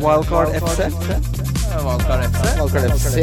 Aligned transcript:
Wildcard 0.00 0.48
FC. 0.48 0.80
Wildcard 1.84 2.24
FC. 2.24 2.42
Wildcard 2.60 2.90
FC. 2.92 3.16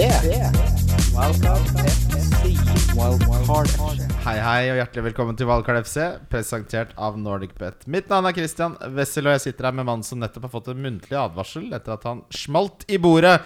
Wildcard 2.98 3.68
FC. 3.68 4.08
Hei, 4.24 4.38
hei, 4.42 4.72
og 4.72 4.80
hjertelig 4.80 5.04
velkommen 5.10 5.38
til 5.38 5.50
Wildcard 5.50 5.84
FC, 5.86 6.00
presentert 6.34 6.96
av 6.98 7.20
NordicBet. 7.22 7.86
Mitt 7.86 8.10
navn 8.10 8.26
er 8.30 8.38
Christian 8.38 8.74
Wessel, 8.98 9.30
og 9.30 9.38
jeg 9.38 9.46
sitter 9.46 9.70
her 9.70 9.78
med 9.78 9.86
mannen 9.90 10.08
som 10.08 10.22
nettopp 10.24 10.48
har 10.48 10.54
fått 10.56 10.72
en 10.74 10.82
muntlig 10.82 11.20
advarsel 11.20 11.70
etter 11.78 11.94
at 11.98 12.10
han 12.10 12.26
smalt 12.34 12.88
i 12.90 12.98
bordet 13.02 13.38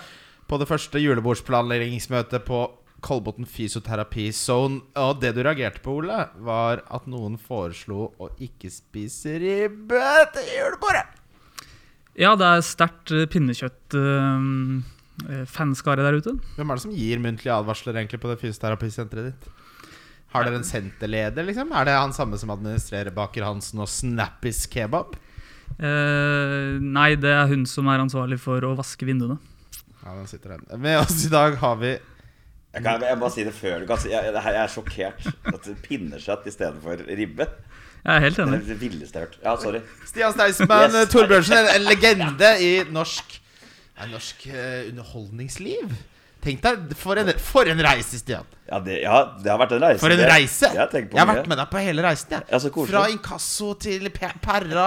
på 0.48 0.62
det 0.62 0.70
første 0.72 1.04
julebordsplanleggingsmøtet 1.04 2.48
på 2.48 2.64
Kolbotn 3.04 3.46
Fysioterapi 3.46 4.32
Zone. 4.32 4.82
Og 5.04 5.20
det 5.22 5.36
du 5.36 5.44
reagerte 5.44 5.84
på, 5.84 6.00
Ole, 6.00 6.24
var 6.48 6.86
at 6.88 7.12
noen 7.12 7.36
foreslo 7.42 8.14
å 8.18 8.32
ikke 8.40 8.72
spise 8.74 9.36
ribbe 9.44 10.04
til 10.34 10.54
julebordet. 10.56 11.17
Ja, 12.18 12.32
det 12.38 12.46
er 12.50 12.62
sterkt 12.66 13.12
eh, 13.14 13.28
pinnekjøtt-fanskare 13.30 16.02
der 16.02 16.18
ute. 16.18 16.34
Hvem 16.58 16.70
er 16.70 16.76
det 16.80 16.86
som 16.88 16.96
gir 16.98 17.18
muntlige 17.22 17.54
advarsler 17.54 17.94
egentlig 18.00 18.22
på 18.24 18.32
det 18.32 18.42
fysioterapisenteret 18.42 19.26
ditt? 19.30 19.44
Har 20.34 20.42
dere 20.44 20.58
en 20.60 20.66
senterleder, 20.68 21.44
liksom? 21.48 21.70
Er 21.78 21.84
det 21.88 21.94
han 21.96 22.16
samme 22.16 22.36
som 22.42 22.52
administrerer 22.52 23.16
Baker 23.16 23.44
Hansen 23.48 23.80
og 23.84 23.90
Snappis 23.92 24.60
kebab? 24.72 25.10
Eh, 25.78 26.78
nei, 26.82 27.12
det 27.22 27.32
er 27.32 27.48
hun 27.52 27.66
som 27.70 27.88
er 27.92 28.02
ansvarlig 28.02 28.40
for 28.42 28.64
å 28.66 28.74
vaske 28.80 29.06
vinduene. 29.08 29.38
Ja, 30.02 30.10
den 30.18 30.28
sitter 30.30 30.50
den. 30.56 30.64
Med 30.82 30.98
oss 31.04 31.26
i 31.28 31.32
dag 31.32 31.58
har 31.62 31.76
vi 31.82 31.92
Jeg 31.94 32.84
kan 32.84 33.02
jeg 33.04 33.18
må 33.18 33.22
bare 33.26 33.34
si 33.34 33.44
det 33.46 33.54
før 33.56 33.80
du 33.82 33.86
kan 33.90 34.00
si 34.02 34.10
jeg, 34.12 34.34
jeg 34.34 34.60
er 34.64 34.74
sjokkert. 34.74 35.20
At 35.54 35.64
pinnekjøtt 35.86 36.44
istedenfor 36.50 36.96
ribbe. 37.08 37.46
Jeg 38.04 38.16
er 38.16 38.20
helt 38.24 38.40
enig. 38.40 38.60
det 38.68 38.78
villeste 38.82 39.20
jeg 39.20 39.26
har 39.26 39.32
hørt. 39.32 39.40
Ja, 39.44 39.56
sorry. 39.62 39.82
Stian 40.08 40.36
Staysman 40.36 40.94
Yes. 40.94 41.10
Torbjørnsen, 41.12 41.58
en, 41.58 41.74
en 41.76 41.88
legende 41.90 42.54
i 42.64 42.72
norsk 42.92 43.42
Norsk 44.12 44.44
uh, 44.54 44.86
underholdningsliv. 44.92 45.96
Tenk 46.44 46.62
deg, 46.62 46.92
for 46.96 47.18
en, 47.18 47.32
for 47.42 47.68
en 47.68 47.80
reise, 47.82 48.20
Stian. 48.22 48.46
Ja 48.70 48.78
det, 48.84 49.00
ja, 49.02 49.16
det 49.42 49.50
har 49.50 49.58
vært 49.58 49.74
en 49.74 49.82
reise. 49.82 50.00
For 50.04 50.14
en 50.14 50.22
reise! 50.30 50.70
Jeg 50.70 50.80
har 50.80 50.94
Jeg 50.94 51.18
har 51.18 51.30
vært 51.32 51.50
med 51.50 51.58
deg 51.58 51.72
på 51.72 51.82
hele 51.82 52.04
reisen. 52.06 52.36
Jeg. 52.36 52.46
Ja, 52.52 52.60
så. 52.62 52.72
Fra 52.92 53.08
inkasso 53.10 53.72
til 53.82 54.06
Perra 54.14 54.86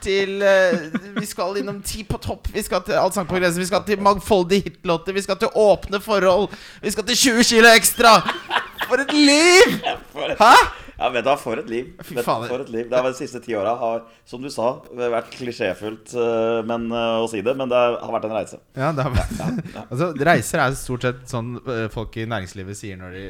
til 0.00 0.40
uh, 0.40 0.96
Vi 1.18 1.28
skal 1.28 1.60
innom 1.60 1.82
Ti 1.84 2.06
på 2.08 2.18
topp, 2.22 2.48
vi 2.54 2.64
skal 2.64 2.82
til 2.86 2.96
Allsang 2.96 3.28
på 3.28 3.36
grensen, 3.36 3.60
vi 3.60 3.68
skal 3.68 3.84
til 3.86 4.00
mangfoldige 4.02 4.70
hitlåter, 4.70 5.12
vi 5.12 5.26
skal 5.26 5.38
til 5.42 5.52
åpne 5.52 6.00
forhold, 6.00 6.48
vi 6.82 6.94
skal 6.94 7.06
til 7.12 7.22
20 7.26 7.48
kilo 7.52 7.76
ekstra! 7.76 8.16
For 8.86 9.02
et 9.04 9.12
liv! 9.12 9.78
Hæ? 10.42 10.54
Ja, 10.96 11.10
vet 11.12 11.26
du, 11.26 11.30
For 11.40 11.60
et 11.60 11.68
liv. 11.70 11.90
Fy 12.00 12.16
faen. 12.24 12.46
For 12.48 12.62
et 12.64 12.70
liv. 12.72 12.86
Det 12.88 12.96
vært 13.04 13.18
De 13.18 13.20
siste 13.20 13.40
ti 13.44 13.54
åra 13.58 13.74
har, 13.80 14.02
som 14.28 14.42
du 14.42 14.48
sa, 14.52 14.70
vært 14.96 15.28
klisjéfullt 15.34 16.14
eh, 16.16 16.60
men, 16.68 16.88
eh, 16.90 17.16
å 17.20 17.28
si 17.30 17.42
det, 17.44 17.52
men 17.58 17.68
det 17.72 17.76
har 17.76 18.14
vært 18.14 18.28
en 18.30 18.36
reise. 18.36 18.60
Ja, 18.78 18.90
det 18.96 19.04
har 19.04 19.14
altså, 19.84 20.10
Reiser 20.26 20.62
er 20.64 20.76
stort 20.80 21.04
sett 21.06 21.22
sånn 21.30 21.56
eh, 21.62 21.86
folk 21.92 22.16
i 22.16 22.24
næringslivet 22.28 22.78
sier 22.80 23.00
når 23.00 23.16
de 23.18 23.24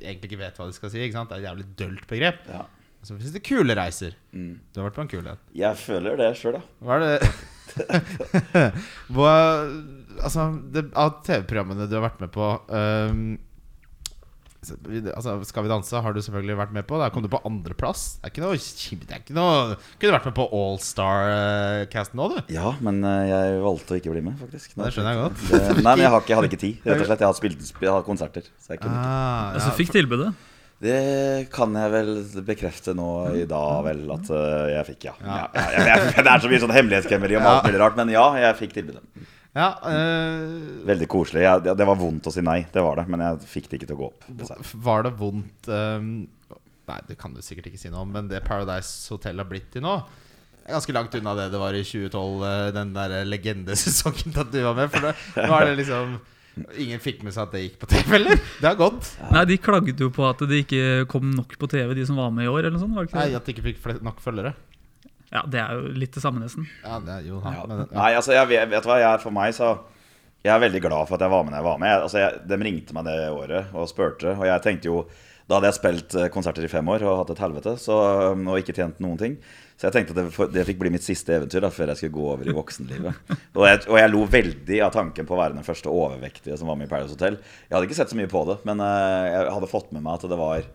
egentlig 0.00 0.30
ikke 0.32 0.42
vet 0.46 0.60
hva 0.60 0.68
de 0.70 0.76
skal 0.78 0.92
si. 0.92 1.02
Ikke 1.04 1.18
sant? 1.18 1.32
Det 1.32 1.38
er 1.38 1.44
et 1.44 1.50
jævlig 1.50 1.68
dølt 1.82 2.06
begrep. 2.10 2.40
Ja. 2.48 2.64
Så 3.04 3.14
finnes 3.16 3.32
det 3.36 3.44
kule 3.44 3.76
reiser. 3.76 4.16
Mm. 4.36 4.54
Du 4.72 4.80
har 4.80 4.88
vært 4.90 4.98
på 4.98 5.04
en 5.06 5.12
kul 5.12 5.28
en. 5.30 5.40
Jeg 5.56 5.80
føler 5.80 6.18
det 6.20 6.32
sjøl, 6.40 6.58
ja. 6.60 6.64
Hva 6.84 6.98
er 6.98 7.06
det 7.06 7.30
Hva 9.14 9.34
Altså, 10.20 10.48
det, 10.74 10.82
av 11.00 11.20
TV-programmene 11.24 11.86
du 11.88 11.94
har 11.96 12.02
vært 12.04 12.18
med 12.20 12.32
på 12.34 12.48
vi- 12.74 13.38
Altså, 14.60 15.38
Skal 15.48 15.64
vi 15.64 15.70
danse 15.72 16.00
har 16.04 16.12
du 16.12 16.20
selvfølgelig 16.20 16.56
vært 16.58 16.74
med 16.76 16.84
på. 16.88 16.98
Der 17.00 17.12
kom 17.14 17.24
du 17.24 17.30
på 17.32 17.40
andreplass. 17.48 18.18
Det 18.20 18.28
er 18.28 18.34
ikke 18.34 18.44
noe 18.44 18.58
kjipt. 18.60 19.14
Kunne 19.30 19.46
du 19.78 20.10
vært 20.12 20.28
med 20.28 20.36
på 20.36 20.46
Allstar-casten 20.60 22.20
nå, 22.20 22.28
du? 22.34 22.52
Ja, 22.52 22.74
men 22.84 23.00
eh, 23.06 23.30
jeg 23.30 23.62
valgte 23.64 23.96
å 23.96 24.00
ikke 24.02 24.12
bli 24.12 24.24
med, 24.28 24.36
faktisk. 24.40 24.76
Det 24.76 24.92
skjønner 24.92 25.16
jeg 25.16 25.22
godt. 25.22 25.42
Det, 25.48 25.62
nei, 25.80 25.94
men 25.94 26.04
jeg, 26.04 26.12
har 26.12 26.20
ikke, 26.20 26.32
jeg 26.34 26.40
hadde 26.42 26.52
ikke 26.52 26.62
tid, 26.66 26.84
rett 26.84 27.00
og 27.00 27.08
slett. 27.08 27.24
Jeg 27.24 27.30
har 27.30 27.40
spilt 27.40 27.66
jeg 27.88 27.94
har 27.96 28.06
konserter. 28.06 28.52
Så 28.60 28.74
jeg 28.74 28.84
kunne 28.84 29.00
ikke. 29.00 29.16
Ja, 29.56 29.64
Så 29.64 29.74
fikk 29.80 29.96
tilbudet. 29.96 30.30
Det 30.80 31.00
kan 31.52 31.74
jeg 31.76 31.92
vel 31.92 32.14
bekrefte 32.44 32.94
nå 32.96 33.08
i 33.36 33.42
dag, 33.48 33.82
vel, 33.84 34.06
at 34.14 34.30
eh, 34.32 34.70
jeg 34.76 34.86
fikk, 34.94 35.10
ja. 35.10 35.16
Ja. 35.20 35.42
ja. 35.52 35.66
jeg, 35.90 36.14
det 36.20 36.30
er 36.30 36.40
så 36.40 36.52
mye 36.52 36.60
sånn 36.62 36.72
hemmelighetskremmeri 36.72 37.36
om 37.36 37.48
alt 37.50 37.68
mulig 37.68 37.82
rart, 37.82 37.98
men 38.00 38.12
ja, 38.14 38.24
jeg 38.40 38.56
fikk 38.62 38.78
tilbudet. 38.78 39.04
Ja 39.56 39.68
øh, 39.90 40.86
Veldig 40.86 41.08
koselig. 41.10 41.42
Jeg, 41.42 41.64
det- 41.76 41.86
var 41.88 41.98
vondt 41.98 42.28
å 42.30 42.32
si 42.34 42.42
nei, 42.46 42.60
det 42.72 42.84
var 42.86 43.00
det, 43.00 43.08
men 43.10 43.20
jeg 43.26 43.40
fikk 43.50 43.68
det 43.70 43.80
ikke 43.80 43.90
til 43.90 43.96
å 43.98 44.00
gå 44.04 44.08
opp. 44.12 44.24
dessverre. 44.28 44.66
Var 44.88 45.02
det 45.08 45.14
vondt 45.18 45.70
ehm, 45.74 46.10
Nei, 46.90 46.98
det 47.06 47.16
kan 47.20 47.34
du 47.34 47.42
sikkert 47.42 47.68
ikke 47.70 47.78
si 47.78 47.90
noe 47.90 48.02
om, 48.02 48.10
men 48.14 48.26
det 48.30 48.40
Paradise 48.46 49.06
Hotel 49.12 49.38
har 49.38 49.46
blitt 49.46 49.68
til 49.74 49.82
nå 49.86 49.94
er 50.70 50.76
ganske 50.76 50.94
langt 50.94 51.14
unna 51.18 51.34
det 51.38 51.48
det 51.52 51.60
var 51.60 51.76
i 51.76 51.82
2012, 51.86 52.42
eh, 52.46 52.66
den 52.76 52.92
der 52.94 53.14
legendesesongen 53.28 54.34
da 54.36 54.44
du 54.46 54.60
var 54.64 54.76
med. 54.78 54.90
For 54.92 55.06
det, 55.08 55.14
nå 55.46 55.56
er 55.58 55.70
det 55.70 55.78
liksom 55.84 56.20
Ingen 56.82 56.98
fikk 57.00 57.20
med 57.22 57.32
seg 57.32 57.44
at 57.46 57.52
det 57.54 57.60
gikk 57.62 57.76
på 57.80 57.86
TV, 57.88 58.08
eller? 58.18 58.40
Det 58.58 58.66
har 58.66 58.74
gått. 58.76 59.06
Nei, 59.30 59.44
De 59.48 59.56
klagde 59.62 59.94
jo 60.02 60.08
på 60.12 60.24
at 60.26 60.42
det 60.50 60.64
ikke 60.64 61.06
kom 61.08 61.30
nok 61.32 61.54
på 61.56 61.68
TV, 61.70 61.94
de 61.96 62.02
som 62.08 62.18
var 62.18 62.32
med 62.34 62.44
i 62.44 62.50
år. 62.50 62.58
eller 62.66 62.74
noe 62.74 62.82
sånt, 62.82 62.96
var 62.96 63.06
det 63.06 63.12
ikke 63.12 63.20
Nei. 63.22 63.36
At 63.38 63.46
de 63.46 63.54
ikke 63.54 63.64
fikk 63.68 64.02
nok 64.04 64.18
følgere. 64.20 64.52
Ja, 65.30 65.44
Det 65.46 65.60
er 65.62 65.72
jo 65.78 65.92
litt 65.94 66.12
det 66.16 66.22
samme, 66.24 66.40
nesten. 66.42 66.66
Ja, 66.82 66.98
det 67.06 67.12
er 67.20 67.26
jo 67.28 67.40
han. 67.44 67.54
Ja. 67.54 67.64
Men, 67.70 67.84
ja. 67.86 67.96
Nei, 68.00 68.10
altså, 68.18 68.32
jeg, 68.34 68.48
vet- 68.50 68.68
vet 68.72 68.82
du 68.82 68.88
hva, 68.90 68.98
jeg, 69.02 69.20
for 69.22 69.30
meg 69.36 69.54
så 69.54 69.78
Jeg 70.42 70.54
er 70.54 70.62
veldig 70.62 70.80
glad 70.80 71.06
for 71.08 71.14
at 71.18 71.20
jeg 71.26 71.30
var 71.34 71.42
med 71.44 71.52
når 71.52 71.58
jeg 71.60 71.68
var 71.68 71.78
med. 71.82 71.90
Jeg, 71.92 72.02
altså, 72.06 72.18
jeg, 72.22 72.38
de 72.48 72.56
ringte 72.64 72.94
meg 72.96 73.04
det 73.10 73.16
året 73.30 73.74
og 73.76 73.88
spurte, 73.90 74.32
og 74.38 74.46
jeg 74.48 74.62
tenkte 74.64 74.88
jo 74.88 75.02
Da 75.50 75.58
hadde 75.58 75.68
jeg 75.68 75.76
spilt 75.80 76.14
eh, 76.16 76.28
konserter 76.32 76.64
i 76.64 76.70
fem 76.70 76.88
år 76.88 77.02
og 77.04 77.18
hatt 77.20 77.30
et 77.34 77.42
helvete 77.42 77.74
så, 77.82 77.96
og 78.34 78.58
ikke 78.60 78.72
tjent 78.76 79.00
noen 79.02 79.18
ting. 79.18 79.34
Så 79.80 79.88
jeg 79.88 79.94
tenkte 79.96 80.12
at 80.14 80.18
det, 80.36 80.46
det 80.54 80.62
fikk 80.68 80.78
bli 80.78 80.90
mitt 80.94 81.02
siste 81.06 81.34
eventyr 81.38 81.62
da, 81.64 81.70
før 81.74 81.90
jeg 81.90 81.98
skulle 82.02 82.14
gå 82.18 82.26
over 82.34 82.46
i 82.50 82.54
voksenlivet. 82.54 83.30
Og 83.58 83.64
jeg, 83.66 83.80
og 83.88 83.96
jeg 83.98 84.10
lo 84.12 84.20
veldig 84.30 84.78
av 84.86 84.92
tanken 84.94 85.26
på 85.26 85.34
å 85.34 85.40
være 85.40 85.56
den 85.56 85.64
første 85.66 85.88
overvektige 85.90 86.54
som 86.60 86.68
var 86.70 86.76
med 86.78 86.86
i 86.86 86.90
Paradise 86.92 87.16
Hotel. 87.16 87.38
Jeg 87.66 87.74
hadde 87.74 87.88
ikke 87.88 87.96
sett 87.98 88.12
så 88.12 88.18
mye 88.20 88.30
på 88.30 88.42
det, 88.50 88.58
men 88.68 88.82
eh, 88.84 89.26
jeg 89.32 89.54
hadde 89.56 89.70
fått 89.72 89.90
med 89.96 90.04
meg 90.04 90.18
at 90.20 90.28
det 90.30 90.38
var 90.38 90.68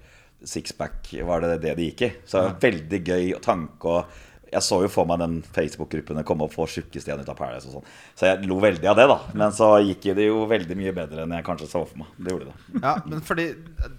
sixpack 0.45 1.13
var 1.25 1.41
det 1.45 1.55
det 1.63 1.75
det 1.79 1.85
gikk 1.91 2.01
i. 2.05 2.11
Så 2.27 2.38
det 2.41 2.45
var 2.49 2.59
veldig 2.65 3.01
gøy 3.07 3.33
tanke 3.45 3.94
og 3.95 4.19
jeg 4.55 4.63
så 4.66 4.79
jo 4.85 4.89
for 4.91 5.07
meg 5.09 5.19
den 5.21 5.35
Facebook-gruppen 5.55 6.21
komme 6.27 6.47
opp 6.47 6.55
for 6.55 6.71
tjukkeste 6.71 7.13
av 7.16 7.35
Paradise 7.35 7.69
og 7.69 7.77
sånn. 7.77 7.89
Så 8.17 8.29
jeg 8.29 8.47
lo 8.49 8.59
veldig 8.63 8.89
av 8.91 8.99
det, 8.99 9.07
da. 9.11 9.17
Men 9.35 9.55
så 9.55 9.73
gikk 9.83 10.07
det 10.17 10.29
jo 10.29 10.45
veldig 10.49 10.77
mye 10.79 10.93
bedre 10.95 11.25
enn 11.25 11.35
jeg 11.35 11.47
kanskje 11.47 11.69
så 11.71 11.83
for 11.83 12.01
meg. 12.01 12.13
Det 12.17 12.33
gjorde 12.33 12.51
det. 12.51 12.81
ja, 12.81 12.95
men 13.05 13.25
fordi 13.25 13.47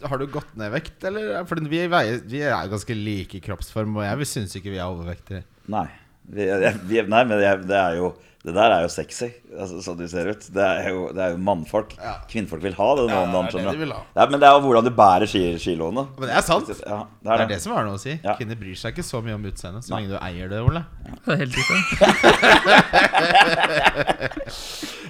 Har 0.07 0.19
du 0.21 0.27
gått 0.31 0.57
ned 0.57 0.71
i 0.71 0.75
vekt, 0.79 0.97
eller? 1.09 1.45
Fordi 1.49 1.71
vi, 1.73 1.85
veier, 1.93 2.19
vi 2.27 2.43
er 2.47 2.73
ganske 2.73 2.97
like 2.99 3.39
i 3.39 3.45
kroppsform, 3.45 3.99
og 4.01 4.07
jeg 4.07 4.31
syns 4.33 4.57
ikke 4.59 4.73
vi 4.73 4.81
er 4.81 4.89
overvektige. 4.89 5.45
Nei. 5.73 5.89
Vi, 6.27 6.47
vi, 6.91 7.03
nei, 7.07 7.25
men 7.25 7.39
det, 7.39 7.51
det 7.71 7.77
er 7.79 7.97
jo 8.01 8.09
Det 8.47 8.55
der 8.55 8.71
er 8.71 8.83
jo 8.85 8.89
sexy, 8.95 9.27
altså, 9.59 9.81
sånn 9.83 9.97
du 9.99 10.05
ser 10.11 10.29
ut. 10.31 10.45
Det 10.55 10.63
er 10.63 10.89
jo, 10.95 11.09
det 11.11 11.23
er 11.25 11.33
jo 11.35 11.39
mannfolk. 11.43 11.97
Ja. 11.99 12.13
Kvinnfolk 12.31 12.63
vil 12.63 12.77
ha 12.79 12.89
det. 12.95 13.07
Ja, 13.11 13.25
det 13.27 13.41
er 13.41 13.57
det 13.57 13.73
de 13.75 13.81
vil 13.81 13.91
ha. 13.95 14.01
Er, 14.15 14.29
men 14.31 14.39
det 14.39 14.47
er 14.47 14.55
jo 14.55 14.61
hvordan 14.69 14.87
du 14.87 14.91
bærer 14.95 15.27
ski, 15.27 15.41
skiloene. 15.59 16.05
Men 16.15 16.31
det 16.31 16.37
er 16.39 16.45
sant. 16.47 16.71
Ja, 16.71 17.01
det 17.11 17.27
Det 17.27 17.33
er 17.35 17.43
er 17.43 17.51
det 17.51 17.59
som 17.65 17.75
har 17.75 17.83
noe 17.89 17.99
å 17.99 18.03
si. 18.05 18.15
Ja. 18.23 18.37
Kvinner 18.39 18.55
bryr 18.61 18.79
seg 18.79 18.95
ikke 18.95 19.03
så 19.09 19.19
mye 19.27 19.35
om 19.35 19.49
utseendet, 19.51 19.83
så 19.89 19.97
lenge 19.97 20.15
du 20.15 20.19
eier 20.23 20.47
det, 20.55 20.61
Ole. 20.63 20.85
Det 21.27 21.35
er 21.35 21.43
helt 21.43 21.59
riktig. 21.59 21.79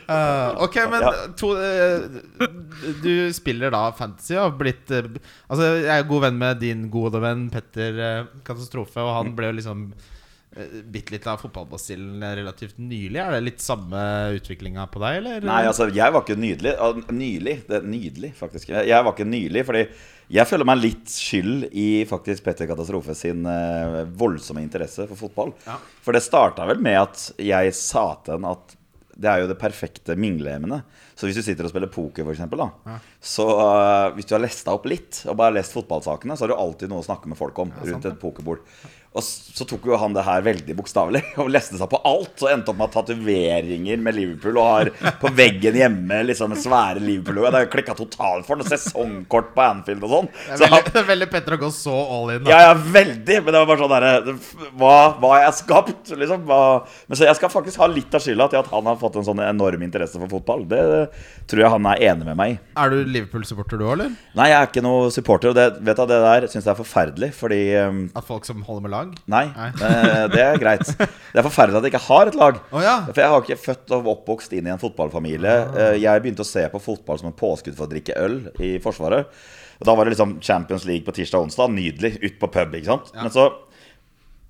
Uh, 0.09 0.50
ok, 0.65 0.77
men 0.91 1.00
Ja. 1.04 1.12
to, 1.37 1.53
uh, 1.60 2.48
Du 3.04 3.12
spiller 3.37 3.71
da 3.75 3.84
fantasy 3.93 4.33
og 4.37 4.44
har 4.47 4.56
blitt 4.65 4.91
uh, 4.97 5.12
Altså, 5.50 5.65
jeg 5.84 5.93
er 5.98 6.09
god 6.09 6.25
venn 6.28 6.38
med 6.41 6.60
din 6.62 6.88
gode 6.93 7.21
venn 7.21 7.48
Petter 7.53 8.28
Katastrofe, 8.47 9.00
og 9.03 9.12
han 9.21 9.37
ble 9.37 9.50
jo 9.53 9.59
liksom 9.60 9.88
uh, 10.56 10.80
bitt 10.92 11.12
litt 11.14 11.26
av 11.30 11.38
fotballbasillen 11.44 12.24
relativt 12.40 12.78
nylig. 12.80 13.20
Er 13.22 13.36
det 13.36 13.44
litt 13.46 13.64
samme 13.64 14.02
utviklinga 14.38 14.88
på 14.92 15.02
deg, 15.04 15.20
eller? 15.20 15.46
Nei, 15.46 15.62
altså, 15.68 15.88
jeg 15.94 16.14
var 16.16 16.24
ikke 16.24 16.38
nydelig. 16.40 16.74
Ah, 16.80 17.00
Nylig. 17.12 17.56
Det 17.68 17.78
er 17.80 17.88
nydelig, 17.94 18.32
faktisk. 18.38 18.72
Jeg 18.74 19.04
var 19.06 19.12
ikke 19.14 19.28
nylig, 19.28 19.64
fordi 19.68 19.84
jeg 20.36 20.50
føler 20.50 20.66
meg 20.66 20.80
litt 20.82 21.12
skyld 21.12 21.68
i 21.70 21.88
faktisk 22.10 22.42
Petter 22.48 22.66
Katastrofe 22.66 23.14
sin 23.14 23.44
eh, 23.46 24.00
voldsomme 24.18 24.64
interesse 24.64 25.06
for 25.06 25.20
fotball. 25.20 25.52
Ja. 25.68 25.76
For 26.02 26.16
det 26.16 26.24
starta 26.26 26.66
vel 26.66 26.82
med 26.82 26.98
at 27.04 27.28
jeg 27.38 27.76
sa 27.78 28.08
til 28.26 28.34
ham 28.40 28.48
at 28.50 28.74
det 29.16 29.30
er 29.30 29.44
jo 29.44 29.50
det 29.52 29.56
perfekte 29.60 30.16
mingleemnet. 30.18 30.82
Så 31.16 31.24
hvis 31.28 31.39
du 31.39 31.42
sitter 31.45 31.65
og 31.65 31.72
spiller 31.72 31.89
poker, 31.89 32.28
da, 32.28 32.68
Ja. 32.84 32.98
så 33.24 33.47
uh, 33.48 34.13
hvis 34.16 34.28
du 34.28 34.34
har 34.36 34.42
lest 34.45 34.66
deg 34.66 34.74
opp 34.77 34.84
litt, 34.91 35.22
og 35.24 35.39
bare 35.41 35.57
lest 35.57 35.72
fotballsakene, 35.72 36.36
så 36.36 36.45
har 36.45 36.53
du 36.53 36.60
alltid 36.60 36.92
noe 36.92 37.01
å 37.01 37.09
snakke 37.09 37.30
med 37.33 37.41
folk 37.41 37.59
om 37.65 37.72
ja, 37.72 37.89
rundt 37.89 38.04
et 38.10 38.21
pokerbord. 38.21 38.60
Og 39.16 39.24
så 39.24 39.65
tok 39.65 39.86
jo 39.89 39.97
han 39.97 40.13
det 40.13 40.27
her 40.27 40.42
veldig 40.45 40.74
bokstavelig 40.77 41.22
og 41.41 41.48
leste 41.48 41.78
seg 41.80 41.89
på 41.89 42.01
alt. 42.04 42.34
Og 42.45 42.51
endte 42.53 42.72
opp 42.72 42.80
med 42.83 42.92
tatoveringer 42.92 44.03
med 44.04 44.16
Liverpool 44.18 44.59
og 44.60 44.66
har 44.68 44.91
på 45.22 45.30
veggen 45.36 45.78
hjemme 45.80 46.18
liksom 46.28 46.53
svære 46.60 47.01
Liverpool-logo. 47.01 47.48
Det 47.54 47.62
har 47.62 47.71
klikka 47.72 47.95
totalt 47.97 48.45
for 48.45 48.60
ham. 48.60 48.69
Sesongkort 48.69 49.54
på 49.57 49.65
Anfield 49.65 50.04
og 50.04 50.12
sånn. 50.12 50.28
Det 50.28 50.59
Så 50.60 50.66
er 50.69 50.74
veldig, 50.74 50.74
han, 50.77 50.92
det 50.92 51.01
er 51.01 51.09
veldig 51.15 51.30
Petter 51.33 51.57
å 51.57 51.60
gå 51.65 51.71
så 51.72 51.97
all 51.97 52.34
in. 52.34 52.45
Da. 52.45 52.53
ja, 52.53 52.60
ja, 52.69 52.77
veldig. 52.98 53.39
Men 53.47 53.57
det 53.57 53.62
var 53.62 53.71
bare 53.72 53.83
sånn 53.86 53.95
derre 53.95 54.36
hva, 54.83 54.95
hva 55.22 55.33
jeg 55.47 55.57
skapt? 55.62 56.12
Liksom, 56.24 56.45
hva, 56.51 56.60
men 57.09 57.21
så 57.22 57.30
jeg 57.30 57.41
skal 57.41 57.54
faktisk 57.57 57.80
ha 57.80 57.89
litt 57.89 58.21
av 58.21 58.27
skylda 58.27 58.51
til 58.53 58.60
at 58.60 58.71
han 58.74 58.92
har 58.92 59.01
fått 59.01 59.16
en 59.22 59.28
sånn 59.30 59.41
enorm 59.47 59.89
interesse 59.89 60.21
for 60.21 60.36
fotball. 60.36 60.69
Det 60.69 60.84
tror 61.47 61.62
jeg 61.62 61.70
han 61.72 61.86
er 61.92 62.03
enig 62.10 62.26
med 62.26 62.36
meg 62.38 62.53
i. 62.54 62.58
Er 62.82 62.91
du 62.92 62.97
Liverpool-supporter 63.06 63.78
du 63.80 63.84
òg, 63.86 63.92
eller? 63.97 64.14
Nei, 64.38 64.47
jeg 64.50 64.58
er 64.58 64.70
ikke 64.70 64.82
noe 64.86 65.10
supporter. 65.14 65.53
Og 65.53 65.58
det, 65.58 65.66
vet 65.86 66.00
du, 66.00 66.04
det 66.10 66.18
der 66.24 66.47
syns 66.50 66.64
jeg 66.66 66.72
er 66.72 66.78
forferdelig, 66.80 67.28
fordi 67.38 67.60
um, 67.86 68.00
At 68.18 68.26
folk 68.28 68.48
som 68.48 68.62
holder 68.66 68.86
med 68.86 68.94
lag? 68.97 69.12
Nei, 69.32 69.44
Nei. 69.56 69.68
Det, 69.78 69.91
det 70.34 70.42
er 70.47 70.58
greit. 70.62 70.86
Det 70.98 71.42
er 71.42 71.47
forferdelig 71.47 71.78
at 71.82 71.86
jeg 71.88 71.94
ikke 71.94 72.04
har 72.08 72.32
et 72.32 72.41
lag. 72.41 72.58
Oh, 72.72 72.80
ja. 72.82 72.97
For 73.10 73.22
jeg 73.22 73.32
har 73.34 73.44
ikke 73.47 73.60
født 73.66 73.94
og 73.98 74.10
oppvokst 74.16 74.56
inn 74.58 74.66
i 74.66 74.74
en 74.74 74.82
fotballfamilie. 74.82 75.54
Eh, 75.76 75.94
Jeg 76.03 76.24
begynte 76.24 76.44
å 76.44 76.48
se 76.48 76.66
på 76.72 76.82
fotball 76.82 77.20
som 77.22 77.30
en 77.30 77.36
påskudd 77.38 77.76
for 77.78 77.86
å 77.86 77.92
drikke 77.94 78.16
øl 78.22 78.41
i 78.62 78.76
Forsvaret. 78.82 79.30
Og 79.76 79.84
Da 79.84 79.92
var 79.94 80.09
det 80.09 80.14
liksom 80.14 80.38
Champions 80.41 80.86
League 80.88 81.04
på 81.04 81.12
tirsdag 81.12 81.42
og 81.42 81.50
onsdag. 81.50 81.74
Nydelig. 81.76 82.14
Ut 82.24 82.38
på 82.41 82.48
pub, 82.48 82.74
ikke 82.78 82.88
sant. 82.94 83.10
Men 83.16 83.28
så 83.34 83.50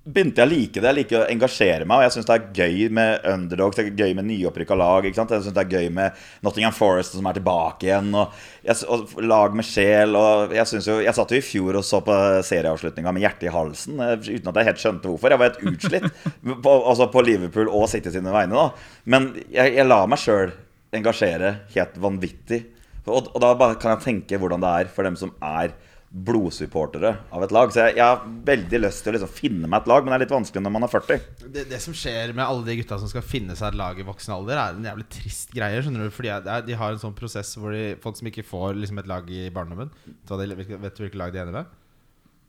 begynte 0.07 0.41
jeg 0.41 0.47
å 0.47 0.51
like 0.51 0.79
det. 0.79 0.87
Jeg 0.87 0.97
liker 1.01 1.19
å 1.19 1.27
engasjere 1.31 1.87
meg. 1.87 1.99
Og 1.99 2.05
jeg 2.05 2.13
syns 2.15 2.27
det 2.29 2.35
er 2.35 2.45
gøy 2.55 2.91
med 2.95 3.25
underdogs, 3.27 3.77
det 3.77 3.85
er 3.85 4.03
gøy 4.05 4.13
med 4.17 4.27
nyopprykka 4.29 4.77
lag. 4.79 5.07
Jeg 5.07 5.15
synes 5.17 5.49
det 5.55 5.63
er 5.63 5.73
gøy 5.77 5.89
med 5.93 6.21
Nottingham 6.45 6.75
Forest 6.75 7.17
som 7.17 7.27
er 7.27 7.37
tilbake 7.37 7.89
igjen. 7.89 8.11
Og, 8.15 8.37
jeg, 8.65 8.79
og 8.93 9.17
lag 9.27 9.57
med 9.57 9.67
sjel. 9.67 10.15
Og 10.19 10.55
jeg, 10.55 10.83
jo, 10.87 10.99
jeg 11.03 11.17
satt 11.17 11.33
jo 11.35 11.41
i 11.41 11.45
fjor 11.45 11.79
og 11.81 11.87
så 11.87 12.01
på 12.05 12.19
serieavslutninga 12.47 13.13
med 13.15 13.25
hjertet 13.25 13.49
i 13.49 13.53
halsen 13.53 13.99
eh, 14.03 14.15
uten 14.29 14.51
at 14.51 14.61
jeg 14.61 14.69
helt 14.71 14.85
skjønte 14.85 15.11
hvorfor. 15.11 15.33
Jeg 15.33 15.43
var 15.43 15.51
helt 15.51 15.73
utslitt 15.73 16.07
på, 16.65 16.77
altså 16.77 17.09
på 17.11 17.25
Liverpool 17.27 17.71
og 17.71 17.89
City 17.91 18.13
sine 18.13 18.33
vegne. 18.35 18.55
da 18.55 19.11
Men 19.11 19.33
jeg, 19.45 19.75
jeg 19.75 19.89
la 19.89 20.01
meg 20.07 20.23
sjøl 20.23 20.55
engasjere 20.95 21.57
helt 21.75 21.99
vanvittig. 21.99 22.63
Og, 23.07 23.29
og 23.31 23.43
da 23.43 23.53
kan 23.79 23.95
jeg 23.95 24.03
tenke 24.03 24.39
hvordan 24.39 24.63
det 24.63 24.71
er 24.81 24.89
for 24.91 25.07
dem 25.07 25.15
som 25.19 25.35
er 25.43 25.75
blodsupportere 26.09 27.09
av 27.35 27.43
et 27.43 27.51
lag. 27.51 27.71
Så 27.73 27.81
jeg, 27.83 27.97
jeg 27.99 28.05
har 28.05 28.21
veldig 28.47 28.79
lyst 28.79 29.03
til 29.03 29.11
å 29.11 29.15
liksom 29.17 29.31
finne 29.33 29.67
meg 29.69 29.81
et 29.83 29.89
lag, 29.91 30.05
men 30.05 30.13
det 30.13 30.17
er 30.17 30.23
litt 30.25 30.35
vanskelig 30.37 30.63
når 30.63 30.73
man 30.77 30.85
er 30.87 30.93
40. 30.93 31.25
Det, 31.57 31.65
det 31.71 31.79
som 31.83 31.95
skjer 31.97 32.31
med 32.37 32.45
alle 32.45 32.63
de 32.67 32.77
gutta 32.79 32.99
som 33.01 33.11
skal 33.11 33.25
finne 33.27 33.57
seg 33.59 33.73
et 33.73 33.79
lag 33.81 33.99
i 33.99 34.05
voksen 34.07 34.35
alder, 34.37 34.61
er 34.61 34.77
en 34.79 34.87
jævlig 34.87 35.07
trist 35.17 35.51
greie. 35.55 35.81
skjønner 35.83 36.07
du 36.07 36.13
Fordi 36.15 36.31
det 36.45 36.53
er, 36.53 36.63
De 36.69 36.77
har 36.79 36.95
en 36.95 37.03
sånn 37.03 37.17
prosess 37.17 37.51
hvor 37.59 37.75
de, 37.75 37.83
folk 38.03 38.19
som 38.21 38.31
ikke 38.31 38.45
får 38.47 38.79
liksom 38.79 39.03
et 39.03 39.11
lag 39.11 39.27
i 39.29 39.43
barndommen 39.53 39.91
de- 40.07 40.55
vet 40.57 40.95
du 40.95 41.03
hvilket 41.03 41.19
lag 41.19 41.35
de 41.35 41.43
ender 41.43 41.59
med? 41.59 41.75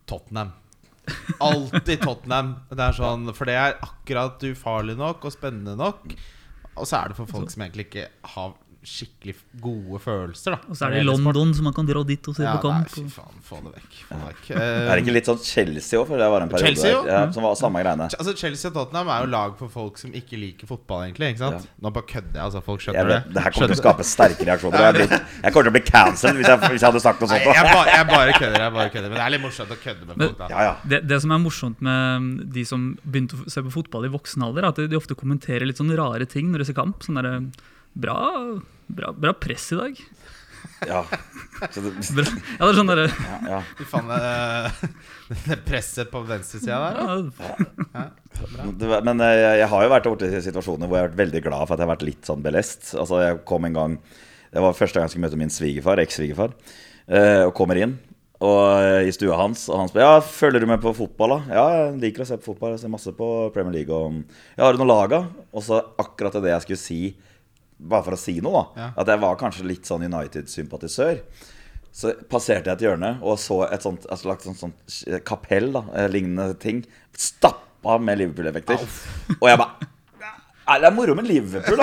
Tottenham. 0.08 0.54
Alltid 1.42 2.00
Tottenham. 2.02 2.54
Det 2.70 2.84
er 2.84 2.96
sånn, 2.96 3.28
for 3.36 3.48
det 3.48 3.56
er 3.58 3.76
akkurat 3.84 4.42
ufarlig 4.48 4.96
nok 4.98 5.24
og 5.28 5.34
spennende 5.34 5.74
nok. 5.78 6.14
Og 6.78 6.86
så 6.86 7.00
er 7.02 7.10
det 7.10 7.18
for 7.18 7.26
folk 7.30 7.50
som 7.52 7.64
egentlig 7.64 7.88
ikke 7.88 8.06
har 8.36 8.54
skikkelig 8.84 9.34
gode 9.60 9.98
følelser. 10.00 10.54
da 10.54 10.58
Og 10.70 10.76
så 10.78 10.86
er 10.86 10.90
det 10.94 11.00
i 11.02 11.06
London, 11.08 11.50
så 11.52 11.62
man 11.66 11.74
kan 11.74 11.84
dra 11.88 12.02
dit 12.06 12.28
og 12.30 12.36
se 12.36 12.42
Ja, 12.44 12.54
på 12.56 12.68
kamp. 12.70 12.86
nei, 12.86 12.88
fy 12.94 13.02
faen, 13.10 13.40
få 13.42 13.58
det 13.64 13.72
vekk. 13.74 13.96
Få 14.08 14.14
det 14.18 14.28
vekk. 14.28 14.44
Er 14.58 14.92
det 14.94 15.02
ikke 15.02 15.14
litt 15.16 15.26
sånn 15.28 15.40
Chelsea 15.42 15.98
òg? 15.98 16.06
For 16.08 16.16
det 16.16 16.28
var 16.30 16.44
en 16.46 16.48
periode 16.52 16.68
Chelsea, 16.78 16.92
der, 17.02 17.10
ja, 17.10 17.32
som 17.34 17.42
var 17.42 17.56
samme 17.58 17.82
greiene. 17.82 18.06
Altså 18.08 18.34
Chelsea 18.38 18.70
og 18.70 18.74
Tottenham 18.78 19.10
er 19.12 19.24
jo 19.24 19.30
lag 19.34 19.56
for 19.58 19.68
folk 19.68 19.98
som 19.98 20.12
ikke 20.14 20.38
liker 20.40 20.70
fotball, 20.70 21.02
egentlig. 21.08 21.32
Ikke 21.34 21.42
sant? 21.42 21.66
Nå 21.82 21.92
bare 21.92 22.06
kødder 22.08 22.38
jeg, 22.38 22.44
altså. 22.46 22.62
Folk 22.68 22.80
Jeg 22.86 22.94
skjønner 22.94 23.08
det. 23.12 23.34
det 23.34 23.42
her 23.44 23.50
kommer 23.58 23.72
til 23.74 23.76
å 23.76 23.82
skape 23.82 24.06
sterke 24.08 24.46
reaksjoner. 24.48 24.78
Jeg, 24.88 25.08
jeg 25.10 25.52
kommer 25.52 25.68
til 25.68 25.72
å 25.72 25.76
bli 25.78 25.84
cancelled 25.90 26.36
hvis, 26.38 26.48
jeg- 26.48 26.70
hvis 26.70 26.80
jeg 26.80 26.88
hadde 26.92 27.02
sagt 27.02 27.20
noe 27.20 27.28
Nei, 27.28 27.40
jeg, 27.44 27.66
bare, 27.74 27.90
jeg 27.98 28.06
bare 28.14 28.32
kødder. 28.38 28.60
Jeg 28.62 28.72
bare 28.78 28.90
kødder 28.94 29.08
Men 29.10 29.18
det 29.18 29.26
er 29.26 29.30
litt 29.36 29.42
morsomt 29.42 29.74
å 29.74 29.80
kødde 29.82 30.06
med 30.06 30.16
folk, 30.22 30.38
da. 30.38 30.48
Ja, 30.54 30.60
ja. 30.70 30.74
Det, 30.94 31.02
det 31.08 31.20
som 31.26 31.30
er 31.34 31.38
morsomt 31.42 31.80
med 31.82 32.52
de 32.54 32.64
som 32.64 32.86
begynte 33.04 33.36
å 33.42 33.50
se 33.50 33.60
på 33.66 33.70
fotball 33.74 34.06
i 34.06 34.12
voksen 34.14 34.42
alder, 34.46 34.64
er 34.64 34.68
at 34.72 34.76
de 34.88 34.96
ofte 34.96 35.14
kommenterer 35.18 35.66
litt 35.66 35.76
sånn 35.82 35.90
rare 35.98 36.24
ting 36.30 36.48
når 36.52 36.58
de 36.64 36.64
ser 36.70 36.78
kamp. 36.78 37.02
Sånn 37.04 37.18
derre 37.20 37.50
bra, 37.98 38.18
bra, 38.86 39.12
bra 39.12 39.34
press 39.36 39.72
i 39.74 39.78
dag. 39.80 40.00
ja. 40.86 41.02
Så 41.74 41.82
det, 41.82 41.90
Bra. 42.14 42.22
Ja, 42.22 42.60
det 42.62 42.68
er 42.70 42.76
sånn 42.78 42.90
derre 42.90 43.04
ja, 43.10 43.36
ja. 43.50 43.56
Fy 43.80 43.84
faen, 43.90 44.06
det, 44.10 44.90
det 45.48 45.56
presset 45.66 46.10
på 46.12 46.20
venstresida 46.26 46.76
der. 46.84 47.24
Ja. 47.42 48.04
ja, 48.54 48.66
Det 48.78 49.00
Men 49.06 49.22
eh, 49.26 49.32
jeg, 49.34 49.56
jeg 49.64 49.70
har 49.72 49.82
jo 49.82 49.90
vært 49.90 50.06
borti 50.06 50.28
situasjoner 50.44 50.86
hvor 50.86 51.00
jeg 51.00 51.02
har 51.02 51.10
vært 51.10 51.18
veldig 51.24 51.42
glad 51.48 51.64
for 51.64 51.74
at 51.74 51.82
jeg 51.82 51.88
har 51.88 51.94
vært 51.96 52.06
litt 52.06 52.30
sånn 52.30 52.44
belest. 52.44 52.92
Altså 52.94 53.18
jeg 53.24 53.40
kom 53.48 53.66
en 53.66 53.74
gang 53.74 53.96
Det 54.52 54.62
var 54.62 54.76
første 54.78 55.00
gang 55.00 55.08
jeg 55.08 55.16
skulle 55.16 55.26
møte 55.26 55.40
min 55.42 55.50
svigerfar, 55.52 56.02
eks-svigerfar, 56.04 56.54
eh, 57.10 57.42
og 57.48 57.56
kommer 57.58 57.82
inn. 57.82 57.98
Og 58.38 58.60
eh, 58.78 59.08
i 59.10 59.14
stua 59.18 59.34
hans, 59.42 59.66
og 59.66 59.80
han 59.82 59.90
spør 59.90 60.04
Ja, 60.06 60.12
følger 60.22 60.62
du 60.62 60.70
med 60.70 60.78
på 60.84 60.94
fotball, 60.94 61.34
da? 61.40 61.56
Ja, 61.58 61.64
jeg 61.74 61.98
liker 62.04 62.22
å 62.22 62.28
se 62.30 62.38
på 62.38 62.52
fotball. 62.52 62.76
Jeg 62.76 62.84
ser 62.84 62.94
masse 62.94 63.10
på 63.18 63.32
Premier 63.56 63.80
League. 63.80 63.90
Og 63.90 64.20
ja, 64.54 64.62
har 64.62 64.78
du 64.78 64.84
noe 64.84 64.92
lag, 64.92 65.10
da? 65.10 65.24
Og 65.50 65.66
så 65.66 65.82
akkurat 65.98 66.38
det 66.38 66.54
jeg 66.54 66.68
skulle 66.68 66.84
si, 66.86 67.00
bare 67.78 68.04
for 68.06 68.16
å 68.16 68.20
si 68.20 68.38
noe, 68.44 68.62
da. 68.62 68.82
Ja. 68.82 68.88
At 69.02 69.12
jeg 69.12 69.22
var 69.22 69.38
kanskje 69.40 69.68
litt 69.68 69.88
sånn 69.88 70.06
United-sympatisør. 70.08 71.20
Så 71.98 72.12
passerte 72.30 72.68
jeg 72.70 72.78
et 72.78 72.84
hjørne 72.84 73.14
og 73.24 73.38
så 73.40 73.62
et 73.66 73.82
sånt 73.82 74.04
et 74.06 74.20
slags 74.20 74.44
sånt, 74.46 74.60
sånt 74.60 75.22
kapell, 75.26 75.70
da, 75.74 75.84
eh, 75.96 76.08
lignende 76.12 76.52
ting, 76.60 76.82
stappa 77.16 77.96
med 78.02 78.20
Liverpool-effekter. 78.20 78.82
Og 79.38 79.48
jeg 79.48 79.60
bare 79.62 79.88
Det 80.68 80.84
er 80.84 80.92
moro 80.92 81.14
med 81.16 81.24
Liverpool. 81.24 81.78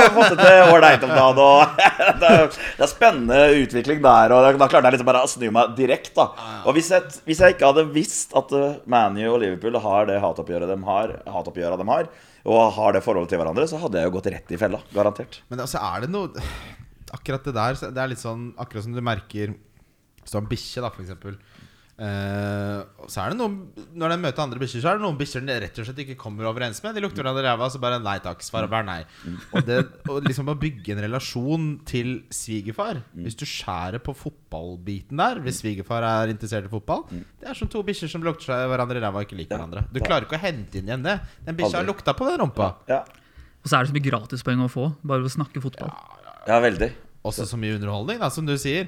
Det 2.22 2.28
er, 2.30 2.60
det 2.78 2.88
spennende 2.92 3.40
utvikling 3.64 4.04
der. 4.04 4.30
Og 4.36 4.60
da 4.60 4.68
klarte 4.70 4.86
jeg 4.86 4.94
liksom 4.94 5.10
bare 5.10 5.24
å 5.26 5.32
snu 5.32 5.48
meg 5.56 5.74
direkte. 5.80 6.28
Og 6.68 6.78
hvis 6.78 6.92
jeg, 6.94 7.16
hvis 7.26 7.42
jeg 7.42 7.56
ikke 7.56 7.72
hadde 7.72 7.88
visst 7.96 8.36
at 8.38 8.54
uh, 8.54 8.78
ManU 8.86 9.24
og 9.32 9.40
Liverpool 9.42 9.80
har 9.82 10.06
det 10.12 10.20
hatoppgjøret 10.22 10.70
de 10.70 10.78
har, 10.86 11.16
hatoppgjøret 11.34 11.82
de 11.82 11.90
har, 11.90 12.12
og 12.46 12.74
har 12.76 12.94
det 12.94 13.02
forholdet 13.02 13.34
til 13.34 13.42
hverandre, 13.42 13.66
så 13.70 13.80
hadde 13.82 14.02
jeg 14.02 14.10
jo 14.10 14.16
gått 14.20 14.30
rett 14.34 14.52
i 14.54 14.60
fella. 14.62 14.80
Garantert. 14.94 15.40
Men 15.50 15.64
altså, 15.66 15.82
er 15.82 16.06
det 16.06 16.12
noe 16.14 16.46
Akkurat 17.16 17.46
det 17.46 17.54
der 17.56 17.78
Det 17.78 18.02
er 18.02 18.10
litt 18.10 18.20
sånn 18.20 18.48
Akkurat 18.60 18.84
som 18.88 18.96
du 18.96 19.00
merker 19.06 19.54
Som 20.28 20.48
bikkje, 20.50 20.82
da, 20.82 20.90
for 20.90 21.04
eksempel. 21.06 21.38
Eh, 21.96 22.80
og 23.00 23.08
så 23.08 23.22
er 23.24 23.32
det 23.32 23.38
noen 23.40 23.54
Når 23.96 24.12
de 24.12 24.16
møter 24.20 24.44
andre 24.44 24.60
bikkjer, 24.60 24.82
så 24.84 24.90
er 24.92 24.98
det 24.98 25.06
noen 25.06 25.16
bikkjer 25.16 25.46
de 25.48 25.54
rett 25.64 25.78
og 25.80 25.86
slett 25.88 26.02
ikke 26.04 26.18
kommer 26.20 26.50
overens 26.50 26.82
med. 26.84 26.92
De 26.98 27.04
lukter 27.06 27.24
hverandre 27.24 27.46
i 27.46 27.48
ræva, 27.48 27.70
så 27.72 27.80
bare 27.80 28.02
nei 28.04 28.18
takk. 28.20 28.44
Svaret 28.44 28.68
bare 28.74 28.84
nei. 28.84 28.98
Og 29.56 29.64
det 29.64 29.78
og 30.12 30.28
liksom 30.28 30.52
å 30.52 30.58
bygge 30.60 30.92
en 30.92 31.00
relasjon 31.06 31.70
til 31.88 32.12
svigerfar 32.36 33.00
Hvis 33.16 33.38
du 33.40 33.46
skjærer 33.48 34.04
på 34.04 34.12
fotballbiten 34.26 35.16
der, 35.24 35.40
hvis 35.46 35.62
svigerfar 35.64 36.04
er 36.04 36.34
interessert 36.36 36.68
i 36.68 36.74
fotball 36.74 37.06
Det 37.14 37.48
er 37.48 37.56
som 37.56 37.72
to 37.72 37.80
bikkjer 37.88 38.12
som 38.12 38.24
lukter 38.28 38.52
seg 38.52 38.68
hverandre 38.74 39.00
i 39.00 39.06
ræva 39.06 39.22
og 39.24 39.30
ikke 39.30 39.40
liker 39.40 39.56
Ja. 39.56 39.62
hverandre. 39.64 39.86
Du 39.96 40.02
klarer 40.04 40.28
ikke 40.28 40.36
å 40.36 40.44
hente 40.44 40.82
inn 40.82 40.92
igjen 40.92 41.04
det. 41.08 41.20
Den 41.48 41.56
bikkja 41.56 41.80
har 41.80 41.88
lukta 41.88 42.12
på 42.18 42.28
den 42.28 42.44
rumpa. 42.44 42.74
Ja, 42.92 43.06
Og 43.64 43.72
så 43.72 43.78
er 43.80 43.86
det 43.88 43.94
så 43.94 43.96
mye 43.96 44.10
gratispoeng 44.12 44.60
å 44.68 44.70
få 44.70 44.90
bare 45.02 45.24
ved 45.24 45.32
å 45.32 45.36
snakke 45.40 45.64
fotball. 45.64 45.96
ja 46.46 46.60
veldig. 46.60 46.92
Også 47.26 47.48
så 47.50 47.58
mye 47.58 47.74
underholdning, 47.80 48.20
da, 48.20 48.28
som 48.30 48.46
du 48.46 48.54
sier. 48.60 48.86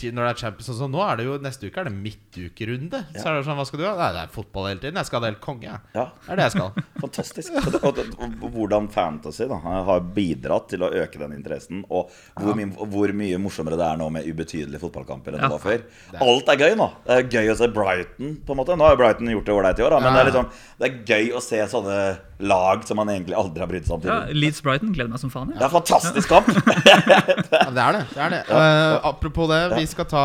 Ja. 0.00 0.10
Til- 0.10 0.14
Når 0.16 0.26
det 0.26 0.30
er 0.32 0.40
Champions 0.40 0.68
og 0.72 0.76
sånn, 0.80 0.90
Nå 0.94 1.00
er 1.04 1.16
det 1.20 1.24
jo 1.26 1.38
neste 1.44 1.66
uke 1.70 1.80
er 1.80 1.84
det 1.84 1.92
midtukerunde. 1.94 3.00
Så 3.16 3.26
er 3.28 3.36
det 3.38 3.44
sånn, 3.46 3.58
hva 3.58 3.66
skal 3.68 3.80
du 3.80 3.84
ha? 3.86 3.92
Nei, 3.98 4.10
det 4.16 4.22
er 4.24 4.32
fotball 4.34 4.68
hele 4.70 4.80
tiden. 4.80 4.96
Jeg 5.00 5.06
skal 5.08 5.20
ha 5.20 5.26
det 5.26 5.32
helt 5.34 5.44
konge. 5.44 5.66
jeg. 5.68 5.80
Ja, 5.94 6.04
Det 6.24 6.32
er 6.32 6.36
det 6.40 6.46
jeg 6.48 6.54
skal. 6.56 6.72
Fantastisk. 7.04 7.52
Og, 7.60 7.78
og, 7.84 8.00
og 8.42 8.50
hvordan 8.54 8.88
fantasy 8.92 9.44
da, 9.50 9.58
har 9.60 10.00
bidratt 10.16 10.68
til 10.72 10.84
å 10.86 10.90
øke 11.02 11.18
den 11.20 11.32
interessen. 11.36 11.84
Og 11.90 12.10
hvor, 12.40 12.56
mye, 12.58 12.70
hvor 12.90 13.12
mye 13.16 13.38
morsommere 13.42 13.76
det 13.80 13.86
er 13.86 14.00
nå 14.00 14.08
med 14.12 14.26
ubetydelige 14.28 14.80
fotballkamper 14.82 15.34
enn 15.36 15.40
Ja. 15.44 15.48
det 15.48 15.58
var 15.58 15.64
før. 15.64 15.84
Alt 16.20 16.48
er 16.54 16.56
gøy 16.64 16.74
nå. 16.80 16.90
Det 17.06 17.18
er 17.18 17.28
gøy 17.36 17.52
å 17.52 17.56
se 17.60 17.68
Brighton, 17.68 18.36
på 18.46 18.54
en 18.56 18.60
måte. 18.62 18.76
Nå 18.76 18.84
har 18.88 18.96
jo 18.96 19.00
Brighton 19.04 19.30
gjort 19.34 19.46
det 19.50 19.54
ålreit 19.56 19.78
i 19.80 19.86
år, 19.86 19.90
da, 19.96 20.00
men 20.04 20.14
det, 20.16 20.20
er 20.24 20.30
liksom, 20.30 20.50
det 20.80 20.88
er 20.90 20.98
gøy 21.12 21.32
å 21.36 21.42
se 21.44 21.60
sånne 21.74 22.00
lag 22.40 22.84
som 22.88 22.96
man 22.96 23.10
egentlig 23.12 23.36
aldri 23.36 23.60
har 23.60 23.68
brydd 23.68 23.84
seg 23.84 23.98
om 23.98 24.06
Ja. 24.08 24.20
Leeds 24.32 24.62
Brighton 24.64 24.94
gleder 24.96 25.10
meg 25.12 25.20
som 25.20 25.30
faen. 25.32 25.50
Det 25.52 25.60
er 25.60 25.68
en 25.68 25.74
fantastisk 25.74 26.28
kamp! 26.32 26.48
Ja, 26.48 27.68
det 27.70 27.82
er 27.84 27.92
det. 27.98 28.04
det, 28.14 28.20
er 28.24 28.30
det. 28.32 28.40
Uh, 28.48 28.96
apropos 29.10 29.48
det, 29.50 29.58
vi 29.76 29.84
skal 29.92 30.06
ta 30.10 30.22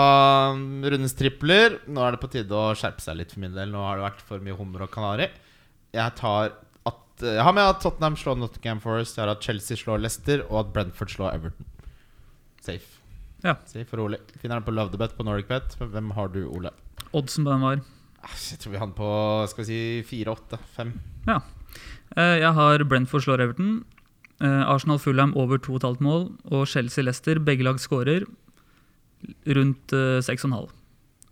um, 0.53 0.81
rundens 0.85 1.13
tripler. 1.17 1.79
Nå 1.87 2.01
er 2.05 2.15
det 2.15 2.21
på 2.23 2.29
tide 2.33 2.55
å 2.55 2.73
skjerpe 2.77 3.03
seg 3.03 3.17
litt 3.19 3.31
for 3.33 3.43
min 3.43 3.53
del. 3.55 3.71
Nå 3.73 3.81
har 3.83 3.97
det 3.99 4.05
vært 4.07 4.23
for 4.27 4.43
mye 4.45 4.55
hummer 4.57 4.85
og 4.85 4.91
kanari. 4.93 5.27
Jeg 5.95 6.15
tar 6.19 6.53
at 6.85 7.23
Jeg 7.23 7.43
har 7.47 7.53
med 7.55 7.63
at 7.69 7.79
Tottenham 7.83 8.17
slår 8.19 8.35
Nottingham 8.41 8.81
Forest, 8.83 9.15
jeg 9.17 9.23
har 9.25 9.31
at 9.35 9.43
Chelsea 9.45 9.77
slår 9.79 10.01
Leicester, 10.03 10.41
og 10.49 10.57
at 10.65 10.73
Brentford 10.75 11.13
slår 11.13 11.33
Everton. 11.37 11.65
Safe. 12.65 12.99
Ja. 13.45 13.53
Safe 13.69 13.87
og 13.93 13.99
rolig. 14.01 14.19
Finner 14.41 14.57
den 14.59 14.65
på 14.67 14.73
LoveTheBet 14.75 15.15
på 15.17 15.23
NordicBet. 15.27 15.75
Hvem 15.79 16.11
har 16.17 16.31
du, 16.33 16.41
Ole? 16.49 16.71
Oddsen 17.15 17.45
på 17.45 17.53
den 17.53 17.61
var 17.63 17.77
Jeg 17.79 18.57
tror 18.59 18.73
vi 18.73 18.79
har 18.81 18.87
den 18.89 18.95
på 18.97 19.09
skal 19.51 19.63
vi 19.63 19.67
si 19.69 20.23
4-8-5. 20.25 20.95
Ja. 21.29 21.39
Eh, 22.17 22.39
Jeg 22.41 22.53
har 22.57 22.83
Brentford 22.89 23.23
slår 23.27 23.43
Everton. 23.45 23.83
eh, 24.41 24.63
Arsenal 24.67 24.97
Fulham 24.99 25.35
over 25.37 25.57
2,5 25.61 26.01
mål. 26.01 26.25
Og 26.51 26.65
Chelsea 26.67 27.03
Leicester. 27.05 27.39
Begge 27.39 27.63
lag 27.63 27.77
skårer 27.79 28.25
rundt 29.57 29.95
uh, 29.95 30.19
6,5. 30.25 30.71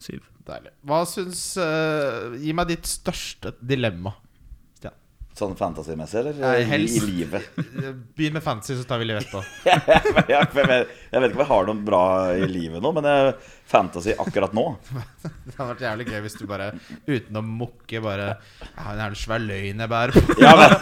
7. 0.04 0.20
Deilig. 0.44 0.74
Hva 0.84 1.00
syns 1.08 1.42
uh, 1.62 2.34
Gi 2.36 2.52
meg 2.56 2.74
ditt 2.74 2.90
største 2.90 3.54
dilemma. 3.64 4.12
Ja. 4.84 4.92
Sånn 5.38 5.56
fantasy-messig, 5.60 6.20
eller? 6.20 6.42
Nei, 6.42 6.56
I, 6.60 6.68
helst. 6.68 7.00
I 7.00 7.08
livet. 7.08 7.48
Begynn 8.18 8.36
med 8.36 8.44
fantasy, 8.46 8.76
så 8.80 8.88
tar 8.90 9.00
vi 9.02 9.08
livet 9.08 9.24
etterpå. 9.24 9.44
jeg, 9.70 9.84
jeg, 10.34 10.50
jeg 10.52 11.24
vet 11.24 11.30
ikke 11.32 11.40
om 11.40 11.46
jeg 11.46 11.52
har 11.54 11.70
noe 11.70 11.88
bra 11.92 12.04
i 12.36 12.50
livet 12.50 12.84
nå, 12.84 12.92
men 12.98 13.08
jeg, 13.10 13.36
fantasy 13.70 14.14
akkurat 14.20 14.54
nå 14.54 14.64
Det 15.24 15.54
hadde 15.58 15.68
vært 15.70 15.84
jævlig 15.86 16.06
gøy 16.10 16.20
hvis 16.26 16.36
du 16.40 16.44
bare 16.50 16.68
uten 17.08 17.38
å 17.40 17.42
mukke 17.46 18.02
bare 18.04 18.26
Jeg 18.60 18.84
har 18.84 18.94
en 18.94 19.02
jævlig 19.04 19.20
svær 19.22 19.44
løgn 19.44 19.84
jeg 19.84 19.92
bærer 19.92 20.14
på. 20.18 20.36
Ja, 20.42 20.52
men, 20.60 20.74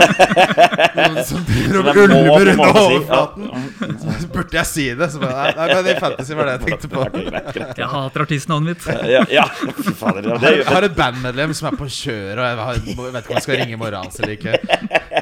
Noen 0.98 1.20
som 1.28 1.44
driver 1.48 1.80
og 1.82 1.98
gulver 1.98 2.52
under 2.54 2.80
overflaten. 2.82 3.48
Så 4.22 4.30
burde 4.34 4.58
jeg 4.58 4.70
si 4.70 4.86
det. 4.98 5.10
Så 5.14 5.22
bare, 5.22 5.52
nei, 5.58 5.68
men 5.72 5.90
i 5.92 5.96
fantasy 6.02 6.38
var 6.38 6.50
det 6.50 6.56
jeg 6.56 6.64
tenkte 6.68 6.92
på. 6.92 7.06
Jeg 7.82 7.88
hater 7.92 8.24
artistnavnet 8.26 8.72
mitt. 8.72 8.86
Ja, 9.10 9.22
ja, 9.32 9.46
fader. 9.98 10.26
Ja, 10.28 10.38
det, 10.42 10.52
Jeg 10.62 10.68
har 10.70 10.86
et 10.88 10.96
bandmedlem 10.98 11.54
som 11.58 11.70
er 11.72 11.78
på 11.80 11.88
kjøret, 11.92 12.38
og 12.38 12.46
jeg, 12.46 12.60
har, 12.62 12.80
jeg 12.82 12.98
vet 13.16 13.22
ikke 13.22 13.34
om 13.34 13.38
jeg 13.40 13.46
skal 13.46 13.60
ringe 13.62 13.76
i 13.76 13.80
morgen 13.82 14.12
eller 14.12 14.34
ikke. 14.36 14.54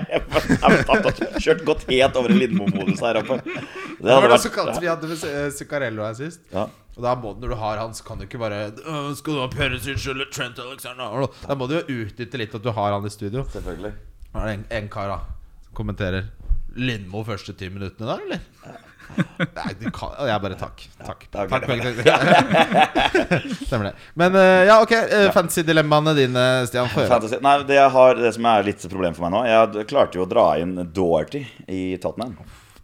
Jeg 0.10 0.24
har 0.25 1.39
kjørt 1.39 1.63
godt 1.68 1.86
helt 1.89 2.20
over 2.20 2.34
i 2.34 2.38
Lindmo-modus 2.42 3.01
her 3.06 3.20
oppe. 3.22 3.39
Det 3.46 3.56
Det 4.00 4.16
var 4.16 4.30
det 4.32 4.39
så 4.44 4.51
kaldt 4.54 4.80
vi 4.82 4.89
hadde 4.89 5.10
med 5.12 5.24
eh, 5.30 5.50
Zuccarello 5.56 6.06
her 6.08 6.16
sist. 6.18 6.46
ja. 6.54 6.68
Og 7.00 7.04
da 7.06 7.13
må 7.16 7.32
du, 7.32 7.46
Når 7.46 7.54
du 7.54 7.56
har 7.62 7.78
han, 7.80 7.94
så 7.96 8.04
kan 8.04 8.18
du 8.20 8.25
ikke 8.25 8.39
bare 8.42 8.74
Skal 9.16 9.38
du 9.38 9.39
ha 9.39 9.48
Perisic 9.48 10.04
eller 10.12 10.28
Trent 10.34 10.58
Alexander 10.60 11.30
Da 11.48 11.56
må 11.56 11.68
du 11.70 11.78
jo 11.78 12.01
utnytte 12.04 12.42
litt 12.42 12.56
at 12.58 12.66
du 12.66 12.72
har 12.75 12.92
han 12.92 13.06
i 13.08 13.12
studio. 13.13 13.46
Selvfølgelig. 13.54 13.94
Da 14.34 14.42
er 14.42 14.50
det 14.50 14.56
en, 14.58 14.66
en 14.82 14.89
kar 14.92 15.08
da 15.13 15.20
som 15.63 15.78
kommenterer 15.80 16.28
Lindmo 16.75 17.24
første 17.24 17.56
ti 17.56 17.70
minuttene 17.72 18.10
der, 18.10 18.25
eller? 18.25 18.88
Nei, 19.18 19.72
du 19.80 19.88
kan 19.96 20.13
Jeg 20.20 20.30
jeg 20.30 20.42
bare 20.46 20.58
takk. 20.60 20.84
Takk. 21.06 21.25
Takk, 21.34 21.50
det 21.50 21.78
takk, 21.82 22.00
takk. 22.06 23.50
Stemmer 23.66 23.89
det. 23.89 23.94
Men 24.20 24.38
eh, 24.39 24.63
ja, 24.70 24.78
ok. 24.84 24.94
Uh, 25.10 25.25
Fantasy-dilemmaene 25.36 26.13
dine, 26.18 26.46
Stian. 26.70 26.89
Fantasy. 26.94 27.42
Nei, 27.44 27.58
det, 27.68 27.78
jeg 27.80 27.94
har, 27.96 28.16
det 28.22 28.34
som 28.38 28.48
er 28.51 28.68
litt 28.70 28.86
problem 28.92 29.18
for 29.18 29.28
meg 29.28 29.36
nå 29.36 29.44
Jeg 29.50 29.89
klarte 29.89 30.20
jo 30.20 30.25
å 30.28 30.30
dra 30.30 30.48
inn 30.62 30.78
Doherty 30.96 31.44
i 31.68 31.84
Tottenham. 32.01 32.38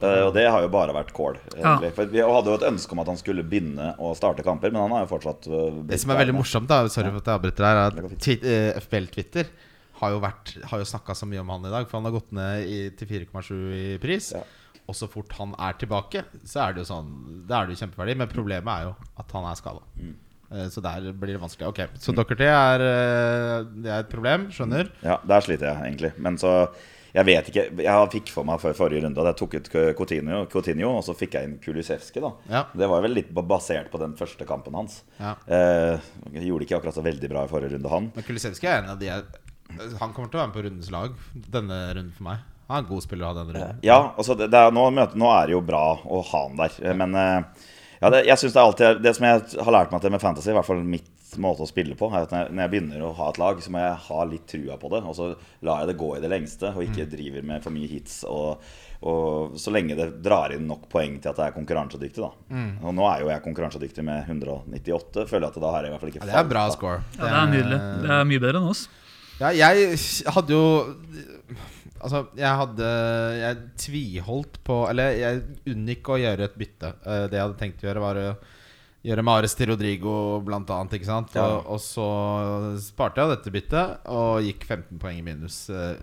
Eh, 0.03 0.21
og 0.27 0.33
det 0.35 0.43
har 0.51 0.65
jo 0.65 0.71
bare 0.73 0.93
vært 0.95 1.13
kål. 1.15 1.37
Ja. 1.55 1.77
For 1.95 2.09
Vi 2.11 2.19
hadde 2.23 2.51
jo 2.51 2.57
et 2.59 2.65
ønske 2.67 2.95
om 2.95 3.01
at 3.03 3.11
han 3.13 3.19
skulle 3.19 3.45
begynne 3.47 3.93
å 4.03 4.11
starte 4.17 4.43
kamper, 4.45 4.73
men 4.73 4.83
han 4.85 4.95
har 4.97 5.05
jo 5.05 5.11
fortsatt 5.13 5.47
eh, 5.47 5.79
Det 5.93 6.01
som 6.01 6.11
er 6.13 6.19
veldig 6.25 6.35
morsomt, 6.35 6.67
da 6.69 6.81
Sorry 6.91 7.13
for 7.13 7.23
at 7.23 7.31
jeg 7.31 7.39
avbryter 7.39 7.67
her, 7.69 7.79
er 7.85 8.03
at 8.09 8.17
Twi- 8.25 8.41
eh, 8.43 8.81
FBL 8.83 9.07
Twitter 9.15 9.47
har 10.01 10.11
jo, 10.11 10.19
vært, 10.19 10.51
har 10.67 10.81
jo 10.81 10.87
snakka 10.89 11.15
så 11.15 11.23
mye 11.29 11.39
om 11.39 11.51
han 11.53 11.69
i 11.69 11.71
dag. 11.71 11.85
For 11.87 11.95
han 12.01 12.09
har 12.09 12.13
gått 12.17 12.33
ned 12.35 12.67
i, 12.67 12.79
til 12.99 13.07
4,7 13.07 13.53
i 13.79 13.83
pris. 14.03 14.33
Ja. 14.35 14.41
Og 14.87 14.95
så 14.97 15.07
fort 15.09 15.31
han 15.39 15.55
er 15.57 15.73
tilbake, 15.81 16.25
så 16.45 16.67
er 16.67 16.75
det 16.75 16.83
jo 16.83 16.89
sånn 16.91 17.09
Da 17.49 17.61
er 17.61 17.67
det 17.67 17.75
jo 17.75 17.85
kjempeverdi. 17.85 18.17
Men 18.21 18.31
problemet 18.31 18.69
er 18.69 18.89
jo 18.89 18.95
at 19.21 19.31
han 19.37 19.49
er 19.49 19.59
skada. 19.59 19.81
Mm. 19.97 20.15
Så 20.71 20.81
der 20.83 21.07
blir 21.17 21.33
det 21.33 21.41
vanskelig. 21.41 21.67
Ok, 21.71 21.79
Så 21.99 22.13
Dockerty 22.15 22.45
er, 22.45 22.81
eh, 22.85 23.63
det 23.81 23.89
er 23.91 24.03
et 24.03 24.11
problem. 24.11 24.45
Skjønner. 24.53 24.91
Ja, 25.03 25.17
der 25.25 25.41
sliter 25.41 25.71
jeg 25.73 25.89
egentlig. 25.89 26.13
Men 26.21 26.37
så 26.37 26.69
Jeg 27.15 27.25
vet 27.25 27.47
ikke 27.47 27.83
Jeg 27.83 28.09
fikk 28.11 28.29
for 28.29 28.43
meg 28.43 28.59
før 28.59 28.73
forrige 28.75 29.01
runde 29.05 29.21
at 29.23 29.29
jeg 29.31 29.37
tok 29.39 29.53
ut 29.55 29.69
Coutinho, 29.97 30.45
Coutinho 30.51 30.97
og 30.97 31.03
så 31.07 31.15
fikk 31.15 31.37
jeg 31.37 31.47
inn 31.47 31.57
Kulisevski. 31.63 32.21
da 32.21 32.31
Ja. 32.49 32.65
Det 32.75 32.89
var 32.89 33.01
vel 33.01 33.13
litt 33.15 33.33
basert 33.33 33.89
på 33.89 33.97
den 33.99 34.15
første 34.15 34.45
kampen 34.45 34.75
hans. 34.75 35.03
Ja. 35.17 35.35
Eh, 35.47 35.97
gjorde 36.33 36.67
ikke 36.67 36.77
akkurat 36.77 36.93
så 36.93 37.03
veldig 37.03 37.29
bra 37.29 37.45
i 37.45 37.47
forrige 37.47 37.71
runde, 37.71 37.89
han. 37.89 38.11
Men 38.13 38.23
Kulisevski 38.23 38.67
er 38.67 38.83
en 38.83 38.89
av 38.89 38.99
de 38.99 39.05
jeg, 39.05 39.23
Han 39.99 40.13
kommer 40.13 40.29
til 40.29 40.39
å 40.39 40.43
være 40.43 40.47
med 40.47 40.55
på 40.55 40.65
rundens 40.67 40.91
lag 40.91 41.15
denne 41.49 41.95
runden 41.95 42.11
for 42.11 42.23
meg. 42.23 42.37
Han 42.67 42.77
er 42.79 42.83
en 42.83 42.89
god 42.89 43.03
spiller 43.05 43.27
å 43.27 43.31
ha 43.31 43.37
denne 43.39 43.53
runden. 43.53 43.81
Ja, 43.85 43.97
altså 44.17 44.35
det, 44.39 44.47
det 44.53 44.57
er, 44.57 44.71
nå, 44.73 44.87
møter, 44.95 45.17
nå 45.21 45.27
er 45.35 45.49
det 45.51 45.53
jo 45.57 45.63
bra 45.65 45.83
å 46.01 46.21
ha 46.31 46.45
han 46.47 46.55
der. 46.57 46.77
Eh, 46.81 46.95
Men 46.97 47.13
eh, 47.21 47.67
ja, 48.01 48.09
det, 48.09 48.23
jeg 48.27 48.41
synes 48.41 48.55
det 48.55 48.59
er 48.61 48.69
alltid 48.69 49.03
Det 49.05 49.11
som 49.17 49.25
jeg 49.27 49.43
har 49.67 49.75
lært 49.75 49.93
meg 49.93 50.01
til 50.03 50.11
med 50.15 50.21
fantasy, 50.23 50.49
i 50.49 50.55
hvert 50.57 50.67
fall 50.67 50.81
mitt 50.85 51.11
måte 51.41 51.65
å 51.65 51.67
spille 51.67 51.97
på, 51.99 52.07
er 52.15 52.23
at 52.25 52.31
når 52.31 52.61
jeg, 52.63 52.71
begynner 52.71 53.01
å 53.03 53.11
ha 53.17 53.25
et 53.31 53.37
lag, 53.41 53.57
så 53.59 53.71
må 53.73 53.81
jeg 53.81 53.95
ha 54.05 54.25
litt 54.29 54.45
trua 54.47 54.77
på 54.79 54.89
det. 54.93 55.01
Og 55.03 55.15
så 55.17 55.25
lar 55.67 55.81
jeg 55.83 55.89
det 55.91 55.95
gå 55.99 56.09
i 56.15 56.21
det 56.23 56.29
lengste, 56.31 56.69
og 56.71 56.85
ikke 56.85 57.07
driver 57.11 57.43
med 57.49 57.63
for 57.65 57.75
mye 57.75 57.89
hits. 57.91 58.21
Og, 58.29 58.61
og 59.05 59.57
så 59.59 59.73
lenge 59.75 59.97
det 59.99 60.05
drar 60.23 60.53
inn 60.55 60.63
nok 60.69 60.85
poeng 60.91 61.17
til 61.19 61.33
at 61.33 61.41
det 61.41 61.49
er 61.49 61.55
konkurransedyktig, 61.57 62.23
da. 62.23 62.61
Og 62.87 62.95
nå 62.95 63.05
er 63.09 63.25
jo 63.25 63.31
jeg 63.33 63.43
konkurransedyktig 63.49 64.05
med 64.07 64.29
198. 64.31 65.25
Føler 65.27 65.49
at 65.49 65.59
da 65.65 65.73
har 65.75 65.83
jeg 65.83 65.91
i 65.91 65.95
hvert 65.97 66.05
fall 66.05 66.13
ikke 66.13 66.23
Ja, 66.23 66.29
det 66.31 66.39
er 66.45 66.51
bra 66.55 66.65
da. 66.69 66.75
score. 66.77 67.01
Ja, 67.17 67.25
det 67.25 67.33
er 67.41 67.51
nydelig. 67.57 67.81
Det 68.05 68.13
er 68.21 68.29
mye 68.31 68.45
bedre 68.47 68.61
enn 68.63 68.71
oss. 68.71 68.85
Ja, 69.41 69.51
jeg 69.51 69.99
hadde 70.37 70.55
jo 70.55 70.65
Altså, 72.03 72.25
jeg 72.35 72.51
hadde 72.59 72.87
Jeg 73.39 73.57
tviholdt 73.79 74.57
på 74.67 74.75
Eller 74.89 75.15
jeg 75.15 75.43
unngikk 75.71 76.09
å 76.11 76.17
gjøre 76.19 76.43
et 76.49 76.57
bytte. 76.59 76.93
Eh, 77.05 77.27
Det 77.31 77.37
jeg 77.39 77.45
hadde 77.45 77.59
tenkt 77.61 77.83
å 77.83 77.87
gjøre, 77.89 78.03
var 78.03 78.15
å 78.19 78.27
gjøre 79.05 79.23
Mares 79.23 79.53
til 79.55 79.69
Rodrigo, 79.69 80.41
blant 80.41 80.69
annet. 80.73 80.97
Ikke 80.97 81.05
sant? 81.05 81.35
Ja. 81.37 81.45
Og, 81.45 81.67
og 81.75 81.79
så 81.79 82.07
sparte 82.81 83.21
jeg 83.21 83.35
dette 83.35 83.53
byttet 83.53 84.07
og 84.09 84.41
gikk 84.47 84.65
15 84.65 84.99
poeng 85.01 85.19
i 85.21 85.25
minus. 85.25 85.69
eh, 85.69 85.95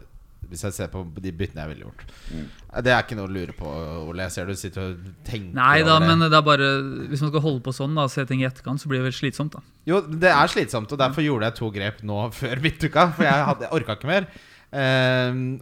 Hvis 0.52 0.62
jeg 0.66 0.74
ser 0.74 0.88
på 0.92 1.02
de 1.22 1.30
byttene 1.32 1.62
jeg 1.64 1.70
ville 1.72 1.84
gjort. 1.86 2.04
Mm. 2.30 2.46
Eh, 2.74 2.80
Det 2.86 2.92
er 2.94 3.02
ikke 3.02 3.18
noe 3.18 3.26
å 3.28 3.32
lure 3.34 3.54
på, 3.58 3.66
Ole. 4.08 4.22
Jeg 4.28 4.34
ser 4.36 4.46
du 4.46 4.54
sitter 4.58 4.86
og 4.92 5.04
tenker 5.26 5.54
Nei 5.58 5.82
da, 5.86 5.98
men 6.02 6.18
det 6.24 6.32
er 6.34 6.46
bare 6.46 6.70
Hvis 7.10 7.22
man 7.22 7.30
skal 7.34 7.44
holde 7.44 7.62
på 7.66 7.74
sånn, 7.74 7.94
da 7.98 8.06
se 8.10 8.24
ting 8.26 8.40
i 8.42 8.46
etterkant, 8.48 8.80
så 8.82 8.88
blir 8.90 9.02
det 9.02 9.10
vel 9.10 9.18
slitsomt, 9.18 9.52
da. 9.58 9.62
Jo, 9.90 10.00
det 10.06 10.30
er 10.30 10.46
slitsomt, 10.54 10.90
og 10.94 10.98
derfor 11.02 11.22
gjorde 11.26 11.50
jeg 11.50 11.58
to 11.58 11.70
grep 11.74 12.02
nå 12.06 12.24
før 12.40 12.62
midtuka. 12.64 13.10
For 13.18 13.26
jeg, 13.26 13.44
hadde, 13.50 13.66
jeg 13.68 13.76
orka 13.80 13.98
ikke 13.98 14.10
mer. 14.14 14.30
Ehm, 14.72 15.58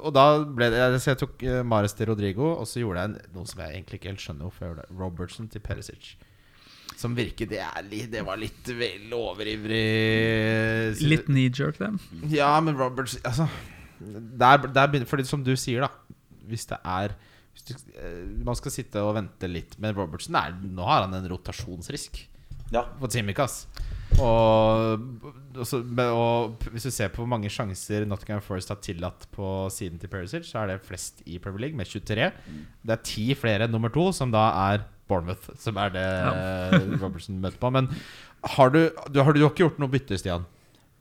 og 0.00 0.08
da 0.16 0.22
ble 0.56 0.70
det 0.72 0.84
Så 1.02 1.10
jeg 1.12 1.18
tok 1.20 1.42
eh, 1.44 1.58
Mares 1.68 1.92
til 1.92 2.08
Rodrigo, 2.08 2.54
og 2.56 2.64
så 2.68 2.80
gjorde 2.80 3.02
jeg 3.02 3.10
en, 3.10 3.18
noe 3.34 3.50
som 3.50 3.60
jeg 3.60 3.74
egentlig 3.76 3.98
ikke 4.00 4.08
helt 4.12 4.22
skjønner 4.24 4.46
hvorfor 4.48 4.64
jeg 4.64 4.70
gjorde 4.72 4.86
det. 4.86 4.96
Robertson 5.02 5.50
til 5.52 5.60
Perisic. 5.64 6.14
Som 6.96 7.16
virker 7.18 7.48
Det, 7.50 7.58
er 7.60 7.84
litt, 7.90 8.08
det 8.12 8.22
var 8.24 8.38
litt 8.40 8.68
vel 8.78 9.12
overivrig. 9.16 11.04
Litt 11.04 11.26
knee-jerk, 11.28 11.78
det. 11.80 11.90
Ja, 12.32 12.54
men 12.64 12.76
Roberts 12.78 13.18
Altså 13.24 13.48
der, 14.04 14.58
der 14.68 14.88
begynner, 14.90 15.08
Fordi 15.08 15.24
som 15.24 15.44
du 15.46 15.52
sier, 15.56 15.84
da 15.86 16.44
Hvis 16.50 16.66
det 16.68 16.76
er 16.84 17.14
hvis 17.54 17.68
du, 17.68 17.74
eh, 17.94 18.24
Man 18.44 18.56
skal 18.58 18.72
sitte 18.74 18.98
og 19.06 19.12
vente 19.14 19.46
litt. 19.48 19.76
Men 19.78 19.94
Robertson 19.94 20.34
er, 20.40 20.56
nå 20.66 20.82
har 20.88 21.04
han 21.06 21.14
en 21.20 21.28
rotasjonsrisk 21.30 22.24
Ja. 22.72 22.82
på 22.98 23.06
Tsimikas. 23.12 23.66
Og, 24.22 25.00
og, 25.56 25.64
så- 25.66 25.82
og 26.04 26.58
hvis 26.72 26.86
du 26.86 26.90
ser 26.94 27.08
på 27.12 27.22
hvor 27.22 27.28
mange 27.30 27.50
sjanser 27.50 28.06
Nottingham 28.06 28.40
Forest 28.44 28.68
har 28.70 28.78
tillatt 28.84 29.26
på 29.34 29.68
siden 29.74 29.98
til 30.00 30.08
Perisic, 30.12 30.46
så 30.50 30.62
er 30.62 30.66
det 30.74 30.82
flest 30.86 31.22
i 31.26 31.38
Premier 31.38 31.66
League, 31.66 31.76
med 31.76 31.86
23. 31.86 32.30
Det 32.84 32.92
er 32.98 33.02
ti 33.02 33.34
flere 33.34 33.66
enn 33.66 33.72
nummer 33.74 33.90
to, 33.94 34.10
som 34.12 34.30
da 34.34 34.46
er 34.72 34.84
Bournemouth, 35.08 35.50
som 35.60 35.76
er 35.76 35.90
det 35.92 36.06
Robertson 37.02 37.40
møter 37.42 37.58
på. 37.60 37.70
Men 37.74 37.90
har 38.56 38.70
du, 38.70 38.90
du, 39.10 39.20
har 39.22 39.32
du 39.34 39.42
ikke 39.44 39.64
gjort 39.66 39.78
noe 39.82 39.90
bytte, 39.92 40.16
Stian? 40.20 40.46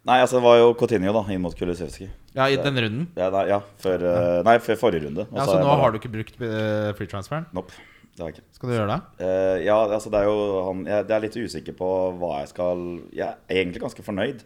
Nei, 0.03 0.17
altså 0.20 0.36
det 0.41 0.43
var 0.43 0.58
jo 0.60 0.74
Coutinho 0.75 1.13
da, 1.15 1.22
inn 1.32 1.39
mot 1.39 1.53
Kulisevski 1.55 2.10
Ja, 2.36 2.50
i 2.51 2.58
den 2.60 2.75
runden? 2.75 3.05
Ja, 3.15 3.29
nei, 3.32 3.46
ja, 3.48 3.62
før, 3.79 4.01
eh, 4.03 4.39
nei, 4.43 4.58
før 4.60 4.75
forrige 4.82 5.05
runde. 5.05 5.24
Ja, 5.32 5.46
så 5.48 5.55
nå 5.55 5.63
bare- 5.70 5.79
har 5.79 5.93
du 5.93 6.00
ikke 6.01 6.12
brukt 6.12 6.36
uh, 6.41 6.89
free 6.98 7.08
transferen? 7.08 7.46
Nope, 7.55 7.72
det 8.13 8.22
har 8.22 8.29
jeg 8.29 8.36
ikke. 8.38 8.50
Skal 8.53 8.70
du 8.70 8.74
gjøre 8.75 8.91
det? 8.93 9.25
Uh, 9.25 9.55
ja, 9.65 9.77
altså 9.88 10.12
det 10.13 10.20
er 10.22 10.27
jo 10.29 10.41
han 10.67 10.84
Jeg, 10.86 11.05
jeg 11.10 11.15
er 11.15 11.24
litt 11.24 11.38
usikker 11.48 11.77
på 11.79 11.88
hva 12.22 12.43
jeg 12.43 12.51
skal 12.51 12.84
Jeg 13.10 13.25
er 13.25 13.62
egentlig 13.63 13.82
ganske 13.82 14.05
fornøyd. 14.05 14.43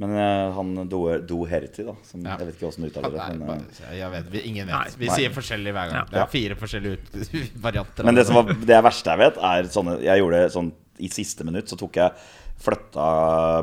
Men 0.00 0.14
uh, 0.16 0.54
han 0.56 0.70
Do, 0.88 1.02
Do 1.20 1.42
da 1.44 1.60
som, 2.08 2.24
Ja. 2.24 2.38
Jeg 2.40 2.48
vet 2.48 2.56
ikke 2.56 2.70
åssen 2.70 2.86
du 2.86 2.88
uttaler 2.88 3.12
det. 3.12 3.26
Men, 3.42 3.66
eh, 3.68 3.98
jeg 3.98 4.10
vet, 4.14 4.30
vi, 4.32 4.44
ingen 4.48 4.66
vet. 4.70 4.74
Nei. 4.74 4.96
Vi 5.04 5.10
Nei. 5.10 5.18
sier 5.20 5.34
forskjellig 5.34 5.76
hver 5.76 5.92
gang. 5.92 5.98
Ja. 5.98 6.04
Det 6.14 6.22
er 6.24 6.32
fire 6.32 6.58
forskjellige 6.62 6.98
ut 7.02 7.36
varianter. 7.68 8.08
men 8.08 8.16
det 8.16 8.26
som 8.30 8.40
var 8.40 8.54
det 8.72 8.80
verste 8.88 9.12
jeg 9.12 9.22
vet, 9.26 9.42
er 9.52 9.72
sånne 9.76 9.98
Jeg 10.06 10.24
gjorde 10.24 10.42
sånn 10.56 10.72
i 11.02 11.08
siste 11.12 11.44
minutt, 11.48 11.68
så 11.68 11.76
tok 11.80 12.00
jeg 12.00 12.24
Flytta 12.62 13.04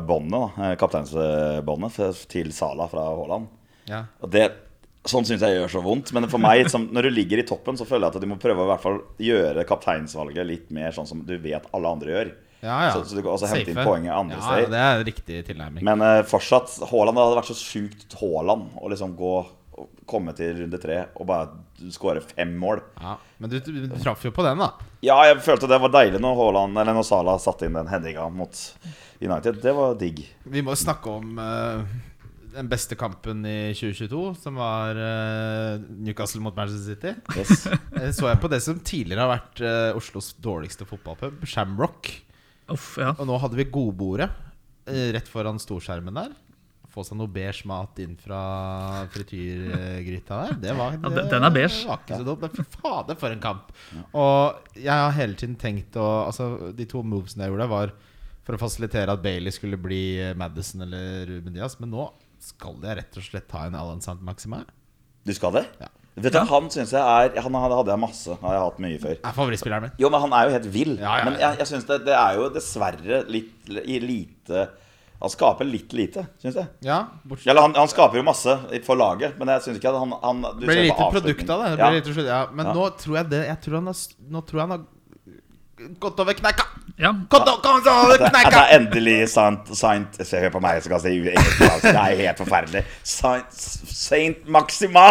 båndet, 0.04 0.58
kapteinsbåndet, 0.76 2.18
til 2.28 2.50
Sala 2.52 2.84
fra 2.90 3.06
Haaland. 3.08 3.46
ja. 3.88 4.02
Og 4.20 4.28
det 4.34 4.50
Sånn 5.08 5.24
syns 5.24 5.40
jeg 5.40 5.56
gjør 5.56 5.70
så 5.72 5.80
vondt. 5.84 6.12
Men 6.12 6.28
for 6.28 6.42
meg, 6.42 6.66
som, 6.68 6.84
når 6.92 7.08
du 7.08 7.14
ligger 7.16 7.40
i 7.40 7.46
toppen, 7.48 7.78
så 7.78 7.86
føler 7.88 8.06
jeg 8.06 8.18
at 8.18 8.24
du 8.24 8.28
må 8.28 8.36
prøve 8.40 8.60
å 8.60 8.68
i 8.68 8.70
hvert 8.74 8.84
fall 8.84 8.98
gjøre 9.24 9.64
kapteinsvalget 9.68 10.48
litt 10.48 10.72
mer 10.76 10.92
sånn 10.96 11.08
som 11.08 11.22
du 11.24 11.36
vet 11.40 11.68
alle 11.76 11.92
andre 11.96 12.12
gjør. 12.14 12.32
Ja, 12.60 12.74
ja. 12.84 12.90
Så, 12.92 13.06
så 13.08 13.16
du 13.16 13.22
kan 13.22 13.32
også 13.32 13.48
hente 13.48 13.72
inn 13.72 13.80
poenget 13.80 14.12
andre 14.12 14.36
ja, 14.36 14.42
steder. 14.44 14.68
Det 14.74 14.82
er 14.84 15.06
riktig 15.08 15.40
tilnærming. 15.48 15.86
Men 15.88 16.04
uh, 16.04 16.18
fortsatt, 16.28 16.74
Haaland 16.90 17.16
hadde 17.16 17.38
vært 17.40 17.48
så 17.48 17.56
sjukt 17.56 18.18
Haaland 18.20 18.76
å 18.76 18.92
liksom 18.92 19.16
gå 19.16 19.32
komme 20.10 20.34
til 20.36 20.56
runde 20.58 20.78
tre 20.82 20.96
og 21.14 21.26
bare 21.28 21.90
skåre 21.94 22.20
fem 22.20 22.52
mål. 22.60 22.82
Ja, 23.00 23.14
men 23.40 23.52
du, 23.52 23.58
du, 23.64 23.86
traff 24.02 24.24
jo 24.26 24.32
på 24.34 24.44
den, 24.44 24.60
da. 24.60 24.74
Ja, 25.04 25.16
jeg 25.30 25.40
følte 25.44 25.70
det 25.70 25.78
var 25.80 25.92
deilig 25.94 26.20
når 26.20 26.36
Haaland 26.36 26.76
Eller 26.76 26.92
når 26.92 27.06
Salah 27.08 27.38
satte 27.40 27.64
inn 27.64 27.78
den 27.78 27.88
headinga 27.88 28.26
mot 28.34 28.58
United. 29.20 29.62
Det 29.62 29.72
var 29.76 29.96
digg. 30.00 30.20
Vi 30.44 30.64
må 30.66 30.76
snakke 30.76 31.14
om 31.20 31.40
eh, 31.40 31.94
den 32.54 32.68
beste 32.70 32.96
kampen 32.98 33.44
i 33.46 33.72
2022, 33.76 34.20
som 34.42 34.56
var 34.60 34.98
uh, 34.98 35.80
Newcastle 36.02 36.42
mot 36.44 36.56
Manchester 36.56 36.94
City. 36.94 37.14
Yes. 37.38 37.66
Eh, 38.00 38.10
Så 38.16 38.28
jeg 38.30 38.40
på 38.40 38.48
det 38.50 38.60
som 38.64 38.78
tidligere 38.80 39.26
har 39.26 39.32
vært 39.34 39.60
uh, 39.64 39.96
Oslos 39.98 40.32
dårligste 40.40 40.86
fotballpub, 40.88 41.42
Shamrock. 41.48 42.10
Uff, 42.70 42.94
ja. 43.02 43.10
Og 43.18 43.26
nå 43.28 43.36
hadde 43.42 43.58
vi 43.58 43.66
godbordet 43.72 44.30
uh, 44.30 45.08
rett 45.16 45.28
foran 45.28 45.58
storskjermen 45.60 46.16
der. 46.16 46.32
Få 46.90 47.04
seg 47.06 47.18
noe 47.20 47.30
beige 47.30 47.68
mat 47.70 47.98
inn 48.02 48.16
fra 48.18 48.40
frityrgryta 49.14 50.38
der. 50.40 50.56
Det 50.64 50.72
var, 50.78 50.96
Ja, 50.98 51.08
den- 51.30 51.44
er 51.46 51.50
beige. 51.54 51.68
Det 51.82 51.86
var 51.86 52.00
ikke 52.02 52.18
så 52.18 52.24
dumt. 52.26 52.40
Men 52.40 52.50
fy 52.56 52.64
fader, 52.80 53.14
for 53.20 53.30
en 53.30 53.40
kamp! 53.44 53.70
Og 54.14 54.74
jeg 54.74 54.90
har 54.90 55.12
hele 55.14 55.34
tiden 55.38 55.54
tenkt 55.60 55.94
å 56.00 56.08
Altså, 56.26 56.72
de 56.74 56.86
to 56.90 57.02
movesene 57.06 57.44
jeg 57.46 57.52
gjorde, 57.54 57.68
var 57.70 57.92
for 58.42 58.56
å 58.56 58.58
fasilitere 58.58 59.12
at 59.12 59.22
Bailey 59.22 59.52
skulle 59.54 59.78
bli 59.78 60.00
Madison 60.34 60.82
eller 60.82 61.26
Ruben 61.28 61.54
Diaz. 61.54 61.76
Men 61.78 61.92
nå 61.94 62.08
skal 62.40 62.76
jeg 62.82 62.96
rett 63.00 63.16
og 63.20 63.24
slett 63.26 63.48
ta 63.50 63.66
en 63.68 63.74
Alan 63.78 64.00
Sant 64.04 64.22
Maxima. 64.24 64.62
Du 65.26 65.32
skal 65.36 65.52
det? 65.58 65.66
Ja. 65.80 65.88
Vet 66.20 66.34
du, 66.34 66.38
Han 66.50 66.66
synes 66.72 66.90
jeg 66.92 67.00
er 67.00 67.40
Han 67.44 67.54
hadde 67.54 67.92
jeg 67.92 68.00
masse. 68.02 68.34
Har 68.42 68.54
jeg 68.56 68.62
hatt 68.66 68.78
mye 68.82 68.98
før. 69.00 69.16
Er 69.24 69.34
favorittspilleren 69.36 69.86
min. 69.86 69.92
Jo, 70.00 70.10
men 70.12 70.20
han 70.24 70.32
er 70.36 70.48
jo 70.48 70.54
helt 70.56 70.68
vill. 70.74 70.94
Ja, 70.98 71.02
ja, 71.04 71.18
ja. 71.20 71.24
Men 71.28 71.38
jeg, 71.40 71.58
jeg 71.62 71.70
synes 71.70 71.86
det, 71.88 71.98
det 72.08 72.16
er 72.18 72.38
jo 72.40 72.48
dessverre 72.52 73.20
litt 73.30 73.70
i 73.84 74.00
lite 74.02 74.64
Han 75.20 75.32
skaper 75.32 75.68
litt 75.68 75.92
lite, 75.96 76.24
syns 76.42 76.56
jeg. 76.56 76.68
Ja, 76.84 77.02
bortsett 77.28 77.52
Eller 77.52 77.66
han, 77.68 77.76
han 77.76 77.88
skaper 77.92 78.20
jo 78.20 78.24
masse 78.26 78.56
for 78.86 78.96
laget, 78.96 79.36
men 79.38 79.52
jeg 79.54 79.66
syns 79.66 79.80
ikke 79.80 79.92
at 79.92 80.00
han, 80.00 80.14
han 80.24 80.40
du 80.56 80.64
Det 80.64 80.70
blir 80.72 80.82
lite 80.88 81.10
produkt 81.12 81.52
av 81.52 81.64
det. 81.64 81.70
det 81.76 81.84
Ja. 81.84 81.90
Litt, 81.96 82.10
ja. 82.24 82.40
Men 82.52 82.66
Ja. 82.70 82.72
nå 82.74 82.88
tror 83.00 83.16
jeg 83.20 83.30
det 83.30 83.42
Jeg 83.46 83.60
tror 83.66 83.78
han 83.80 83.92
har, 83.92 84.00
nå 84.36 84.44
tror 84.48 84.60
jeg 84.62 84.66
han 84.68 84.76
har 84.78 84.86
gått 86.00 86.20
over 86.20 86.36
kneika. 86.38 86.66
Ja, 87.00 87.14
Gått 87.32 87.48
over 87.48 88.18
Det, 88.18 88.28
det 88.28 88.40
er 88.58 88.74
endelig 88.76 89.14
sant, 89.32 89.70
Saint 89.76 90.18
Se, 90.20 90.36
hør 90.42 90.52
på 90.52 90.60
meg 90.60 90.82
så 90.84 90.90
kan 90.92 91.00
jeg 91.00 91.22
si 91.22 91.32
engelsk. 91.32 91.84
Det 91.86 91.92
er 91.94 92.18
helt 92.18 92.42
forferdelig. 92.42 92.82
Saint, 93.08 93.60
Saint 93.88 94.42
Maxima! 94.52 95.06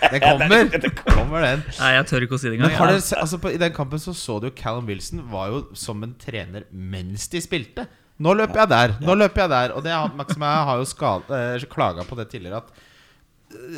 Den 0.00 0.22
kommer. 0.24 0.70
kommer 1.18 1.44
den. 1.44 1.64
Nei, 1.76 1.90
jeg 1.98 2.08
tør 2.08 2.26
ikke 2.26 2.38
å 2.38 2.40
si 2.40 2.48
det 2.48 2.56
engang. 2.56 2.72
Ja. 2.72 3.00
altså 3.20 3.40
på, 3.42 3.52
I 3.52 3.60
den 3.60 3.74
kampen 3.76 4.00
så 4.00 4.14
så 4.16 4.38
du 4.40 4.48
jo 4.48 4.54
Callum 4.56 4.88
Wilson 4.88 5.26
var 5.28 5.52
jo 5.52 5.64
som 5.76 6.00
en 6.06 6.16
trener 6.20 6.64
mens 6.72 7.28
de 7.32 7.42
spilte. 7.44 7.84
Nå 8.20 8.34
løper 8.36 8.64
jeg 8.64 8.72
der, 8.72 8.94
nå 9.04 9.16
løper 9.16 9.44
jeg 9.44 9.52
der. 9.52 9.74
Og 9.76 9.84
det 9.84 9.96
Maxima 10.16 10.54
har 10.68 10.80
jo 10.80 10.88
skad, 10.88 11.28
eh, 11.36 11.68
klaga 11.68 12.04
på 12.08 12.16
det 12.16 12.30
tidligere. 12.32 12.64
At 12.64 12.88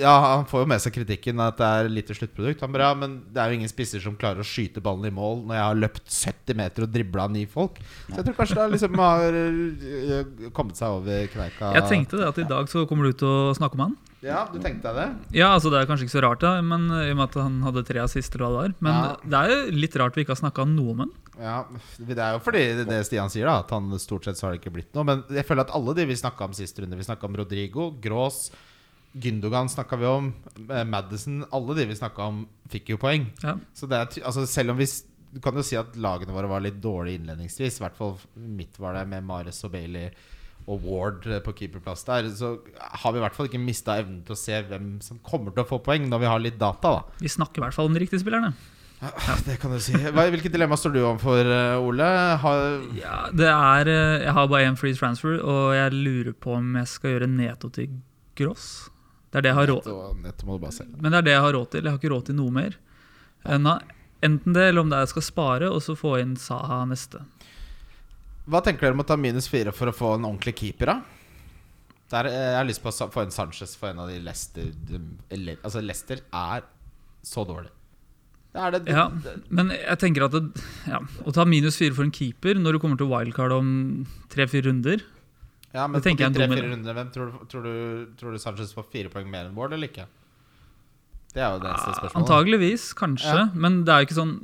ja, 0.01 0.13
Han 0.37 0.45
får 0.51 0.65
jo 0.65 0.69
med 0.69 0.83
seg 0.85 0.93
kritikken 0.95 1.41
at 1.41 1.57
det 1.61 1.69
er 1.69 1.89
lite 1.93 2.17
sluttprodukt. 2.17 2.61
Han 2.65 2.75
bra, 2.75 2.91
men 2.99 3.19
det 3.33 3.41
er 3.41 3.51
jo 3.53 3.59
ingen 3.61 3.71
spisser 3.73 4.03
som 4.05 4.17
klarer 4.21 4.45
å 4.45 4.47
skyte 4.47 4.83
ballen 4.85 5.09
i 5.09 5.15
mål 5.15 5.45
når 5.49 5.57
jeg 5.59 5.65
har 5.69 5.81
løpt 5.81 6.07
70 6.13 6.59
meter 6.61 6.87
og 6.87 6.93
dribla 6.93 7.27
ni 7.33 7.45
folk. 7.49 7.81
Så 8.11 8.19
jeg 8.21 8.27
tror 8.29 8.39
kanskje 8.41 8.59
det 8.61 8.69
liksom 8.77 9.01
har 9.01 9.39
øh, 9.41 10.49
kommet 10.57 10.77
seg 10.81 10.97
over 11.01 11.27
kneika. 11.33 11.73
Jeg 11.79 11.89
tenkte 11.89 12.21
det 12.21 12.29
at 12.29 12.41
i 12.45 12.49
dag 12.53 12.69
så 12.73 12.85
kommer 12.89 13.09
du 13.09 13.17
til 13.25 13.29
å 13.33 13.55
snakke 13.57 13.79
om 13.81 13.87
han. 13.89 13.97
Ja, 14.23 14.45
du 14.53 14.61
tenkte 14.63 14.87
deg 14.93 14.99
det? 15.01 15.39
Ja, 15.41 15.49
altså 15.57 15.71
Det 15.73 15.81
er 15.81 15.89
kanskje 15.91 16.07
ikke 16.07 16.15
så 16.15 16.23
rart, 16.23 16.45
da, 16.45 16.53
men 16.63 16.85
i 16.95 17.09
og 17.11 17.17
med 17.19 17.25
at 17.27 17.39
han 17.43 17.57
hadde 17.65 17.83
tre 17.89 18.05
assister. 18.05 18.45
og 18.47 18.53
det 18.53 18.59
var 18.61 18.75
Men 18.79 18.93
Ja. 18.95 19.17
det 19.25 19.39
er 19.41 19.51
jo 19.51 19.79
litt 19.83 19.97
rart 19.99 20.15
vi 20.15 20.23
ikke 20.23 20.37
har 20.37 20.43
snakka 20.45 20.67
noe 20.69 20.93
om 20.93 20.99
han. 21.07 21.11
Ja, 21.41 21.65
Det 21.99 22.19
er 22.19 22.37
jo 22.37 22.43
fordi 22.45 22.63
det, 22.77 22.87
det 22.87 23.01
Stian 23.09 23.31
sier, 23.33 23.47
da 23.47 23.59
at 23.65 23.71
han 23.75 23.91
stort 23.99 24.25
sett 24.29 24.37
så 24.39 24.47
har 24.47 24.53
det 24.55 24.61
ikke 24.63 24.75
blitt 24.77 24.95
noe. 24.95 25.03
Men 25.05 25.25
jeg 25.33 25.47
føler 25.49 25.65
at 25.67 25.75
alle 25.75 25.95
de 25.95 26.07
vi 26.07 26.15
snakka 26.15 26.45
om 26.45 26.53
sist 26.55 26.79
runde 26.79 26.95
Vi 26.97 27.03
snakka 27.09 27.25
om 27.27 27.35
Rodrigo, 27.41 27.91
Grås, 28.01 28.53
Gündogan 29.13 29.69
snakka 29.69 29.97
vi 29.97 30.07
om, 30.07 30.33
eh, 30.71 30.85
Madison 30.85 31.45
Alle 31.53 31.75
de 31.75 31.87
vi 31.87 31.97
snakka 31.97 32.23
om, 32.23 32.47
fikk 32.73 32.95
jo 32.95 33.01
poeng. 33.01 33.27
Ja. 33.43 33.57
Så 33.75 33.89
det 33.89 33.99
er, 33.99 34.23
altså 34.25 34.47
selv 34.49 34.73
om 34.73 34.79
vi 34.81 34.87
Du 35.33 35.41
kan 35.41 35.57
jo 35.57 35.63
si 35.65 35.77
at 35.81 35.95
lagene 35.97 36.33
våre 36.33 36.49
var 36.49 36.61
litt 36.61 36.77
dårlige 36.81 37.17
innledningsvis. 37.17 37.79
I 37.79 37.85
hvert 37.87 37.97
fall 37.97 38.19
mitt 38.37 38.77
var 38.77 38.93
det, 38.99 39.07
med 39.09 39.25
Mares 39.25 39.63
og 39.65 39.73
Bailey 39.73 40.11
og 40.69 40.83
Ward 40.85 41.25
eh, 41.27 41.41
på 41.41 41.55
keeperplass 41.57 42.05
der. 42.05 42.29
Så 42.37 42.59
har 42.77 43.13
vi 43.15 43.19
i 43.19 43.23
hvert 43.25 43.35
fall 43.39 43.49
ikke 43.49 43.61
mista 43.63 43.97
evnen 43.97 44.21
til 44.27 44.37
å 44.37 44.37
se 44.37 44.61
hvem 44.69 45.01
som 45.01 45.23
kommer 45.25 45.55
til 45.55 45.65
å 45.65 45.71
få 45.71 45.81
poeng, 45.81 46.05
når 46.11 46.21
vi 46.21 46.29
har 46.29 46.45
litt 46.45 46.61
data, 46.61 46.99
da. 46.99 47.17
Vi 47.25 47.33
snakker 47.33 47.63
i 47.63 47.65
hvert 47.65 47.79
fall 47.79 47.89
om 47.89 47.97
de 47.97 48.05
riktige 48.05 48.21
spillerne. 48.21 48.53
Det 49.49 49.57
kan 49.59 49.73
du 49.73 49.81
si. 49.83 49.97
Hvilket 49.97 50.53
dilemma 50.53 50.77
står 50.77 50.93
du 50.93 51.01
overfor, 51.01 51.41
eh, 51.41 51.81
Ole? 51.81 52.13
Har, 52.45 52.61
Ja, 52.95 53.25
det 53.33 53.49
er 53.49 53.89
Jeg 54.21 54.37
har 54.37 54.47
bare 54.53 54.69
én 54.69 54.77
free 54.77 54.95
transfer, 54.95 55.41
og 55.41 55.73
jeg 55.75 55.97
lurer 55.97 56.33
på 56.37 56.59
om 56.61 56.77
jeg 56.77 56.93
skal 56.93 57.17
gjøre 57.17 57.33
Neto 57.33 57.73
til 57.73 57.89
Gross. 58.37 58.91
Det 59.33 59.41
er 59.41 59.47
det 59.47 59.53
jeg 59.53 59.57
har 59.57 59.71
råd 59.73 59.87
selge. 60.77 60.99
Men 61.01 61.09
det 61.15 61.19
er 61.23 61.27
det 61.27 61.33
jeg 61.33 61.45
har 61.47 61.55
råd 61.57 61.71
til. 61.73 61.87
Jeg 61.87 61.95
har 61.95 62.01
ikke 62.01 62.13
råd 62.13 62.27
til 62.29 62.37
noe 62.37 62.53
mer. 62.53 62.77
Enten 64.23 64.55
det, 64.55 64.67
eller 64.69 64.85
om 64.85 64.91
det 64.93 64.99
er 64.99 65.07
jeg 65.07 65.15
skal 65.17 65.25
spare 65.27 65.71
og 65.73 65.81
så 65.83 65.97
få 65.99 66.19
inn 66.21 66.37
Saha 66.39 66.83
neste. 66.87 67.23
Hva 68.47 68.61
tenker 68.63 68.87
dere 68.87 68.97
om 68.99 69.03
å 69.03 69.09
ta 69.09 69.17
minus 69.19 69.49
fire 69.51 69.73
for 69.75 69.89
å 69.91 69.95
få 69.97 70.17
en 70.19 70.27
ordentlig 70.29 70.55
keeper, 70.61 70.93
da? 70.93 70.99
Der, 72.13 72.29
jeg 72.29 72.57
har 72.59 72.67
lyst 72.69 72.83
på 72.85 72.93
å 72.93 73.09
få 73.09 73.23
en 73.25 73.33
Sanchez 73.33 73.73
for 73.81 73.89
en 73.89 74.03
av 74.03 74.11
de 74.13 74.19
Leicester 74.21 74.67
Altså, 75.65 75.81
Leicester 75.81 76.21
er 76.29 76.67
så 77.25 77.47
dårlig. 77.49 77.71
Det 78.53 78.61
er 78.61 78.75
det, 78.75 78.81
Ja, 78.93 79.07
men 79.49 79.73
jeg 79.73 79.97
tenker 80.03 80.27
at 80.27 80.35
det, 80.37 80.43
ja, 80.91 81.01
å 81.25 81.33
ta 81.33 81.47
minus 81.49 81.79
fire 81.81 81.97
for 81.97 82.05
en 82.05 82.13
keeper 82.13 82.61
når 82.61 82.77
du 82.77 82.83
kommer 82.83 83.01
til 83.01 83.09
wildcard 83.09 83.55
om 83.57 83.71
tre-fire 84.35 84.69
runder 84.69 85.07
ja, 85.73 85.87
men 85.89 86.01
på 86.01 86.05
de 86.05 86.29
tre-fire 86.37 86.69
rundene, 86.69 86.95
hvem 86.99 87.13
tror 87.15 87.31
du, 87.31 87.39
tror, 87.49 87.63
du, 87.65 88.11
tror 88.21 88.35
du 88.35 88.39
Sanchez 88.43 88.75
får 88.77 88.85
fire 88.93 89.13
poeng 89.13 89.31
mer 89.33 89.47
enn 89.49 89.57
Ward, 89.57 89.73
eller 89.73 89.89
ikke? 89.89 90.05
Det 91.33 91.41
er 91.41 91.55
jo 91.55 91.63
det 91.63 91.71
neste 91.73 91.95
spørsmålet. 91.97 92.19
Antageligvis, 92.21 92.83
kanskje. 92.99 93.33
Ja. 93.39 93.49
Men 93.57 93.83
det 93.87 93.93
er 93.95 94.03
jo 94.03 94.09
ikke 94.11 94.19
sånn 94.19 94.35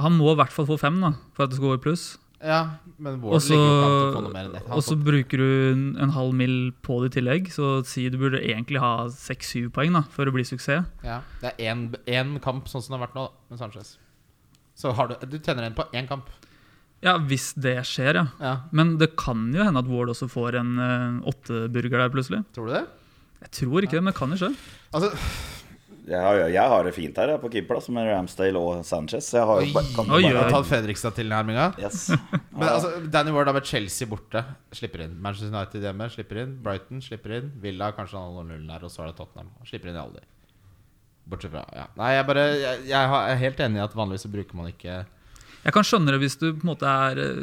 Han 0.00 0.14
må 0.16 0.30
i 0.32 0.38
hvert 0.40 0.54
fall 0.54 0.64
få 0.70 0.78
fem 0.80 0.96
da 1.02 1.10
for 1.36 1.44
at 1.44 1.52
det 1.52 1.58
skal 1.60 1.68
gå 1.74 1.76
i 1.76 1.82
pluss. 1.84 2.04
Ja, 2.40 2.60
men 2.96 3.18
Ward 3.20 3.36
Og 3.36 3.42
så 3.44 3.52
ligger 3.52 3.66
jo 3.68 3.80
til 3.84 3.92
å 3.92 4.14
få 4.14 4.22
noe 4.24 4.32
mer 4.32 4.46
enn 4.48 4.54
ett. 4.56 4.68
Og 4.72 4.80
så 4.86 4.96
bruker 4.96 5.42
du 5.42 5.48
en, 5.74 5.82
en 6.00 6.14
halv 6.16 6.32
mill. 6.32 6.54
på 6.80 6.96
det 7.02 7.10
i 7.10 7.14
tillegg, 7.18 7.50
så 7.52 7.84
si 7.84 8.06
du 8.08 8.16
burde 8.22 8.40
egentlig 8.40 8.80
ha 8.80 8.94
seks-syv 9.12 9.68
poeng 9.76 9.92
da 9.98 10.06
for 10.14 10.24
å 10.24 10.32
bli 10.32 10.46
suksess. 10.48 10.88
Ja, 11.04 11.20
det 11.42 11.52
er 11.58 11.74
én- 12.08 12.38
kamp, 12.40 12.70
sånn 12.72 12.80
som 12.80 12.94
det 12.94 13.00
har 13.00 13.08
vært 13.08 13.18
nå, 13.18 13.26
da, 13.28 13.52
med 13.52 13.60
Sanchez. 13.60 13.98
Så 14.80 14.94
har 14.96 15.12
du, 15.12 15.18
du 15.28 15.36
tjener 15.36 15.68
en 15.68 15.76
på 15.76 15.84
én 15.92 16.08
kamp. 16.08 16.32
Ja, 17.04 17.14
hvis 17.16 17.52
det 17.56 17.78
skjer, 17.88 18.18
ja. 18.20 18.26
Ja, 18.44 18.54
Men 18.76 18.98
det 19.00 19.14
kan 19.20 19.48
jo 19.54 19.64
hende 19.64 19.80
at 19.80 19.88
Ward 19.88 20.12
også 20.12 20.28
får 20.28 20.58
en 20.60 20.74
uh, 20.76 21.30
åtteburger 21.30 22.02
der 22.02 22.12
plutselig. 22.12 22.42
Tror 22.56 22.68
du 22.68 22.74
det? 22.74 22.84
Jeg 23.40 23.54
tror 23.56 23.86
ikke 23.86 23.96
det, 23.96 24.02
men 24.04 24.12
det 24.12 24.18
kan 24.18 24.34
jo 24.34 24.36
skje. 24.42 24.50
Altså, 24.92 25.08
Jeg 26.10 26.20
har, 26.20 26.40
jeg 26.50 26.72
har 26.72 26.84
det 26.84 26.92
fint 26.96 27.16
her 27.20 27.30
jeg, 27.32 27.40
på 27.40 27.48
keeperplass 27.52 27.88
med 27.94 28.08
Ramsdale 28.10 28.60
og 28.60 28.82
Sanchez. 28.84 29.30
Jeg 29.32 29.46
har 29.48 29.62
jo 29.62 29.70
bare, 29.72 29.92
kan 29.94 30.12
oi, 30.12 30.20
bare, 30.26 30.50
tatt 30.52 30.68
Fredrikstad-tilnærminga? 30.68 31.68
Yes. 31.80 32.10
Men 32.58 32.66
altså, 32.68 32.90
Danny 33.14 33.32
Ward 33.32 33.48
har 33.48 33.56
vært 33.56 33.70
Chelsea 33.70 34.10
borte. 34.10 34.42
Slipper 34.76 35.06
inn. 35.06 35.14
Manchester 35.22 35.54
United 35.54 35.86
hjemme. 35.86 36.10
Slipper 36.12 36.42
inn. 36.42 36.52
Brighton 36.64 37.00
slipper 37.04 37.38
inn. 37.38 37.48
Villa 37.62 37.92
kanskje 37.96 38.18
han 38.18 38.28
holder 38.28 38.50
nullen 38.50 38.68
der, 38.74 38.84
og 38.84 38.92
så 38.92 39.06
er 39.06 39.12
det 39.12 39.16
Tottenham. 39.22 39.54
Slipper 39.70 39.92
inn 39.92 39.96
i 39.96 40.02
alle 40.02 40.20
de. 40.20 40.28
Bortsett 41.30 41.54
fra 41.54 41.64
ja. 41.76 41.86
Nei, 41.96 42.10
jeg 42.16 42.26
bare 42.26 42.44
jeg, 42.50 42.84
jeg 42.90 42.90
jeg 42.90 43.32
er 43.32 43.40
helt 43.44 43.60
enig 43.64 43.78
i 43.78 43.84
at 43.84 43.96
vanligvis 43.96 44.24
så 44.26 44.32
bruker 44.32 44.58
man 44.58 44.70
ikke 44.72 45.00
Jeg 45.64 45.74
kan 45.76 45.84
skjønne 45.84 46.14
det 46.14 46.22
hvis 46.22 46.38
du 46.40 46.46
på 46.54 46.62
en 46.64 46.70
måte 46.72 46.88
er 46.88 47.18
eh, 47.20 47.42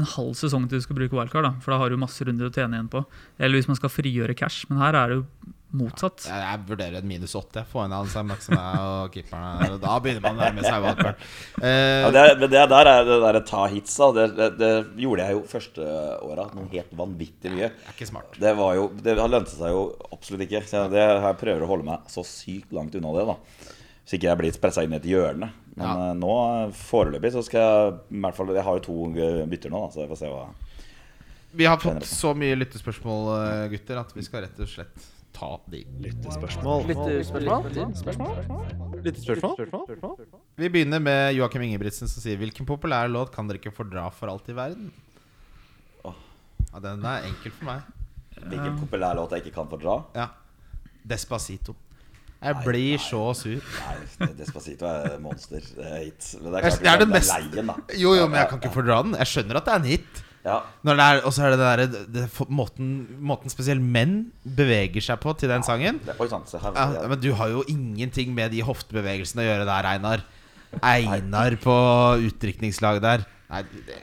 en 0.00 0.08
halv 0.14 0.32
sesong 0.38 0.68
til 0.70 0.80
du 0.80 0.84
skal 0.86 0.96
bruke 0.96 1.16
wildcard, 1.18 1.44
da, 1.44 1.52
for 1.60 1.74
da 1.74 1.82
har 1.82 1.92
du 1.92 1.98
masse 2.00 2.24
runder 2.24 2.48
å 2.48 2.54
tjene 2.54 2.78
igjen 2.78 2.88
på. 2.92 3.04
Eller 3.38 3.58
hvis 3.60 3.68
man 3.68 3.76
skal 3.80 3.92
frigjøre 3.92 4.36
cash. 4.38 4.64
Men 4.70 4.80
her 4.80 4.96
er 4.96 5.12
det 5.12 5.18
jo 5.20 5.54
motsatt. 5.76 6.22
Jeg, 6.24 6.40
jeg 6.40 6.60
vurderer 6.70 6.94
et 7.02 7.04
minus 7.04 7.34
åtte. 7.36 7.60
Få 7.68 7.82
inn 7.84 7.92
Hans 7.92 8.14
Maxima 8.24 8.62
og 9.02 9.18
og 9.18 9.74
Da 9.82 9.98
begynner 10.00 10.22
man 10.24 10.38
å 10.38 10.46
nærme 10.46 10.64
seg 10.64 10.80
wildcard. 10.86 11.20
Uh, 11.60 11.68
Ja, 11.68 12.10
det, 12.14 12.22
er- 12.30 12.38
men 12.40 12.52
det 12.54 12.62
der 12.72 12.90
er 12.94 13.04
det 13.04 13.18
derre 13.26 13.42
ta 13.44 13.66
hits, 13.68 13.98
da. 14.00 14.08
Det, 14.16 14.26
det, 14.38 14.48
det 14.62 14.72
gjorde 15.04 15.26
jeg 15.28 15.36
jo 15.36 15.42
første 15.52 15.90
åra. 16.24 16.48
Noe 16.56 16.70
helt 16.72 16.94
vanvittig 16.96 17.52
mye. 17.52 17.68
det 17.74 17.90
er 17.92 17.96
ikke 17.98 18.08
smart. 18.08 18.38
Det 18.40 18.54
var 18.56 18.78
jo 18.80 18.88
Det 18.96 19.18
lønte 19.20 19.52
seg 19.58 19.74
jo 19.76 19.82
absolutt 20.08 20.46
ikke. 20.48 20.64
Så 20.70 20.86
det, 20.94 21.04
jeg 21.04 21.40
prøver 21.44 21.66
å 21.66 21.72
holde 21.74 21.90
meg 21.90 22.08
så 22.16 22.24
sykt 22.24 22.72
langt 22.72 22.96
unna 22.96 23.12
det, 23.18 23.28
da. 23.28 23.74
Så 24.08 24.16
ikke 24.16 24.30
jeg 24.30 24.38
blir 24.40 24.56
pressa 24.62 24.82
inn 24.86 24.94
i 24.96 24.96
et 24.96 25.04
hjørne. 25.10 25.50
Men 25.76 25.84
Ja. 25.84 25.90
eh, 26.08 26.14
nå, 26.16 26.32
foreløpig, 26.74 27.30
så 27.34 27.42
skal 27.44 27.60
jeg 27.60 27.92
i 28.16 28.22
hvert 28.24 28.34
fall 28.34 28.48
Jeg 28.56 28.64
har 28.64 28.78
jo 28.80 28.86
to 28.88 28.96
eh, 29.20 29.44
bytter 29.46 29.70
nå, 29.70 29.82
da, 29.84 29.92
så 29.94 30.00
jeg 30.02 30.08
får 30.10 30.18
se 30.22 30.30
hva 30.32 30.46
Vi 31.60 31.64
har 31.68 31.78
fått 31.78 32.08
så 32.08 32.32
mye 32.36 32.56
lyttespørsmål, 32.58 33.28
eh, 33.36 33.68
gutter, 33.76 34.00
at 34.00 34.10
vi 34.16 34.22
skal 34.26 34.42
rett 34.46 34.58
og 34.64 34.68
slett 34.72 35.06
ta 35.38 35.52
de. 35.70 35.84
lyttespørsmål. 36.02 36.88
Lyttespørsmål? 39.04 40.16
Vi 40.56 40.68
begynner 40.68 41.00
med 41.00 41.34
Joakim 41.36 41.62
Ingebrigtsen 41.62 42.08
som 42.10 42.22
sier 42.24 42.36
Hvilken 42.40 42.66
populær 42.66 43.06
låt 43.12 43.30
kan 43.34 43.46
dere 43.46 43.60
ikke 43.60 43.72
fordra 43.76 44.08
for 44.14 44.32
alt 44.32 44.48
i 44.50 44.56
verden? 44.56 44.90
Ja, 46.04 46.80
Den 46.82 47.04
er 47.06 47.28
enkel 47.28 47.52
for 47.54 47.64
meg. 47.70 47.86
Hvilken 48.38 48.78
populær 48.80 49.14
låt 49.18 49.30
jeg 49.36 49.44
ikke 49.46 49.54
kan 49.60 49.70
fordra? 49.70 50.00
Ja 50.16 50.28
Despacito. 51.08 51.74
Jeg 52.38 52.54
blir 52.62 53.00
så 53.02 53.20
sur. 53.34 53.58
Nei, 54.20 54.28
Despacito 54.38 54.86
er 54.86 55.18
monster. 55.22 55.58
Det 55.74 55.84
er 55.88 55.98
hit. 56.04 56.28
Men 56.38 56.52
det 56.52 56.60
er 56.60 56.66
klart 56.68 56.78
det 56.84 56.90
er 56.92 57.00
det 57.02 57.08
er 57.08 57.14
beste- 57.16 57.38
leien, 57.50 57.66
da. 57.66 57.74
Jo, 57.98 58.14
jo, 58.14 58.26
men 58.30 58.38
jeg 58.38 58.48
kan 58.52 58.60
ikke 58.62 58.74
fordra 58.76 59.02
den. 59.02 59.16
Jeg 59.18 59.26
skjønner 59.32 59.58
at 59.58 59.64
det 59.66 59.72
er 59.74 59.80
en 59.82 59.88
hit. 59.90 60.22
Ja. 60.46 60.58
Det 60.86 60.94
og 61.26 61.32
så 61.34 61.42
er 61.44 61.50
det 61.50 61.58
det 61.58 61.66
derre 61.66 62.04
det, 62.14 62.30
for- 62.30 62.46
måten, 62.48 62.92
måten 63.20 63.50
spesielt 63.50 63.82
menn 63.82 64.30
beveger 64.46 65.02
seg 65.02 65.18
på 65.20 65.34
til 65.36 65.48
den 65.50 65.62
sangen. 65.66 65.98
Det, 66.06 66.14
oi 66.20 66.28
sann, 66.30 66.46
her. 66.46 66.72
Ja, 66.78 67.08
men 67.08 67.20
du 67.20 67.32
har 67.34 67.48
jo 67.48 67.64
ingenting 67.68 68.32
med 68.34 68.52
de 68.52 68.62
hoftebevegelsene 68.62 69.42
å 69.42 69.48
gjøre 69.48 69.66
der, 69.66 69.90
Einar. 69.96 70.22
Einar 70.80 71.56
på 71.56 71.74
utdrikningslaget 72.28 73.02
der. 73.02 73.26
Nei, 73.50 73.62
det, 73.86 73.98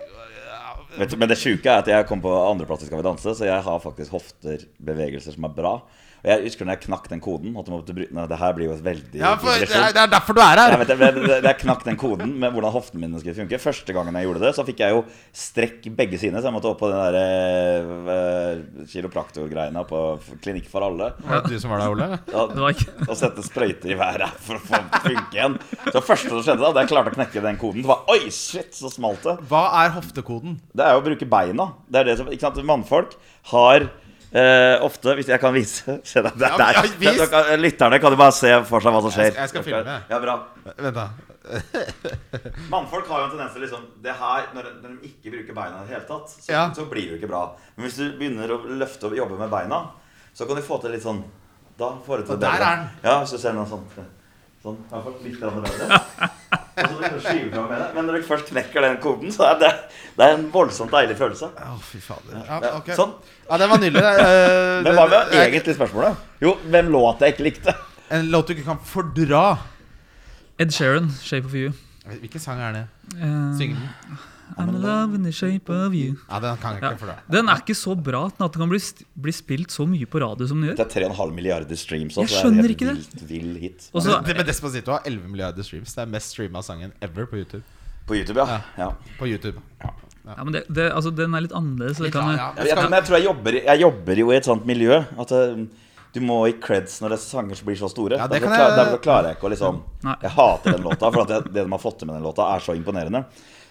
Vet 0.96 1.12
du, 1.12 1.18
men 1.20 1.28
det 1.28 1.36
sjuke 1.38 1.68
er 1.68 1.82
at 1.82 1.88
jeg 1.92 2.06
kom 2.08 2.22
på 2.24 2.32
andreplass 2.32 2.86
i 2.86 2.88
Skal 2.88 3.02
vi 3.02 3.04
danse, 3.04 3.34
så 3.36 3.44
jeg 3.48 3.64
har 3.66 3.80
faktisk 3.84 4.12
hofter, 4.16 4.62
bevegelser 4.80 5.36
som 5.36 5.44
er 5.44 5.56
bra. 5.58 5.74
Og 6.26 6.30
jeg 6.32 6.42
husker 6.48 6.66
når 6.66 6.74
jeg 6.74 6.82
knakk 6.88 7.04
den 7.12 7.20
koden 7.22 7.54
at 7.62 7.68
du 7.68 7.72
måtte 7.76 7.94
bry- 7.94 8.08
Nei, 8.18 8.24
Det 8.32 8.38
her 8.42 8.54
blir 8.58 8.66
jo 8.66 8.74
et 8.74 8.82
veldig 8.82 9.20
ja, 9.22 9.36
for, 9.38 9.54
det, 9.62 9.68
er, 9.70 9.92
det 9.94 10.02
er 10.02 10.10
derfor 10.10 10.34
du 10.34 10.40
er 10.42 10.58
Jeg 10.58 10.72
her. 10.74 10.80
vet, 10.82 10.90
jeg, 10.90 10.98
det, 11.14 11.26
det, 11.30 11.36
jeg 11.46 11.60
knakk 11.62 11.84
den 11.86 12.00
koden 12.02 12.32
med 12.42 12.56
hvordan 12.56 12.74
hoftene 12.74 13.04
mine 13.04 13.20
skulle 13.22 13.36
funke. 13.38 13.60
Første 13.62 13.94
gangen 13.94 14.18
jeg 14.18 14.26
gjorde 14.26 14.42
det, 14.42 14.52
så 14.58 14.66
fikk 14.66 14.82
jeg 14.82 14.96
jo 14.96 15.04
strekk 15.38 15.86
begge 16.00 16.18
sine, 16.22 16.42
så 16.42 16.50
jeg 16.50 16.56
måtte 16.58 16.72
opp 16.72 16.80
på 16.82 16.90
den 16.90 16.98
der 17.14 17.92
uh, 18.10 18.86
kiropraktorgreiene 18.90 19.84
på 19.90 20.02
Klinikk 20.42 20.68
for 20.72 20.86
alle. 20.88 21.12
Var 21.22 21.44
det 21.46 21.54
du 21.54 21.62
som 21.62 21.74
var 21.76 21.84
der, 21.84 21.94
Ole? 21.94 22.08
Ja, 22.34 22.46
og 23.06 23.18
sette 23.20 23.46
sprøyter 23.46 23.94
i 23.94 24.00
været 24.00 24.40
for 24.46 24.58
å 24.58 24.64
få 24.66 24.80
den 24.80 24.90
til 24.90 24.98
å 24.98 25.04
funke 25.20 25.38
igjen. 25.38 25.60
Så 25.94 26.02
første 26.06 26.32
som 26.34 26.42
skjedde 26.46 26.66
da 26.66 26.72
da 26.76 26.84
jeg 26.86 26.92
klarte 26.94 27.14
å 27.14 27.18
knekke 27.20 27.44
den 27.46 27.60
koden, 27.62 27.86
det 27.86 27.92
var 27.92 28.10
Oi, 28.16 28.32
shit, 28.34 28.74
så 28.76 28.90
smalt 28.94 29.22
det. 29.28 29.38
Hva 29.52 29.68
er 29.84 29.94
hoftekoden? 30.00 30.58
Det 30.74 30.86
er 30.88 30.96
jo 30.98 31.04
å 31.04 31.06
bruke 31.06 31.30
beina. 31.30 31.70
Det 31.92 32.02
er 32.02 32.10
det 32.10 32.18
som, 32.20 32.32
ikke 32.34 32.48
sant, 32.48 32.60
Mannfolk 32.66 33.14
har 33.52 33.90
eh, 34.36 34.76
ofte 34.86 35.16
Hvis 35.18 35.30
jeg 35.32 35.40
kan 35.42 35.54
vise 35.56 35.96
se 36.12 36.22
der, 36.26 36.36
der, 36.36 36.58
Ja, 36.60 36.72
ja, 36.76 36.82
vis. 37.00 37.22
Lytterne 37.64 38.00
kan 38.04 38.12
jo 38.16 38.20
bare 38.20 38.36
se 38.36 38.52
for 38.68 38.84
seg 38.84 38.92
hva 38.96 39.02
som 39.06 39.14
skjer. 39.16 39.32
Jeg 39.32 39.34
skal- 39.34 39.42
jeg 39.46 39.54
skal 39.54 39.64
filme. 39.70 39.96
Ja, 40.12 40.20
bra 40.20 40.36
Vent, 40.76 40.96
da. 41.00 41.08
Mannfolk 42.74 43.06
har 43.12 43.20
jo 43.22 43.26
en 43.28 43.34
tendens 43.36 43.54
til 43.54 43.62
liksom 43.66 43.84
Det 44.02 44.16
her, 44.18 44.48
når, 44.56 44.70
når 44.82 44.96
de 44.96 45.10
ikke 45.12 45.34
bruker 45.36 45.54
beina 45.60 45.82
i 45.84 45.86
det 45.86 45.94
hele 45.94 46.08
tatt, 46.10 46.32
så, 46.34 46.50
Ja. 46.52 46.64
så 46.74 46.88
blir 46.90 47.06
det 47.06 47.12
jo 47.16 47.20
ikke 47.22 47.30
bra. 47.30 47.44
Men 47.78 47.86
hvis 47.88 47.98
du 48.02 48.06
begynner 48.18 48.50
å 48.56 48.62
løfte 48.82 49.06
og 49.12 49.18
jobbe 49.18 49.38
med 49.40 49.50
beina, 49.54 49.84
så 50.34 50.48
kan 50.50 50.58
du 50.58 50.64
få 50.66 50.80
til 50.82 50.92
litt 50.96 51.04
sånn 51.06 51.24
Da 51.78 51.92
får 52.06 52.24
du 52.24 52.30
til 52.32 52.40
der 52.40 52.56
bedre. 52.56 52.90
Ja, 53.04 53.20
du 53.28 53.38
ser 53.38 53.54
noe 53.54 53.68
sånt. 53.70 53.92
Sånn. 54.64 54.78
Litt 55.22 55.40
bedre. 55.40 56.00
Og 56.76 56.90
så 56.90 56.96
begynner 56.98 57.14
du 57.14 57.20
å 57.20 57.24
skyve 57.24 57.50
fra 57.54 57.64
med 57.70 57.80
det. 57.82 57.88
Men 57.96 58.06
når 58.10 58.18
du 58.20 58.26
først 58.28 58.50
knekker 58.52 58.82
den 58.84 58.98
koden, 59.04 59.32
så 59.32 59.46
er 59.52 59.60
det, 59.62 59.70
det 60.18 60.26
er 60.26 60.34
en 60.36 60.46
voldsomt 60.52 60.92
deilig 60.92 61.16
følelse. 61.20 61.48
Å, 61.56 61.78
fy 61.82 62.02
fader. 62.04 62.36
Ja, 62.42 62.60
Ja, 62.66 62.72
ok. 62.82 62.90
Sånn. 62.98 63.14
Ja, 63.50 63.58
det 63.62 63.70
var 63.72 63.80
nydelig. 63.84 64.04
Hvem 64.04 64.84
Men 64.90 65.00
hva 65.00 65.06
var 65.08 65.30
det- 65.32 65.42
egentlig 65.46 65.76
spørsmålet? 65.78 66.24
Jo, 66.44 66.56
hvem 66.68 66.92
låt 66.92 67.24
jeg 67.24 67.36
ikke 67.36 67.48
likte? 67.48 67.76
En 68.12 68.28
låt 68.34 68.48
du 68.48 68.54
ikke 68.58 68.68
kan 68.68 68.80
fordra. 68.86 69.44
Ed 70.60 70.72
Sheeran, 70.72 71.10
'Shape 71.22 71.46
of 71.50 71.54
You'. 71.58 71.74
Hvilken 72.06 72.40
sang 72.40 72.60
er 72.62 72.72
det? 72.76 72.84
Eh, 73.18 73.58
Syng 73.58 73.74
den. 73.76 73.90
I'm 74.58 74.70
a 74.70 74.80
love 74.80 75.16
in 75.16 75.24
the 75.24 75.32
shape 75.32 75.70
of 75.74 75.94
you. 75.94 76.16
Ja, 76.30 76.40
den 76.40 76.58
kan 76.58 76.76
jeg 76.76 76.82
ikke 76.84 76.92
Ja. 76.92 76.98
fordra. 76.98 77.16
Den 77.32 77.50
er 77.50 77.56
ikke 77.64 77.76
så 77.76 77.96
bra 78.02 78.26
at 78.28 78.38
den 78.38 78.50
kan 78.50 78.70
bli, 78.70 78.80
bli 79.26 79.32
spilt 79.32 79.70
så 79.72 79.86
mye 79.88 80.06
på 80.06 80.22
radio 80.22 80.48
som 80.48 80.62
den 80.62 80.70
gjør. 80.70 80.78
Det 80.78 80.86
er 80.96 81.10
3,5 81.10 81.34
milliarder 81.34 81.76
streams. 81.76 82.16
også, 82.18 82.22
Jeg 82.22 82.30
så 82.30 82.36
det 82.36 82.38
er 82.38 82.44
skjønner 82.46 82.62
helt 82.62 82.72
ikke 82.72 82.88
det. 82.88 82.96
vilt- 82.96 83.28
Vill 83.30 83.56
hit. 83.62 83.90
Også, 83.94 84.20
Det, 84.24 84.26
det 84.28 84.38
med 84.38 84.46
Despacito 84.46 84.92
har 84.92 85.02
11 85.06 85.28
milliarder 85.28 85.64
streams. 85.64 85.94
Det 85.96 86.02
er 86.02 86.06
mest 86.06 86.30
streama 86.30 86.62
sangen 86.62 86.92
ever 87.02 87.26
på 87.26 87.36
YouTube. 87.38 87.64
På 88.08 88.14
YouTube, 88.16 88.38
ja. 88.38 88.62
ja. 88.78 88.92
På 89.20 89.26
YouTube. 89.28 89.60
Ja, 90.26 90.44
men 90.44 90.54
det, 90.54 90.64
det, 90.74 90.92
altså, 90.94 91.12
Den 91.16 91.34
er 91.36 91.42
litt 91.42 91.52
annerledes. 91.54 91.98
så 91.98 92.04
Det 92.04 92.14
kan, 92.14 92.22
Ja, 92.30 92.38
ja. 92.38 92.54
Jeg, 92.58 92.68
jeg, 92.68 92.84
men 92.90 92.94
jeg 92.94 93.04
tror 93.06 93.18
jeg 93.18 93.26
jobber, 93.26 93.52
jeg 93.66 93.80
jobber 93.82 94.16
jo 94.18 94.32
i 94.32 94.36
et 94.38 94.46
sånt 94.46 94.66
miljø 94.66 95.04
at 95.20 95.32
eh, 95.32 95.66
du 96.14 96.20
må 96.22 96.48
i 96.48 96.54
creds 96.54 97.02
når 97.02 97.10
det 97.10 97.18
er 97.20 97.24
sanger 97.26 97.56
som 97.56 97.66
blir 97.68 97.76
så 97.76 97.90
store. 97.90 98.18
Ja, 98.18 98.28
det 98.28 98.40
derfor, 98.42 98.54
kan 98.56 98.60
jeg- 98.60 98.78
derfor 98.78 98.98
klarer 99.04 99.24
jeg 99.28 99.36
ikke 99.38 99.48
å 99.50 99.52
liksom 99.52 99.82
Nei. 100.04 100.16
Jeg 100.22 100.32
hater 100.32 100.72
den 100.72 100.82
låta, 100.84 101.12
for 101.12 101.22
at 101.22 101.30
jeg, 101.30 101.44
det 101.54 101.64
de 101.66 101.70
har 101.70 101.78
fått 101.80 101.98
til 102.00 102.08
med 102.08 102.16
den 102.16 102.24
låta, 102.24 102.56
er 102.56 102.60
så 102.60 102.74
imponerende. 102.78 103.26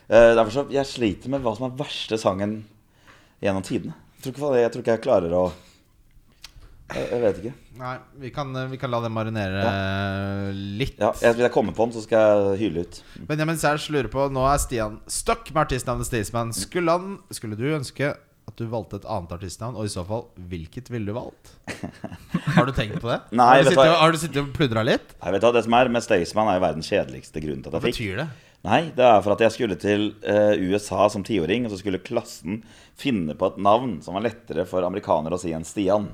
Eh, 0.09 0.35
derfor 0.37 0.53
så 0.53 0.65
Jeg 0.73 0.85
sliter 0.91 1.33
med 1.33 1.41
hva 1.45 1.55
som 1.57 1.69
er 1.71 1.77
verste 1.79 2.19
sangen 2.21 2.59
gjennom 3.43 3.65
tidene. 3.65 3.95
Jeg 4.25 4.33
jeg, 4.35 4.71
tror 4.73 4.83
ikke 4.85 4.95
jeg 4.97 5.05
klarer 5.05 5.33
å 5.37 5.45
jeg, 6.95 7.07
jeg 7.11 7.21
vet 7.23 7.39
ikke. 7.41 7.53
Nei, 7.81 7.95
vi 8.21 8.31
kan, 8.31 8.51
vi 8.71 8.77
kan 8.79 8.93
la 8.93 9.01
det 9.03 9.11
marinere 9.11 9.63
litt. 10.53 10.99
Ja, 11.01 11.11
jeg, 11.17 11.35
Hvis 11.35 11.47
jeg 11.47 11.53
kommer 11.55 11.75
på 11.77 11.87
den, 11.89 11.95
så 11.97 12.03
skal 12.05 12.53
jeg 12.53 12.61
hyle 12.61 12.85
ut. 12.85 13.01
Benjamin 13.29 13.59
Sæsj 13.61 13.89
lurer 13.95 14.11
på 14.13 14.27
Nå 14.33 14.45
er 14.47 14.61
Stian 14.63 15.01
stuck 15.11 15.49
med 15.55 15.65
artistnavnet 15.65 16.07
Staysman. 16.09 16.53
Skulle, 16.57 16.93
han, 16.95 17.17
skulle 17.35 17.57
du 17.59 17.65
ønske 17.75 18.13
at 18.45 18.61
du 18.61 18.67
valgte 18.69 19.01
et 19.01 19.07
annet 19.09 19.33
artistnavn, 19.33 19.75
og 19.81 19.89
i 19.89 19.93
så 19.93 20.05
fall, 20.07 20.27
hvilket 20.53 20.91
ville 20.93 21.09
du 21.09 21.17
valgt? 21.17 21.55
Har 22.55 22.69
du 22.69 22.75
tenkt 22.77 23.01
på 23.01 23.09
det? 23.09 23.23
Nei, 23.33 23.47
har, 23.57 23.65
du 23.65 23.71
sittet, 23.71 23.81
hva- 23.81 23.95
og- 23.95 24.03
har 24.05 24.13
du 24.13 24.19
sittet 24.21 24.41
og 24.43 24.51
pludra 24.55 24.83
litt? 24.85 25.15
Nei, 25.23 25.33
vet 25.35 25.47
hva, 25.49 25.53
Det 25.57 25.63
som 25.65 25.77
er 25.81 25.91
med 25.97 26.05
Staysman, 26.05 26.51
er 26.53 26.61
jo 26.61 26.65
verdens 26.69 26.91
kjedeligste 26.93 27.41
grunn 27.43 27.65
til 27.65 27.73
Hva 27.73 27.81
at 27.81 27.89
jeg 27.89 27.95
fikk. 27.95 28.03
betyr 28.05 28.21
det? 28.21 28.29
Nei, 28.65 28.81
det 28.97 29.05
er 29.05 29.19
for 29.21 29.35
at 29.35 29.43
jeg 29.45 29.53
skulle 29.53 29.77
til 29.81 30.15
eh, 30.25 30.55
USA 30.71 31.05
som 31.13 31.25
tiåring, 31.27 31.67
og 31.67 31.75
så 31.75 31.81
skulle 31.83 32.01
klassen 32.01 32.63
finne 32.97 33.37
på 33.37 33.51
et 33.51 33.59
navn 33.61 33.99
som 34.05 34.17
var 34.17 34.25
lettere 34.25 34.65
for 34.69 34.87
amerikanere 34.87 35.37
å 35.37 35.43
si 35.43 35.53
enn 35.53 35.67
Stian. 35.69 36.09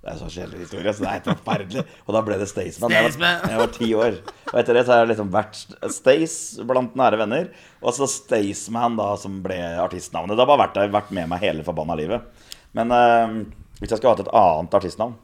Det 0.00 0.14
er 0.14 0.16
så 0.16 0.30
kjedelig 0.32 0.62
historie, 0.64 0.92
så 0.96 1.04
det 1.04 1.08
er 1.10 1.18
helt 1.18 1.26
forferdelig. 1.28 1.82
Og 2.06 2.14
da 2.16 2.22
ble 2.24 2.38
det 2.40 2.46
Staysman. 2.48 2.94
Jeg 2.94 3.04
jeg 3.52 3.60
var 3.60 3.72
ti 3.74 3.88
år. 3.92 4.14
Og 4.48 4.54
etter 4.62 4.78
det 4.78 4.84
så 4.86 4.94
har 4.94 5.02
jeg 5.02 5.10
liksom 5.10 5.32
vært 5.34 5.58
Stace 5.92 6.64
blant 6.64 6.96
nære 6.96 7.18
venner. 7.20 7.50
Og 7.84 7.92
så 7.92 8.08
Staysman, 8.08 8.96
da, 8.96 9.10
som 9.20 9.42
ble 9.44 9.58
artistnavnet. 9.82 10.38
Det 10.38 10.46
har 10.46 10.48
bare 10.48 10.62
vært 10.64 10.80
vært 10.96 11.12
med 11.18 11.28
meg 11.28 11.44
hele 11.44 11.66
forbanna 11.66 11.98
livet. 12.00 12.48
Men 12.80 12.96
eh, 12.96 13.34
hvis 13.82 13.92
jeg 13.92 14.00
skulle 14.00 14.14
hatt 14.14 14.24
et 14.24 14.32
annet 14.40 14.78
artistnavn. 14.80 15.18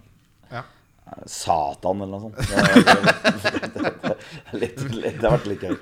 Satan 1.30 2.02
eller 2.02 2.18
noe 2.18 2.20
sånt. 2.26 2.36
Det, 2.46 3.62
det, 3.62 3.72
det, 3.76 3.90
det, 4.02 4.58
litt, 4.58 4.80
litt, 4.90 5.16
det 5.20 5.26
har 5.26 5.36
vært 5.36 5.48
litt 5.50 5.62
gøy. 5.62 5.74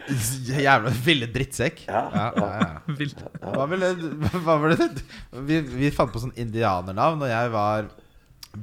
Jævla 0.64 0.90
ville 1.06 1.28
drittsekk. 1.32 1.84
Ja, 1.88 2.02
ja, 2.12 2.48
ja. 2.60 2.70
Vilt. 2.98 3.20
Hva, 3.40 3.66
ville, 3.70 3.90
hva 4.44 4.56
var 4.60 4.74
det? 4.74 4.88
Vi, 5.48 5.60
vi 5.64 5.92
fant 5.94 6.12
på 6.12 6.20
sånn 6.22 6.34
indianernavn, 6.40 7.24
og 7.24 7.30
jeg 7.32 7.52
var 7.54 7.88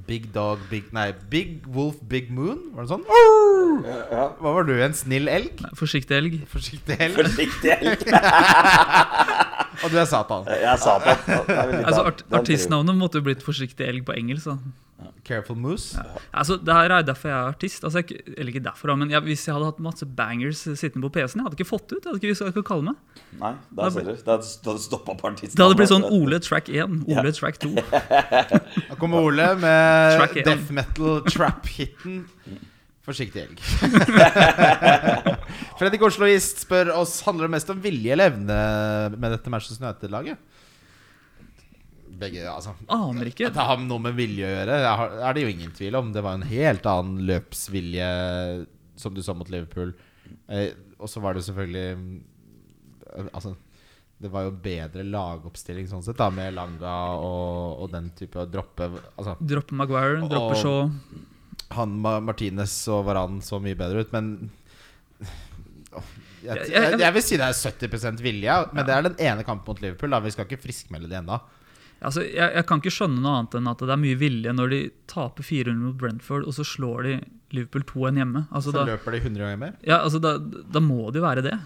Big 0.08 0.30
Dog, 0.36 0.62
Big 0.72 0.92
Nei, 0.96 1.10
Big 1.32 1.66
Wolf, 1.72 1.98
Big 2.12 2.30
Moon? 2.34 2.60
Var 2.76 2.86
det 2.86 2.94
sånn? 2.94 3.08
Hva 4.12 4.54
var 4.58 4.68
du? 4.70 4.76
En 4.84 4.96
snill 4.98 5.32
elg? 5.32 5.66
Forsiktig 5.80 6.18
elg. 6.20 6.38
Forsiktig 6.52 7.00
elg? 7.00 7.18
Forsiktig 7.18 7.74
elg. 7.80 8.06
Og 9.84 9.92
du 9.92 9.98
er 9.98 10.06
Satan. 10.10 10.46
Jeg 10.48 10.78
det. 11.06 11.18
Det 11.48 11.58
er 11.58 11.72
litt 11.72 11.86
Altså, 11.88 12.06
art, 12.06 12.24
det 12.28 12.40
artistnavnet 12.40 12.98
måtte 12.98 13.22
jo 13.22 13.28
blitt 13.30 13.44
Forsiktig 13.46 13.88
elg 13.88 14.06
på 14.08 14.16
engelsk. 14.18 14.52
Da. 14.52 14.58
Careful 15.26 15.58
Moose. 15.58 15.98
Altså, 16.34 16.58
det 16.62 16.74
her 16.74 16.94
er 16.94 17.06
derfor 17.06 17.30
jeg 17.30 17.38
er 17.38 17.50
artist. 17.54 17.84
Altså, 17.84 18.02
jeg, 18.02 18.22
eller 18.38 18.52
ikke 18.54 18.64
derfor, 18.66 18.96
men 18.96 19.12
jeg, 19.14 19.22
Hvis 19.26 19.48
jeg 19.48 19.56
hadde 19.56 19.70
hatt 19.70 19.82
masse 19.84 20.06
bangers 20.06 20.62
sittende 20.66 21.06
på 21.08 21.14
PC-en, 21.18 21.42
jeg 21.42 21.48
hadde 21.48 21.58
ikke 21.60 21.70
fått 21.70 21.88
det 21.90 21.98
ut. 21.98 22.04
Jeg 22.04 22.10
hadde 22.10 22.22
ikke 22.22 22.32
visst 22.32 22.44
hva 22.44 22.50
jeg 22.50 22.56
skulle 22.56 22.70
kalle 22.72 22.88
meg. 22.90 23.22
Nei, 23.42 23.54
da 23.78 23.90
er. 23.90 24.10
Da 24.26 24.38
hadde 24.38 24.76
du 24.78 24.84
stoppa 24.86 25.16
på 25.18 25.30
artistnavnet. 25.32 25.58
Det 25.58 25.66
hadde 25.68 25.80
blitt 25.82 25.94
sånn 25.94 26.08
Ole 26.10 26.42
track 26.44 26.72
1, 26.74 26.98
Ole 27.16 27.36
track 27.38 27.62
2. 27.62 27.74
Da 27.82 29.00
kommer 29.02 29.30
Ole 29.30 29.48
med 29.62 30.36
death 30.42 30.74
metal 30.76 31.22
trap-hiten. 31.30 32.26
Forsiktig 33.02 33.42
elg. 33.42 33.62
Fredrik 35.80 36.04
Osloist 36.06 36.62
spør 36.62 36.92
oss 37.00 37.16
handler 37.26 37.48
det 37.48 37.56
mest 37.56 37.72
om 37.74 37.80
vilje 37.82 38.14
eller 38.14 38.30
evne 38.30 38.58
med 39.16 39.34
dette 39.34 39.54
Manchester 39.54 39.88
United-laget. 39.88 40.38
Begge, 42.22 42.44
altså 42.46 42.76
Aner 42.94 43.32
ikke. 43.32 43.48
At 43.50 43.58
det 43.58 43.66
har 43.72 43.82
noe 43.82 44.04
med 44.04 44.14
vilje 44.20 44.46
å 44.46 44.52
gjøre, 44.54 44.78
er 45.26 45.34
det 45.34 45.46
jo 45.48 45.50
ingen 45.56 45.74
tvil 45.74 45.98
om. 45.98 46.14
Det 46.14 46.22
var 46.22 46.38
en 46.38 46.46
helt 46.46 46.86
annen 46.92 47.26
løpsvilje 47.26 48.12
som 49.02 49.18
du 49.18 49.24
så 49.26 49.34
mot 49.34 49.50
Liverpool. 49.50 49.96
Eh, 50.54 50.70
og 51.02 51.10
så 51.10 51.24
var 51.24 51.34
det 51.34 51.42
selvfølgelig 51.44 51.98
mm, 51.98 52.20
Altså 53.34 53.56
det 54.22 54.30
var 54.32 54.46
jo 54.46 54.52
bedre 54.64 55.04
lagoppstilling 55.04 55.88
sånn 55.90 56.04
sett, 56.06 56.20
da 56.20 56.28
med 56.32 56.54
Langa 56.54 56.94
og, 57.18 57.82
og 57.82 57.88
den 57.92 58.12
type 58.16 58.38
å 58.40 58.46
droppe 58.48 58.86
Altså 59.18 59.34
Droppe 59.42 59.76
Maguire, 59.76 60.22
droppe 60.30 60.60
Shaw. 60.62 60.92
Han 61.78 61.98
Ma- 62.04 62.20
Martinez 62.24 62.74
og 62.92 63.06
Varan 63.08 63.40
så 63.46 63.60
mye 63.64 63.78
bedre 63.80 64.02
ut, 64.06 64.12
men 64.16 64.50
jeg, 66.44 66.70
Jeg- 66.72 67.00
jeg, 67.00 67.14
vil 67.14 67.22
si 67.22 67.38
det 67.38 67.46
er 67.46 67.54
70 67.54 68.22
vilje, 68.24 68.54
men 68.74 68.86
det 68.86 68.94
er 68.96 69.02
den 69.10 69.16
ene 69.20 69.44
kampen 69.46 69.68
mot 69.68 69.82
Liverpool. 69.82 70.10
Da. 70.10 70.20
Vi 70.20 70.32
skal 70.34 70.46
ikke 70.48 70.62
friskmelde 70.64 71.10
det 71.10 71.20
ennå. 71.22 71.40
Altså, 72.02 72.24
jeg, 72.26 72.50
jeg 72.56 72.66
kan 72.66 72.80
ikke 72.82 72.90
skjønne 72.96 73.22
noe 73.22 73.36
annet 73.38 73.54
enn 73.60 73.68
at 73.70 73.78
det 73.86 73.92
er 73.94 74.00
mye 74.02 74.18
vilje 74.18 74.54
når 74.58 74.72
de 74.74 74.80
taper 75.12 75.44
400 75.46 75.84
mot 75.86 75.98
Brentford, 76.02 76.48
og 76.50 76.56
så 76.58 76.66
slår 76.66 77.04
de 77.06 77.12
Liverpool 77.54 77.84
2-1 77.86 78.18
hjemme. 78.18 78.42
Altså, 78.50 78.72
Så 78.72 78.80
da, 78.80 78.86
løper 78.90 79.12
de 79.14 79.20
100 79.22 79.38
ganger 79.44 79.60
mer. 79.62 79.76
ja, 79.86 80.00
altså, 80.02 80.20
da, 80.24 80.38
da 80.40 80.80
må 80.82 81.12
det 81.12 81.22
jo 81.22 81.28
være 81.28 81.44
det. 81.46 81.60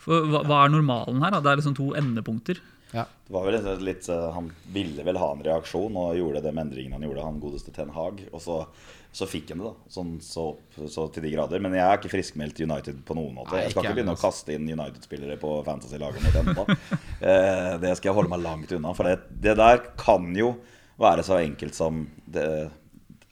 For 0.00 0.24
hva, 0.32 0.40
hva 0.48 0.62
er 0.64 0.72
normalen 0.72 1.20
her? 1.20 1.34
Da? 1.36 1.40
Det 1.44 1.52
er 1.52 1.60
liksom 1.60 1.76
to 1.76 1.90
endepunkter. 1.98 2.62
Ja. 2.94 3.04
Det 3.04 3.34
var 3.36 3.44
vel 3.50 3.84
litt, 3.84 4.08
eh, 4.08 4.30
Han 4.34 4.48
ville 4.72 5.04
vel 5.06 5.18
ha 5.20 5.28
en 5.36 5.44
reaksjon 5.44 5.94
og 5.94 6.16
gjorde 6.16 6.40
de 6.42 6.50
endringene 6.56 6.96
han 6.96 7.04
gjorde, 7.04 7.22
han 7.28 7.36
godeste 7.42 7.70
Ten 7.76 7.92
Hag. 7.94 8.24
Og 8.32 8.40
så, 8.40 8.56
så 9.12 9.26
fikk 9.26 9.50
han 9.50 9.58
det, 9.62 9.70
da. 9.70 9.90
Sånn, 9.90 10.10
så, 10.22 10.44
så 10.86 11.06
til 11.10 11.24
de 11.26 11.32
grader. 11.34 11.62
Men 11.62 11.74
jeg 11.74 11.82
er 11.82 11.98
ikke 11.98 12.12
friskmeldt 12.12 12.60
United 12.62 13.00
på 13.06 13.16
noen 13.18 13.40
måte. 13.40 13.58
Jeg 13.58 13.72
skal 13.72 13.88
ikke 13.88 13.96
begynne 13.98 14.14
å 14.14 14.20
kaste 14.20 14.54
inn 14.54 14.68
United-spillere 14.70 15.38
på 15.40 15.54
fantasy-laget 15.66 16.26
mitt 16.26 16.42
ennå. 16.42 16.66
Eh, 17.20 17.74
det 17.76 17.90
skal 17.98 18.08
jeg 18.08 18.16
holde 18.16 18.30
meg 18.32 18.40
langt 18.40 18.70
unna. 18.72 18.94
For 18.96 19.04
det, 19.04 19.26
det 19.44 19.52
der 19.58 19.82
kan 20.00 20.30
jo 20.32 20.54
være 21.00 21.20
så 21.26 21.36
enkelt 21.42 21.76
som 21.76 22.06
det, 22.24 22.46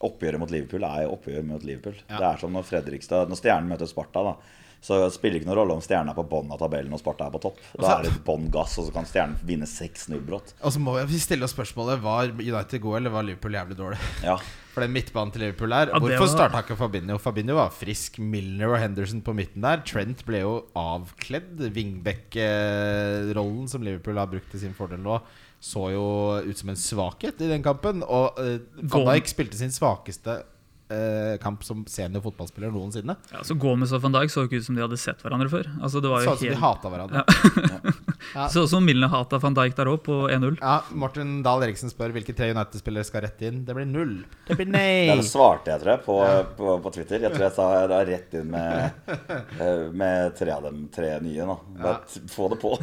Oppgjøret 0.05 0.39
mot 0.39 0.53
Liverpool 0.53 0.85
er 0.87 1.09
oppgjør 1.11 1.47
mot 1.49 1.65
Liverpool. 1.65 1.97
Ja. 2.05 2.19
Det 2.19 2.27
er 2.29 2.43
som 2.43 2.53
når 2.55 2.67
Fredrikstad 2.69 3.33
Når 3.33 3.41
Stjernen 3.41 3.73
møter 3.73 3.89
Sparta, 3.89 4.23
da. 4.29 4.59
Så 4.85 5.01
spiller 5.11 5.41
ikke 5.41 5.49
noen 5.49 5.59
rolle 5.59 5.75
om 5.75 5.83
Stjernen 5.83 6.13
er 6.13 6.19
på 6.21 6.27
bånn 6.31 6.53
av 6.55 6.61
tabellen 6.61 6.93
og 6.95 7.01
Sparta 7.01 7.27
er 7.27 7.35
på 7.35 7.41
topp. 7.49 7.59
Da 7.81 7.97
er 7.97 8.07
det 8.07 8.13
bånn 8.29 8.47
gass, 8.55 8.77
og 8.79 8.87
så 8.87 8.95
kan 8.95 9.09
Stjernen 9.09 9.41
vinne 9.49 9.67
6-0 9.67 10.21
brått. 10.29 10.53
Og 10.63 10.77
så 10.77 10.83
må 10.85 10.95
vi 11.09 11.19
stille 11.19 11.49
oss 11.49 11.57
spørsmålet 11.57 12.05
Var 12.05 12.31
United 12.37 12.85
gode, 12.85 13.01
eller 13.01 13.17
var 13.17 13.27
Liverpool 13.27 13.59
jævlig 13.59 13.81
dårlig? 13.81 13.99
Ja. 14.23 14.39
For 14.79 14.87
den 14.87 14.95
midtbanen 14.95 15.33
til 15.35 15.43
Liverpool 15.43 15.73
der 15.75 15.91
Ja, 15.91 15.99
Hvorfor 15.99 16.23
var- 16.23 16.31
starta 16.31 16.63
ikke 16.63 16.77
Fabinho? 16.79 17.19
Fabinho 17.19 17.55
var 17.59 17.71
frisk. 17.75 18.19
Milner 18.23 18.71
og 18.71 18.79
Henderson 18.79 19.21
på 19.27 19.35
midten 19.35 19.61
der. 19.67 19.83
Trent 19.85 20.23
ble 20.25 20.41
jo 20.45 20.53
avkledd. 20.79 21.59
Wingback-rollen 21.75 23.69
som 23.69 23.83
Liverpool 23.83 24.19
har 24.21 24.31
brukt 24.31 24.51
til 24.53 24.61
sin 24.63 24.75
fordel 24.77 25.03
nå, 25.03 25.19
så 25.61 25.89
jo 25.93 26.05
ut 26.47 26.61
som 26.61 26.71
en 26.73 26.79
svakhet 26.79 27.41
i 27.43 27.51
den 27.51 27.65
kampen. 27.67 28.03
Og 28.07 28.39
uh, 28.39 28.59
Van 28.83 29.09
Dijk 29.11 29.31
spilte 29.31 29.59
sin 29.59 29.75
svakeste 29.75 30.39
kamp 31.43 31.65
som 31.67 31.83
senior 31.91 32.23
fotballspiller 32.25 32.73
noensinne. 32.73 33.19
Ja, 33.33 33.43
så 33.45 33.57
Gomez 33.61 33.93
og 33.93 34.01
van 34.05 34.15
Dijk 34.15 34.33
så 34.33 34.47
ikke 34.47 34.63
ut 34.63 34.69
som 34.69 34.79
de 34.79 34.85
hadde 34.85 35.01
sett 35.01 35.21
hverandre 35.25 35.51
før. 35.53 35.69
Altså, 35.83 36.01
det 36.05 36.13
var 36.13 36.25
jo 36.25 36.31
Så 36.31 36.39
ut 36.39 36.45
som 36.45 36.55
de 36.55 36.63
hata 36.63 36.95
hverandre. 36.95 37.25
Ja. 38.35 38.49
Så 38.49 38.65
ut 38.65 38.71
som 38.71 38.85
Milne 38.85 39.07
hata 39.09 39.39
van 39.41 39.55
Dijk 39.57 39.77
der 39.77 39.89
òg, 39.91 40.01
på 40.05 40.17
1-0. 40.29 40.59
Ja, 40.61 40.81
Morten 40.99 41.39
Dahl 41.45 41.63
Eriksen 41.65 41.91
spør 41.93 42.13
hvilke 42.17 42.35
tre 42.37 42.51
United-spillere 42.53 43.07
skal 43.07 43.25
rette 43.25 43.49
inn. 43.49 43.63
Det 43.67 43.77
blir 43.77 43.89
null. 43.89 44.17
Det 44.49 44.57
blir 44.59 44.69
nei. 44.69 45.09
Det 45.11 45.25
svarte 45.27 45.73
jeg, 45.73 45.83
tror 45.83 45.93
jeg, 45.95 46.03
på, 46.07 46.17
på, 46.59 46.75
på 46.85 46.93
Twitter. 46.97 47.25
Jeg 47.25 47.35
tror 47.35 47.47
jeg 47.47 47.57
sa 47.57 47.69
det 47.89 48.01
er 48.01 48.11
rett 48.13 48.37
inn 48.41 48.51
med, 48.53 49.13
eh, 49.63 49.85
med 50.03 50.37
tre 50.39 50.55
av 50.55 50.67
dem, 50.69 50.83
tre 50.95 51.15
nye. 51.25 51.47
nå 51.49 51.57
Bare 51.79 52.27
få 52.33 52.51
det 52.53 52.61
på. 52.63 52.75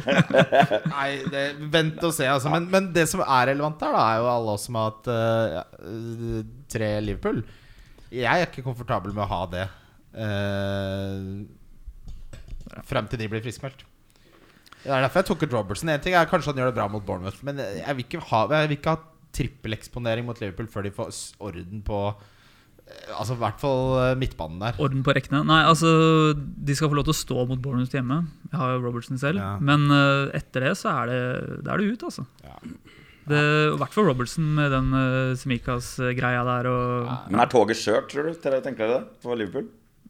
Nei, 0.96 1.10
det, 1.32 1.44
vent 1.72 2.02
og 2.02 2.16
se, 2.16 2.28
altså. 2.30 2.52
Men, 2.52 2.70
men 2.72 2.90
det 2.96 3.06
som 3.10 3.22
er 3.26 3.52
relevant 3.52 3.86
her, 3.86 3.94
da, 3.96 4.08
er 4.08 4.22
jo 4.22 4.32
alle 4.32 4.56
oss 4.56 4.66
som 4.68 4.80
har 4.80 4.90
hatt 4.90 5.12
uh, 5.12 5.60
eh, 5.60 6.42
tre 6.72 6.90
Liverpool. 7.04 7.44
Jeg 8.14 8.30
er 8.30 8.46
ikke 8.46 8.64
komfortabel 8.66 9.14
med 9.14 9.24
å 9.24 9.30
ha 9.32 9.42
det 9.50 9.66
uh, 10.16 11.42
frem 12.86 13.10
til 13.10 13.20
de 13.20 13.28
blir 13.32 13.44
friskmeldt. 13.44 13.82
Det 14.86 14.94
er 14.94 15.02
derfor 15.02 15.22
jeg 15.22 15.28
tok 15.32 15.42
ut 15.42 15.56
Robertson. 15.56 15.90
En 15.90 16.02
ting 16.02 16.14
er 16.14 16.28
Kanskje 16.30 16.52
han 16.52 16.62
gjør 16.62 16.70
det 16.70 16.78
bra 16.78 16.86
mot 16.90 17.04
Bournemouth, 17.06 17.42
men 17.46 17.58
jeg 17.58 17.98
vil 17.98 18.06
ikke 18.06 18.22
ha, 18.30 18.46
jeg 18.54 18.70
vil 18.70 18.78
ikke 18.78 18.94
ha 18.94 19.02
trippeleksponering 19.36 20.26
mot 20.28 20.38
Liverpool 20.40 20.70
før 20.70 20.86
de 20.86 20.94
får 20.94 21.20
orden 21.44 21.82
på 21.86 22.00
Altså 22.86 23.34
i 23.34 23.40
hvert 23.40 23.58
fall 23.58 23.96
eh, 23.98 24.12
midtbanen 24.14 24.60
der. 24.62 24.76
Orden 24.78 25.00
på 25.02 25.10
rekkene. 25.16 25.40
Nei, 25.48 25.58
altså, 25.66 25.88
De 26.36 26.76
skal 26.78 26.92
få 26.92 26.94
lov 26.94 27.08
til 27.08 27.16
å 27.16 27.18
stå 27.18 27.46
mot 27.50 27.58
Bournemouth 27.58 27.96
hjemme. 27.96 28.20
Jeg 28.52 28.60
har 28.60 28.76
jo 28.76 28.84
Robertson 28.84 29.18
selv. 29.18 29.42
Ja. 29.42 29.56
Men 29.58 29.88
uh, 29.90 30.30
etter 30.36 30.68
det 30.68 30.76
så 30.78 30.92
er 30.92 31.10
det, 31.10 31.18
det, 31.66 31.72
er 31.72 31.82
det 31.82 31.96
ut, 31.96 32.04
altså. 32.06 32.22
Ja. 32.46 32.54
Det, 33.26 33.38
I 33.74 33.78
hvert 33.80 33.94
fall 33.96 34.06
Robertson 34.06 34.46
med 34.54 34.70
den 34.70 34.92
uh, 34.94 35.32
Semikas-greia 35.38 36.44
der. 36.46 36.68
Og, 36.70 37.08
Men 37.32 37.42
er 37.42 37.50
toget 37.50 37.80
skjørt, 37.80 38.06
tror 38.12 38.28
du? 38.30 38.36
Dere 38.44 38.60
Tenker 38.62 38.86
dere 38.86 39.00
det? 39.00 39.20
For 39.24 39.34
Liverpool? 39.38 39.66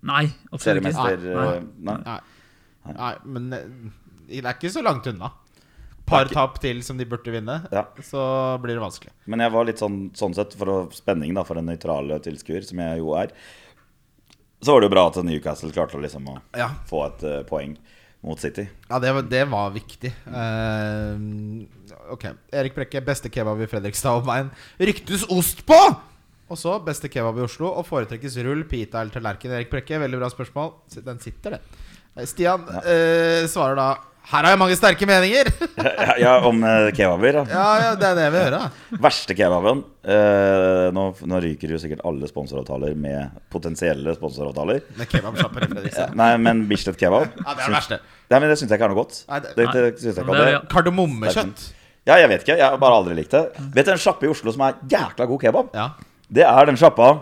Nei, 0.06 0.26
absolutt 0.52 0.82
ikke. 0.84 0.92
Seriemester? 0.92 1.24
Nei. 1.32 1.46
eh, 1.56 1.64
Nei. 1.88 1.96
Nei. 2.04 2.94
Nei, 3.00 3.14
men 3.24 3.46
eh, 3.56 3.66
det 4.28 4.42
er 4.44 4.52
ikke 4.58 4.70
så 4.76 4.82
langt 4.84 5.08
unna. 5.10 5.32
Par 6.06 6.28
tap 6.30 6.60
til 6.62 6.84
som 6.86 7.00
de 7.00 7.06
burde 7.08 7.32
vinne, 7.34 7.56
Ja. 7.74 7.82
så 8.06 8.20
blir 8.62 8.76
det 8.76 8.82
vanskelig. 8.84 9.10
Men 9.26 9.42
jeg 9.42 9.50
var 9.56 9.64
litt 9.66 9.80
sånn, 9.82 9.96
sånn 10.14 10.36
sett 10.36 10.52
for 10.54 10.70
å, 10.70 10.76
spenning 10.94 11.32
da, 11.34 11.42
for 11.48 11.58
en 11.58 11.66
nøytrale 11.66 12.20
tilskuer, 12.22 12.62
som 12.68 12.78
jeg 12.84 13.00
jo 13.00 13.16
er. 13.18 13.32
Så 14.62 14.70
var 14.76 14.84
det 14.84 14.86
jo 14.86 14.94
bra 14.94 15.06
at 15.10 15.18
Newcastle 15.26 15.72
klarte 15.74 15.98
liksom 16.00 16.28
å 16.30 16.36
Ja, 16.56 16.68
få 16.86 17.02
et 17.08 17.24
uh, 17.26 17.40
poeng 17.48 17.74
mot 18.26 18.42
City. 18.42 18.66
ja 18.90 18.98
det, 19.02 19.12
var, 19.14 19.26
det 19.30 19.44
var 19.52 19.70
viktig. 19.74 20.10
Uh, 20.26 21.62
ok. 22.12 22.26
Erik 22.58 22.74
Brekke, 22.74 23.02
beste 23.06 23.30
kebab 23.32 23.62
i 23.62 23.70
Fredrikstad 23.70 24.18
og 24.20 24.28
meg. 24.28 24.50
Ryktes 24.82 25.26
ost 25.30 25.62
på! 25.68 25.78
Og 26.46 26.58
så 26.58 26.76
beste 26.82 27.10
kebab 27.10 27.38
i 27.40 27.42
Oslo, 27.46 27.72
og 27.74 27.86
foretrekkes 27.88 28.36
rull, 28.46 28.62
pita 28.70 29.00
eller 29.00 29.14
tallerken. 29.14 29.54
Erik 29.54 29.70
Brekke, 29.72 29.98
veldig 30.02 30.20
bra 30.20 30.30
spørsmål. 30.30 30.74
Den 31.06 31.22
sitter, 31.22 31.56
det. 31.56 32.26
Stian 32.26 32.26
Stian 32.30 32.62
uh, 32.66 33.46
svarer 33.50 33.78
da 33.78 33.88
Her 34.26 34.42
har 34.42 34.50
jeg 34.56 34.58
mange 34.58 34.74
sterke 34.74 35.06
meninger! 35.06 35.48
ja, 36.02 36.14
ja, 36.18 36.30
om 36.48 36.58
eh, 36.66 36.88
kebaber. 36.96 37.36
Da. 37.36 37.42
ja, 37.52 37.66
ja, 37.84 37.90
det 38.00 38.08
er 38.08 38.16
det 38.18 38.24
jeg 38.24 38.32
vil 38.34 38.40
høre. 38.48 38.60
Verste 39.04 39.36
kebaben 39.38 39.84
eh, 40.02 40.86
nå, 40.96 41.04
nå 41.30 41.38
ryker 41.44 41.70
jo 41.76 41.78
sikkert 41.78 42.02
alle 42.10 42.26
sponsoravtaler 42.26 42.96
med 42.98 43.36
potensielle 43.54 44.16
sponsoravtaler. 44.18 44.80
Med 44.98 45.10
kebabsjapper 45.12 45.68
i 45.68 45.70
Fredrikstad. 45.70 46.16
nei, 46.18 46.32
men 46.42 46.64
Bislett 46.70 46.98
kebab 46.98 47.28
Ja, 47.38 47.54
det 47.54 47.54
er 47.54 47.62
det 47.70 47.76
verste. 47.76 48.00
Nei, 48.26 48.40
men 48.42 48.50
Det 48.50 48.58
syns 48.58 48.72
jeg 48.74 48.80
ikke 48.80 48.88
er 48.88 48.94
noe 48.96 48.98
godt. 49.04 49.20
Nei, 49.30 49.38
det- 49.44 49.54
Det, 49.60 49.68
det, 49.76 49.84
synes 50.02 50.08
jeg 50.16 50.24
ikke. 50.24 50.34
Det 50.40 50.48
er- 50.48 50.52
ja. 50.56 50.60
Kardemommekjøtt. 50.74 51.64
ja, 52.10 52.18
jeg 52.24 52.28
vet 52.34 52.42
ikke. 52.42 52.56
Jeg 52.58 52.66
har 52.66 52.82
bare 52.82 52.98
aldri 52.98 53.14
likt 53.20 53.30
det. 53.30 53.44
Vet 53.78 53.86
du 53.86 53.92
en 53.94 54.02
sjappe 54.08 54.26
i 54.26 54.32
Oslo 54.34 54.50
som 54.56 54.66
er 54.66 54.74
jækla 54.90 55.28
god 55.30 55.40
kebab? 55.46 55.70
Ja. 55.78 55.86
Det 56.26 56.42
er 56.42 56.66
den 56.66 56.76
sjappa 56.82 57.12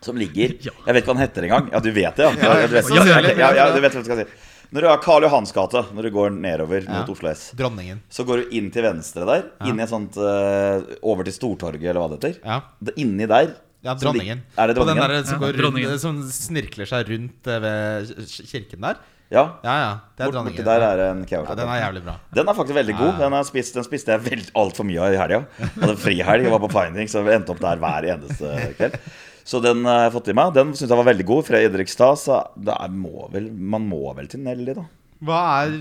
som 0.00 0.16
ligger 0.16 0.56
Ja. 0.70 0.72
Jeg 0.86 0.94
vet 0.96 1.02
ikke 1.04 1.12
hva 1.12 1.18
den 1.20 1.24
heter 1.26 1.42
engang. 1.50 1.68
Ja, 1.76 1.84
du 1.84 1.92
vet 1.92 2.16
det, 2.16 2.24
ja? 2.24 2.32
Ja, 2.32 2.56
Ja, 2.64 2.66
du 2.72 2.74
vet, 2.80 2.88
ja, 2.96 3.04
ja, 3.04 3.36
ja, 3.36 3.52
ja, 3.60 3.68
du 3.76 3.80
vet 3.84 3.92
hva 3.92 4.00
jeg 4.00 4.08
skal 4.08 4.24
si. 4.24 4.52
Når 4.74 4.82
du 4.82 4.88
har 4.90 4.98
Karl 5.04 5.22
Johans 5.22 5.52
gate, 5.54 5.84
når 5.94 6.02
du 6.08 6.10
går 6.10 6.32
nedover 6.34 6.82
Ja. 6.82 6.98
mot 7.00 7.10
Oslo 7.14 7.28
S, 7.30 7.52
Dronningen. 7.54 8.00
så 8.10 8.24
går 8.26 8.42
du 8.42 8.56
inn 8.58 8.72
til 8.74 8.82
venstre 8.82 9.24
der. 9.28 9.44
Inn 9.70 9.78
i 9.78 9.84
et 9.84 9.88
sånt 9.92 10.16
uh, 10.18 10.82
Over 11.06 11.22
til 11.28 11.32
Stortorget, 11.36 11.84
eller 11.92 12.00
hva 12.02 12.08
det 12.10 12.18
heter. 12.18 12.40
Ja. 12.44 12.60
Det- 12.82 12.96
Inni 12.98 13.26
der 13.30 13.54
Ja, 13.84 13.94
så 13.94 14.00
de- 14.00 14.06
dronningen. 14.08 14.42
Er 14.58 14.66
det 14.66 14.76
På 14.76 14.84
den 14.86 14.96
dronningen? 14.96 15.08
der 15.14 15.24
som, 15.30 15.38
går 15.40 15.52
dronningen. 15.60 15.90
rundt, 15.90 16.00
som 16.00 16.22
snirkler 16.26 16.86
seg 16.88 17.06
rundt 17.08 17.46
eh, 17.46 17.58
ved 17.60 18.08
kir- 18.26 18.46
kirken 18.50 18.80
der? 18.80 18.96
Ja. 19.30 19.44
Ja, 19.62 19.74
ja. 19.78 19.92
Det 20.16 20.24
er 20.24 20.30
Bort, 20.30 20.34
dronningen. 20.34 20.56
borti 20.58 20.64
der 20.64 20.80
er 20.84 20.96
det 20.96 21.06
en 21.10 21.22
ja, 21.28 21.54
den 21.54 21.68
er 21.68 21.80
jævlig 21.80 22.02
bra. 22.04 22.14
Den 22.34 22.48
er 22.48 22.54
faktisk 22.54 22.74
veldig 22.76 22.96
god. 22.98 23.12
Den, 23.18 23.32
har 23.32 23.42
jeg 23.42 23.46
spist, 23.46 23.74
den 23.74 23.84
spiste 23.84 24.10
jeg 24.12 24.20
veld, 24.26 24.50
altfor 24.54 24.84
mye 24.84 25.00
av 25.00 25.12
i 25.12 25.16
helga. 25.16 25.46
Hadde 25.80 25.96
frihelg 26.02 26.46
og 26.50 26.52
var 26.60 26.68
på 26.68 26.72
finding, 26.74 27.06
så 27.08 27.22
vi 27.24 27.30
endte 27.32 27.50
opp 27.54 27.60
der 27.60 27.76
hver 27.78 28.08
eneste 28.14 28.74
kveld. 28.78 28.98
Så 29.44 29.60
den 29.60 29.84
har 29.84 30.06
jeg 30.06 30.14
fått 30.14 30.30
i 30.32 30.36
meg. 30.36 30.54
Den 30.56 30.72
syns 30.72 30.88
jeg 30.88 31.00
var 31.00 31.10
veldig 31.10 31.26
god. 31.28 31.46
Fra 31.46 31.60
Fredrikstad, 31.60 32.20
så 32.20 32.40
det 32.56 32.74
er, 32.74 32.94
må 32.96 33.28
vel, 33.32 33.50
man 33.52 33.84
må 33.88 34.06
vel 34.16 34.30
til 34.32 34.40
Nelly, 34.44 34.76
da. 34.76 34.86
Hva 35.24 35.40
er 35.60 35.76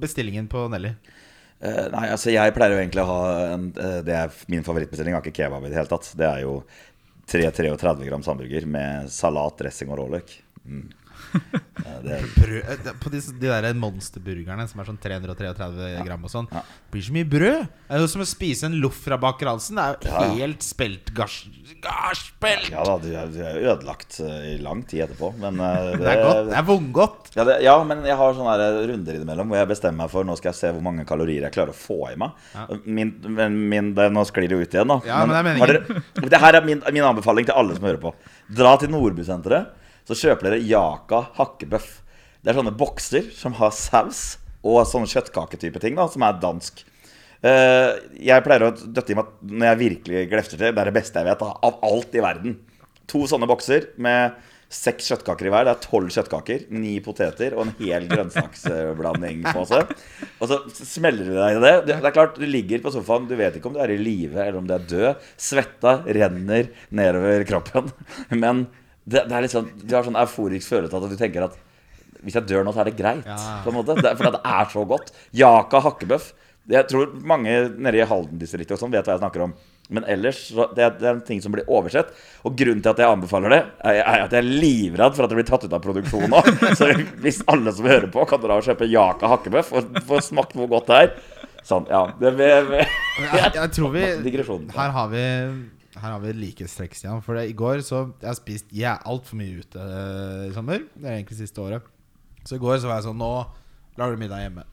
bestillingen 0.00 0.48
på 0.52 0.64
Nelly? 0.72 0.94
Uh, 1.56 1.86
nei, 1.92 2.08
altså 2.12 2.32
jeg 2.32 2.52
pleier 2.52 2.74
jo 2.74 2.80
egentlig 2.82 3.00
å 3.00 3.08
ha 3.08 3.20
en, 3.54 3.70
uh, 3.78 4.00
Det 4.04 4.12
er 4.16 4.34
min 4.52 4.64
favorittbestilling. 4.64 5.14
Jeg 5.14 5.20
har 5.20 5.24
ikke 5.24 5.44
kebab 5.44 5.64
i 5.64 5.72
det 5.72 5.78
hele 5.78 5.92
tatt. 5.92 6.10
Det 6.16 6.28
er 6.28 6.42
jo 6.44 6.58
3-33 7.32 8.08
grams 8.08 8.28
hamburger 8.30 8.68
med 8.70 9.12
salat, 9.12 9.56
dressing 9.60 9.92
og 9.92 10.00
råløk. 10.02 10.32
Mm. 10.64 10.86
Eh, 11.86 12.16
er, 12.16 12.24
Brød, 12.36 12.70
eh, 12.72 12.94
på 13.02 13.10
de, 13.12 13.20
de 13.40 13.50
der 13.50 13.76
monsterburgerne 13.78 14.64
som 14.70 14.80
er 14.80 14.88
sånn 14.88 14.98
333 15.02 15.90
gram 16.06 16.24
og 16.26 16.32
sånn. 16.32 16.48
Ja. 16.52 16.62
Det 16.64 16.94
blir 16.94 17.04
så 17.06 17.14
mye 17.16 17.28
brød. 17.28 17.66
Det 17.66 17.96
er 17.96 18.02
jo 18.02 18.08
som 18.10 18.24
å 18.24 18.28
spise 18.28 18.68
en 18.68 18.78
loff 18.82 18.98
fra 19.04 19.18
Baker 19.20 19.50
Hansen. 19.52 19.78
Det 19.78 20.10
er 20.10 20.30
jo 20.32 20.40
helt 20.40 20.66
spelt 20.66 21.12
gars, 21.16 21.38
Garspelt! 21.82 22.70
ja 22.72 22.82
da, 22.86 22.96
du 23.02 23.08
er, 23.10 23.58
ødelagt 23.60 24.18
eh, 24.24 24.52
i 24.54 24.56
lang 24.62 24.82
tid 24.88 25.04
etterpå, 25.06 25.32
men 25.42 25.60
det, 25.60 25.98
Det 26.02 26.10
er 26.12 26.22
godt. 26.22 26.42
Det 26.50 26.58
er 26.58 26.66
vondgodt. 26.70 27.30
Ja, 27.36 27.46
det, 27.48 27.56
ja, 27.66 27.76
men 27.86 28.04
jeg 28.06 28.18
har 28.18 28.36
sånne 28.38 28.70
runder 28.92 29.18
innimellom 29.18 29.52
hvor 29.52 29.60
jeg 29.60 29.70
bestemmer 29.70 30.04
meg 30.04 30.12
for 30.12 30.26
Nå 30.26 30.36
skal 30.38 30.52
jeg 30.52 30.60
se 30.60 30.72
hvor 30.74 30.84
mange 30.84 31.06
kalorier 31.08 31.46
jeg 31.46 31.54
klarer 31.54 31.74
å 31.74 31.78
få 31.78 32.00
i 32.10 32.16
meg. 32.20 32.46
Min, 32.84 33.14
min, 33.26 33.92
det, 33.96 34.08
nå 34.14 34.24
sklir 34.28 34.50
det 34.50 34.58
jo 34.58 34.64
ut 34.64 34.76
igjen, 34.78 34.90
da. 34.90 35.00
Ja, 35.06 35.22
men 35.24 35.34
det 35.34 35.40
er 35.40 35.48
meningen. 35.50 36.04
dere, 36.22 36.30
det 36.34 36.40
her 36.42 36.58
er 36.58 36.66
min, 36.66 36.82
min 36.94 37.06
anbefaling 37.06 37.48
til 37.48 37.58
alle 37.58 37.76
som 37.76 37.86
hører 37.86 38.00
på. 38.02 38.14
Dra 38.56 38.76
til 38.80 38.90
Nordbysenteret, 38.94 39.74
så 40.06 40.16
kjøper 40.18 40.50
dere 40.50 40.62
Jaka 40.62 41.22
hakkebøff. 41.36 41.88
Det 42.42 42.52
er 42.52 42.58
sånne 42.60 42.76
bokser 42.78 43.30
som 43.34 43.56
har 43.58 43.72
saus 43.74 44.36
og 44.66 44.84
sånne 44.88 45.10
kjøttkaketype 45.10 45.82
ting, 45.82 45.96
da, 45.98 46.06
som 46.10 46.24
er 46.26 46.38
dansk. 46.42 46.84
Eh, 47.46 47.92
jeg 48.28 48.44
pleier 48.46 48.68
å 48.68 48.74
døtte 48.74 49.12
i 49.12 49.18
meg 49.18 49.32
når 49.44 49.68
jeg 49.70 49.82
virkelig 49.82 50.26
glefter 50.32 50.60
til. 50.60 50.72
Det 50.72 50.82
er 50.82 50.90
det 50.90 50.96
beste 50.96 51.22
jeg 51.22 51.28
vet 51.28 51.42
da, 51.42 51.52
av 51.68 51.80
alt 51.86 52.14
i 52.16 52.22
verden. 52.24 52.60
To 53.10 53.26
sånne 53.30 53.48
bokser 53.50 53.90
med 54.02 54.38
seks 54.72 55.06
kjøttkaker 55.12 55.46
i 55.46 55.52
hver. 55.52 55.66
Det 55.68 55.74
er 55.74 55.84
tolv 55.84 56.10
kjøttkaker, 56.14 56.64
ni 56.74 56.96
poteter 57.04 57.54
og 57.54 57.66
en 57.66 57.74
hel 57.78 58.08
grønnsaksblandingspose. 58.10 59.82
Og 60.40 60.50
så 60.50 60.58
smeller 60.80 61.28
du 61.28 61.36
deg 61.36 61.58
i. 61.58 61.60
Det 61.62 61.74
det 61.86 61.98
er 61.98 62.16
klart, 62.16 62.40
Du 62.40 62.46
ligger 62.46 62.82
på 62.82 62.94
sofaen, 62.94 63.28
du 63.30 63.36
vet 63.38 63.58
ikke 63.58 63.70
om 63.70 63.76
du 63.76 63.82
er 63.84 63.94
i 63.94 64.00
live 64.00 64.42
eller 64.42 64.58
om 64.58 64.66
du 64.66 64.74
er 64.74 64.88
død. 64.90 65.28
Svetta 65.38 66.00
renner 66.06 66.72
nedover 66.90 67.46
kroppen. 67.48 67.92
Men 68.34 68.66
det, 69.06 69.22
det 69.30 69.36
er 69.36 69.44
litt 69.44 69.54
sånn, 69.54 69.70
du 69.82 69.94
har 69.94 70.06
sånn 70.06 70.18
euforisk 70.18 70.72
følelse 70.74 70.98
at 70.98 71.12
du 71.12 71.18
tenker 71.18 71.46
at 71.46 71.54
hvis 72.26 72.34
jeg 72.38 72.48
dør 72.48 72.64
nå, 72.66 72.72
så 72.74 72.82
er 72.82 72.90
det 72.90 72.96
greit. 72.98 73.26
Ja. 73.28 73.60
På 73.62 73.70
en 73.70 73.78
måte. 73.78 73.94
Det, 74.02 74.16
for 74.18 74.34
det 74.34 74.40
er 74.42 74.68
så 74.72 74.82
godt. 74.88 75.12
Jaka 75.36 75.82
hakkebøff. 75.84 76.32
Jeg 76.72 76.88
tror 76.90 77.12
mange 77.22 77.52
nede 77.78 78.00
i 78.00 78.06
Halden-distriktet 78.08 78.80
sånn 78.80 78.90
vet 78.90 79.06
hva 79.06 79.14
jeg 79.14 79.22
snakker 79.22 79.44
om. 79.44 79.52
Men 79.94 80.02
ellers, 80.10 80.40
så 80.50 80.66
det, 80.74 80.82
er, 80.82 80.96
det 80.98 81.06
er 81.06 81.12
en 81.12 81.22
ting 81.28 81.38
som 81.44 81.54
blir 81.54 81.68
oversett. 81.70 82.10
Og 82.42 82.56
grunnen 82.58 82.82
til 82.82 82.90
at 82.90 83.02
jeg 83.04 83.12
anbefaler 83.12 83.54
det, 83.54 83.60
er, 83.86 84.00
er 84.00 84.24
at 84.24 84.34
jeg 84.34 84.42
er 84.42 84.48
livredd 84.64 85.14
for 85.14 85.26
at 85.26 85.30
det 85.30 85.38
blir 85.38 85.46
tatt 85.46 85.68
ut 85.68 85.76
av 85.78 85.84
produksjon 85.84 86.26
nå. 86.32 86.42
Så 86.80 86.90
hvis 87.22 87.38
alle 87.52 87.74
som 87.76 87.86
hører 87.86 88.10
på, 88.10 88.26
kan 88.26 88.42
dra 88.42 88.58
og 88.58 88.66
kjøpe 88.66 88.90
Jaka 88.90 89.30
hakkebøff 89.36 89.70
og 89.78 90.02
få 90.08 90.18
smakt 90.24 90.58
hvor 90.58 90.72
godt 90.72 90.90
det 90.90 91.00
er. 91.04 91.14
Sånn, 91.66 91.86
ja. 91.90 92.02
Det, 92.18 92.34
vi, 92.38 92.50
vi, 92.72 92.82
Jeg, 93.22 93.54
jeg 93.54 93.70
tror 93.78 93.94
vi. 93.94 94.04
Her 94.74 94.92
har 94.98 95.08
vi 95.14 95.24
her 95.96 96.12
har 96.12 96.22
vi 96.22 96.32
likhetstrekk, 96.36 96.96
Stian. 96.96 97.22
For 97.24 97.38
i 97.40 97.54
går 97.56 97.82
så 97.86 98.06
Jeg 98.20 98.28
har 98.28 98.38
spist 98.38 98.72
ja, 98.76 98.96
altfor 99.08 99.38
mye 99.40 99.62
ute 99.62 99.82
eh, 99.82 100.48
i 100.50 100.54
sommer. 100.56 100.84
Det 100.94 101.06
er 101.06 101.18
egentlig 101.18 101.38
siste 101.40 101.62
året. 101.62 101.86
Så 102.46 102.58
i 102.58 102.62
går 102.62 102.78
så 102.80 102.90
var 102.90 103.00
jeg 103.00 103.08
sånn 103.08 103.20
Nå 103.20 103.30
lager 103.96 104.16
du 104.16 104.22
middag 104.22 104.44
hjemme. 104.44 104.66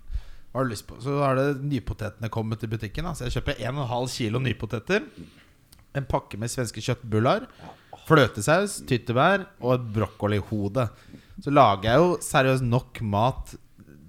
Hva 0.51 0.61
har 0.61 0.67
du 0.67 0.73
lyst 0.73 0.85
på? 0.85 0.99
Så 1.01 1.15
har 1.17 1.39
det 1.39 1.63
nypotetene 1.65 2.29
kommet 2.33 2.61
i 2.65 2.69
butikken. 2.69 3.07
Da. 3.07 3.15
Så 3.17 3.25
jeg 3.25 3.39
kjøper 3.39 3.61
1,5 3.71 4.11
kilo 4.13 4.41
nypoteter. 4.43 5.07
En 5.97 6.09
pakke 6.09 6.37
med 6.41 6.51
svenske 6.51 6.83
kjøttbullar. 6.83 7.47
Fløtesaus, 8.03 8.81
tyttebær 8.89 9.47
og 9.63 9.77
et 9.77 9.87
brokkolihode. 9.95 10.85
Så 11.41 11.53
lager 11.53 11.89
jeg 11.89 12.03
jo 12.03 12.15
seriøst 12.21 12.65
nok 12.67 13.01
mat 13.07 13.55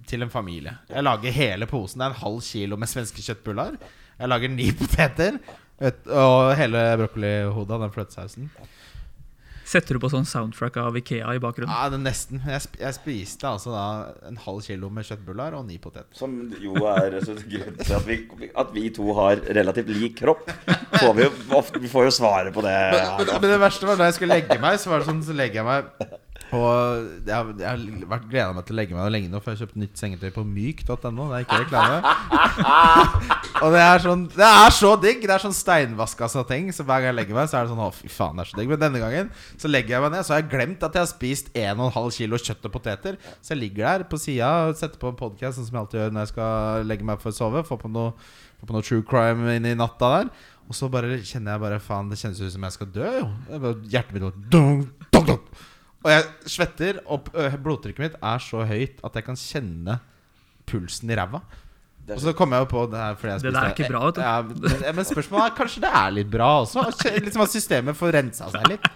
til 0.08 0.26
en 0.26 0.32
familie. 0.32 0.74
Jeg 0.90 1.06
lager 1.06 1.32
hele 1.32 1.68
posen. 1.70 2.02
Det 2.02 2.10
er 2.10 2.12
en 2.12 2.24
halv 2.26 2.42
kilo 2.44 2.76
med 2.80 2.90
svenske 2.90 3.24
kjøttbullar. 3.24 3.78
Jeg 4.18 4.30
lager 4.30 4.52
ni 4.52 4.68
poteter 4.76 5.38
vet, 5.84 6.06
og 6.10 6.54
hele 6.58 6.86
brokkolihodet 7.02 7.76
av 7.76 7.84
den 7.86 7.94
fløtesausen. 7.94 8.50
Setter 9.64 9.96
du 9.96 10.00
på 10.02 10.10
sånn 10.12 10.26
soundtrack 10.28 10.76
av 10.82 10.96
Ikea 11.00 11.30
i 11.34 11.40
bakgrunnen? 11.40 11.72
Ja, 11.72 11.88
det 11.88 11.96
er 11.96 12.02
nesten. 12.04 12.42
Jeg, 12.44 12.60
sp 12.60 12.76
jeg 12.82 12.96
spiste 12.98 13.48
altså 13.48 13.72
da 13.72 13.84
en 14.28 14.36
halv 14.44 14.60
kilo 14.66 14.90
med 14.92 15.06
kjøttbullar 15.08 15.56
og 15.56 15.64
ni 15.66 15.78
poteter. 15.80 16.10
Som 16.14 16.36
jo 16.60 16.76
er 16.90 17.16
så 17.24 17.32
grunnen 17.38 17.80
til 17.80 17.96
at 17.96 18.04
vi, 18.06 18.18
at 18.60 18.74
vi 18.76 18.84
to 18.94 19.16
har 19.16 19.40
relativt 19.56 19.88
lik 19.94 20.18
kropp. 20.20 20.44
Får 20.98 21.16
vi, 21.16 21.24
jo, 21.24 21.32
ofte, 21.56 21.80
vi 21.80 21.90
får 21.90 22.10
jo 22.10 22.12
svaret 22.20 22.54
på 22.54 22.64
det. 22.66 22.76
Men, 22.92 23.08
men, 23.22 23.32
men 23.40 23.50
det 23.54 23.58
verste 23.64 23.88
var 23.88 23.98
da 23.98 24.10
jeg 24.10 24.18
skulle 24.18 24.36
legge 24.36 24.60
meg, 24.60 24.76
så 24.82 24.92
var 24.92 25.00
det 25.00 25.08
sånn 25.08 25.24
Så 25.24 25.36
legger 25.36 25.62
jeg 25.62 25.70
meg 25.70 26.20
og 26.56 27.28
jeg 27.28 27.54
jeg 27.58 27.66
har 27.66 27.82
vært 28.10 28.26
gleda 28.30 28.54
meg 28.56 28.66
til 28.66 28.74
å 28.74 28.78
legge 28.78 28.96
meg 28.96 29.10
lenge 29.14 29.30
nå, 29.32 29.40
for 29.42 29.52
jeg 29.52 29.58
har 29.58 29.66
kjøpt 29.66 29.80
nytt 29.82 30.00
sengetøy 30.00 30.30
på 30.34 30.44
myk.no. 30.48 31.26
Det 31.30 31.38
er 31.38 31.44
ikke 31.44 31.58
reklame. 31.64 32.14
og 33.64 33.74
det 33.74 33.82
er 33.84 34.04
sånn 34.04 34.24
Det 34.34 34.48
er 34.48 34.76
så 34.76 34.92
digg! 35.00 35.24
Det 35.24 35.34
er 35.34 35.44
sånn 35.44 35.56
steinvaska 35.56 36.28
ting. 36.48 36.70
Så 36.74 36.86
hver 36.86 37.02
gang 37.02 37.10
jeg 37.12 37.18
legger 37.20 37.38
meg, 37.38 37.50
så 37.50 37.58
er 37.58 37.66
det 37.66 37.74
sånn 37.74 37.82
Å, 37.84 37.90
fy 37.96 38.12
faen, 38.12 38.38
det 38.38 38.46
er 38.46 38.52
så 38.52 38.60
digg. 38.60 38.72
Men 38.72 38.82
denne 38.84 39.02
gangen 39.02 39.32
så 39.60 39.70
legger 39.70 39.96
jeg 39.96 40.06
meg 40.06 40.14
ned, 40.14 40.26
så 40.26 40.36
har 40.36 40.42
jeg 40.42 40.50
glemt 40.54 40.86
at 40.88 40.96
jeg 40.98 41.06
har 41.06 41.12
spist 41.12 41.52
1,5 41.56 42.08
kilo 42.18 42.40
kjøtt 42.40 42.70
og 42.70 42.74
poteter. 42.78 43.20
Så 43.40 43.54
jeg 43.54 43.62
ligger 43.64 43.84
der 43.88 44.08
på 44.10 44.20
sida 44.20 44.54
og 44.68 44.80
setter 44.80 45.00
på 45.02 45.12
en 45.12 45.20
podkast, 45.20 45.58
sånn 45.58 45.68
som 45.68 45.78
jeg 45.78 45.84
alltid 45.86 46.02
gjør 46.02 46.16
når 46.16 46.26
jeg 46.26 46.34
skal 46.34 46.90
legge 46.90 47.08
meg 47.12 47.22
for 47.22 47.34
å 47.34 47.38
sove. 47.38 47.64
Få 47.68 47.80
på 47.80 47.92
noe, 47.92 48.16
få 48.60 48.70
på 48.70 48.76
noe 48.76 48.86
true 48.86 49.06
crime 49.06 49.58
inn 49.58 49.70
i 49.70 49.76
natta 49.78 50.16
der. 50.18 50.34
Og 50.64 50.76
så 50.76 50.88
bare 50.88 51.18
kjenner 51.20 51.54
jeg 51.54 51.62
bare 51.66 51.82
Faen, 51.82 52.08
det 52.08 52.16
kjennes 52.20 52.40
ut 52.40 52.52
som 52.54 52.64
jeg 52.64 52.76
skal 52.78 52.90
dø, 52.94 53.08
jo. 53.20 53.30
Er 53.52 53.64
Hjertet 53.92 54.16
mitt 54.16 54.24
går 54.24 54.36
dunk, 54.52 55.08
dunk, 55.12 55.26
dunk. 55.28 55.64
Og 56.04 56.12
jeg 56.12 56.52
svetter, 56.52 57.02
og 57.08 57.30
blodtrykket 57.64 58.02
mitt 58.02 58.16
er 58.20 58.42
så 58.44 58.64
høyt 58.68 58.98
at 59.06 59.14
jeg 59.16 59.24
kan 59.24 59.38
kjenne 59.40 59.98
pulsen 60.68 61.12
i 61.12 61.16
ræva. 61.16 61.40
Og 62.04 62.20
så 62.20 62.34
kom 62.36 62.52
jeg 62.52 62.60
jo 62.60 62.66
på 62.68 62.82
det 62.92 62.98
her 63.00 63.14
fordi 63.16 63.30
jeg 63.32 63.40
Det 63.40 63.52
der 63.54 63.62
er 63.62 63.72
ikke 63.72 63.88
bra, 63.88 64.00
vet 64.04 64.18
du. 64.18 64.20
Ja, 64.20 64.34
men, 64.44 64.82
men 64.98 65.06
spørsmålet 65.08 65.46
er 65.46 65.54
kanskje 65.56 65.82
det 65.86 65.92
er 66.02 66.12
litt 66.12 66.28
bra 66.34 66.48
også? 66.60 66.84
Liksom 67.24 67.44
at 67.46 67.54
systemet 67.54 67.96
får 67.96 68.12
rensa 68.18 68.50
seg 68.52 68.68
litt. 68.74 68.88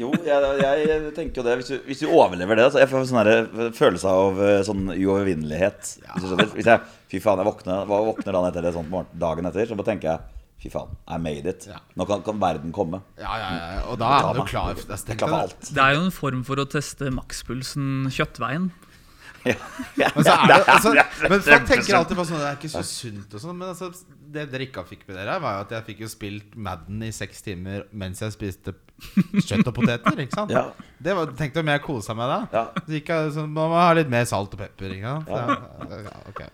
Jo, 0.00 0.08
jeg, 0.24 0.54
jeg 0.62 1.12
tenker 1.18 1.42
jo 1.42 1.44
det. 1.44 1.58
Hvis 1.60 1.68
du, 1.68 1.76
hvis 1.84 2.00
du 2.00 2.06
overlever 2.08 2.56
det 2.56 2.70
så 2.72 2.80
Jeg 2.80 2.88
får 2.88 3.08
sånn 3.10 3.72
følelse 3.76 4.16
av 4.22 4.40
eh, 4.46 4.60
sånn 4.64 4.86
uovervinnelighet. 4.94 5.94
Hvis. 6.14 6.34
Hvis 6.56 6.70
jeg, 6.70 6.86
fy 7.12 7.20
faen, 7.20 7.42
jeg 7.42 7.50
våkner, 7.50 7.84
våkner 7.90 8.38
dagen 8.38 8.48
etter, 8.48 8.70
sånn, 8.78 9.10
dagen 9.20 9.50
etter, 9.50 9.68
så 9.68 9.76
bare 9.76 9.90
tenker 9.92 10.14
jeg 10.14 10.39
Fy 10.60 10.68
faen, 10.68 10.92
I 11.08 11.16
made 11.16 11.48
it. 11.48 11.64
Ja. 11.70 11.78
Nå 11.96 12.04
kan, 12.08 12.20
kan 12.26 12.36
verden 12.40 12.72
komme. 12.76 13.00
Ja, 13.16 13.32
ja, 13.40 13.48
ja. 13.56 13.80
Og 13.88 13.96
da 14.00 14.10
er 14.18 14.36
du 14.36 14.42
klar. 14.44 14.76
Det 14.76 14.92
er 14.92 15.00
stengt, 15.00 15.24
det. 15.24 15.38
alt. 15.38 15.70
Det 15.72 15.80
er 15.80 15.96
jo 15.96 16.02
en 16.04 16.12
form 16.12 16.42
for 16.44 16.60
å 16.60 16.66
teste 16.68 17.08
makspulsen 17.16 18.10
kjøttveien. 18.12 18.70
Ja. 19.40 19.54
Ja. 19.96 20.10
Men, 20.12 20.26
det, 20.26 20.56
altså, 20.68 20.90
men 21.30 21.40
folk 21.40 21.62
tenker 21.64 21.96
alltid 21.96 22.18
på 22.18 22.24
sånn 22.28 22.42
Det 22.42 22.48
er 22.50 22.58
ikke 22.58 22.68
så 22.74 22.82
sunt 22.84 23.36
og 23.38 23.40
sånn. 23.40 23.56
Men 23.56 23.70
altså, 23.70 23.88
det 24.34 24.42
dere 24.52 24.66
ikke 24.66 24.84
fikk 24.90 25.06
med 25.08 25.16
dere, 25.16 25.38
var 25.40 25.54
jo 25.56 25.62
at 25.64 25.72
jeg 25.78 25.86
fikk 25.86 26.02
jo 26.04 26.10
spilt 26.12 26.58
Madden 26.60 27.06
i 27.06 27.08
seks 27.14 27.40
timer 27.46 27.86
mens 27.96 28.20
jeg 28.20 28.34
spiste 28.36 28.74
kjøtt 29.46 29.68
og 29.70 29.74
poteter. 29.76 30.22
Ikke 30.24 30.36
sant? 30.36 30.52
Ja. 30.54 30.68
Det 31.00 31.14
var, 31.16 31.30
Tenk 31.36 31.54
deg 31.54 31.62
om 31.64 31.70
jeg 31.72 31.82
kosa 31.84 32.14
meg 32.16 32.28
da. 32.28 32.38
Ja. 32.52 32.62
Så 32.84 32.92
gikk 32.96 33.08
jeg, 33.12 33.30
så 33.36 33.44
må 33.46 33.68
man 33.72 33.80
ha 33.80 33.92
litt 33.96 34.10
mer 34.12 34.26
salt 34.28 34.52
og 34.56 34.60
pepper. 34.60 34.92
Ikke 34.96 35.14
sant? 35.14 35.30
Ja. 35.32 35.56
Ja, 36.04 36.16
okay. 36.28 36.50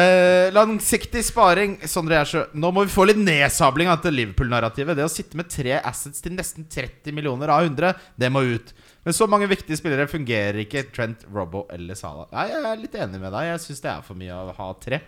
Eh, 0.00 0.48
langsiktig 0.56 1.24
sparing. 1.26 1.76
Sondre 1.90 2.20
Gjersø, 2.20 2.46
nå 2.56 2.70
må 2.74 2.86
vi 2.86 2.94
få 2.94 3.06
litt 3.10 3.20
nedsabling 3.20 3.90
av 3.92 4.00
dette 4.00 4.14
Liverpool-narrativet. 4.14 4.96
Det 4.98 5.04
å 5.06 5.12
sitte 5.12 5.38
med 5.40 5.50
tre 5.52 5.76
assets 5.80 6.24
til 6.24 6.36
nesten 6.38 6.68
30 6.70 7.14
millioner 7.16 7.52
av 7.52 7.66
100, 7.68 7.92
det 8.20 8.32
må 8.32 8.44
ut. 8.54 8.72
Men 9.04 9.16
så 9.16 9.28
mange 9.28 9.50
viktige 9.50 9.76
spillere 9.76 10.08
fungerer 10.08 10.62
ikke 10.64 10.86
Trent, 10.94 11.26
Robbo 11.32 11.66
eller 11.74 11.98
Salah. 11.98 12.30
Nei, 12.32 12.46
Jeg 12.54 12.64
er 12.64 12.80
litt 12.80 12.96
enig 12.96 13.20
med 13.20 13.34
deg. 13.36 13.50
Jeg 13.52 13.62
syns 13.66 13.84
det 13.84 13.92
er 13.92 14.06
for 14.06 14.16
mye 14.16 14.40
å 14.40 14.56
ha 14.56 14.70
tre. 14.80 15.02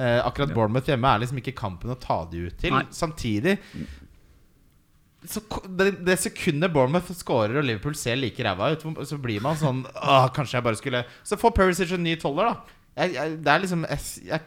Eh, 0.00 0.18
akkurat 0.24 0.52
Bournemouth 0.54 0.88
hjemme 0.88 1.08
er 1.08 1.22
liksom 1.24 1.40
ikke 1.40 1.56
kampen 1.56 1.92
å 1.92 1.96
ta 2.00 2.22
de 2.30 2.46
ut 2.46 2.56
til. 2.60 2.72
Nei. 2.72 2.84
Samtidig 2.94 3.56
så 5.28 5.42
det, 5.76 5.90
det 6.06 6.16
sekundet 6.16 6.72
Bournemouth 6.72 7.10
scorer 7.12 7.58
og 7.60 7.66
Liverpool 7.66 7.96
ser 7.98 8.16
like 8.16 8.40
ræva 8.44 8.70
ut, 8.72 8.84
så 9.04 9.18
blir 9.20 9.42
man 9.44 9.58
sånn 9.60 9.82
Åh, 9.84 10.30
kanskje 10.32 10.56
jeg 10.56 10.64
bare 10.64 10.78
skulle 10.80 11.02
Så 11.28 11.36
får 11.40 11.52
Perisic 11.58 11.92
en 11.92 12.06
ny 12.06 12.14
toller, 12.20 12.48
da. 12.48 12.78
Jeg, 13.02 13.12
jeg, 13.18 13.34
det 13.44 13.52
er 13.52 13.62
liksom 13.64 13.84
jeg, 13.84 14.40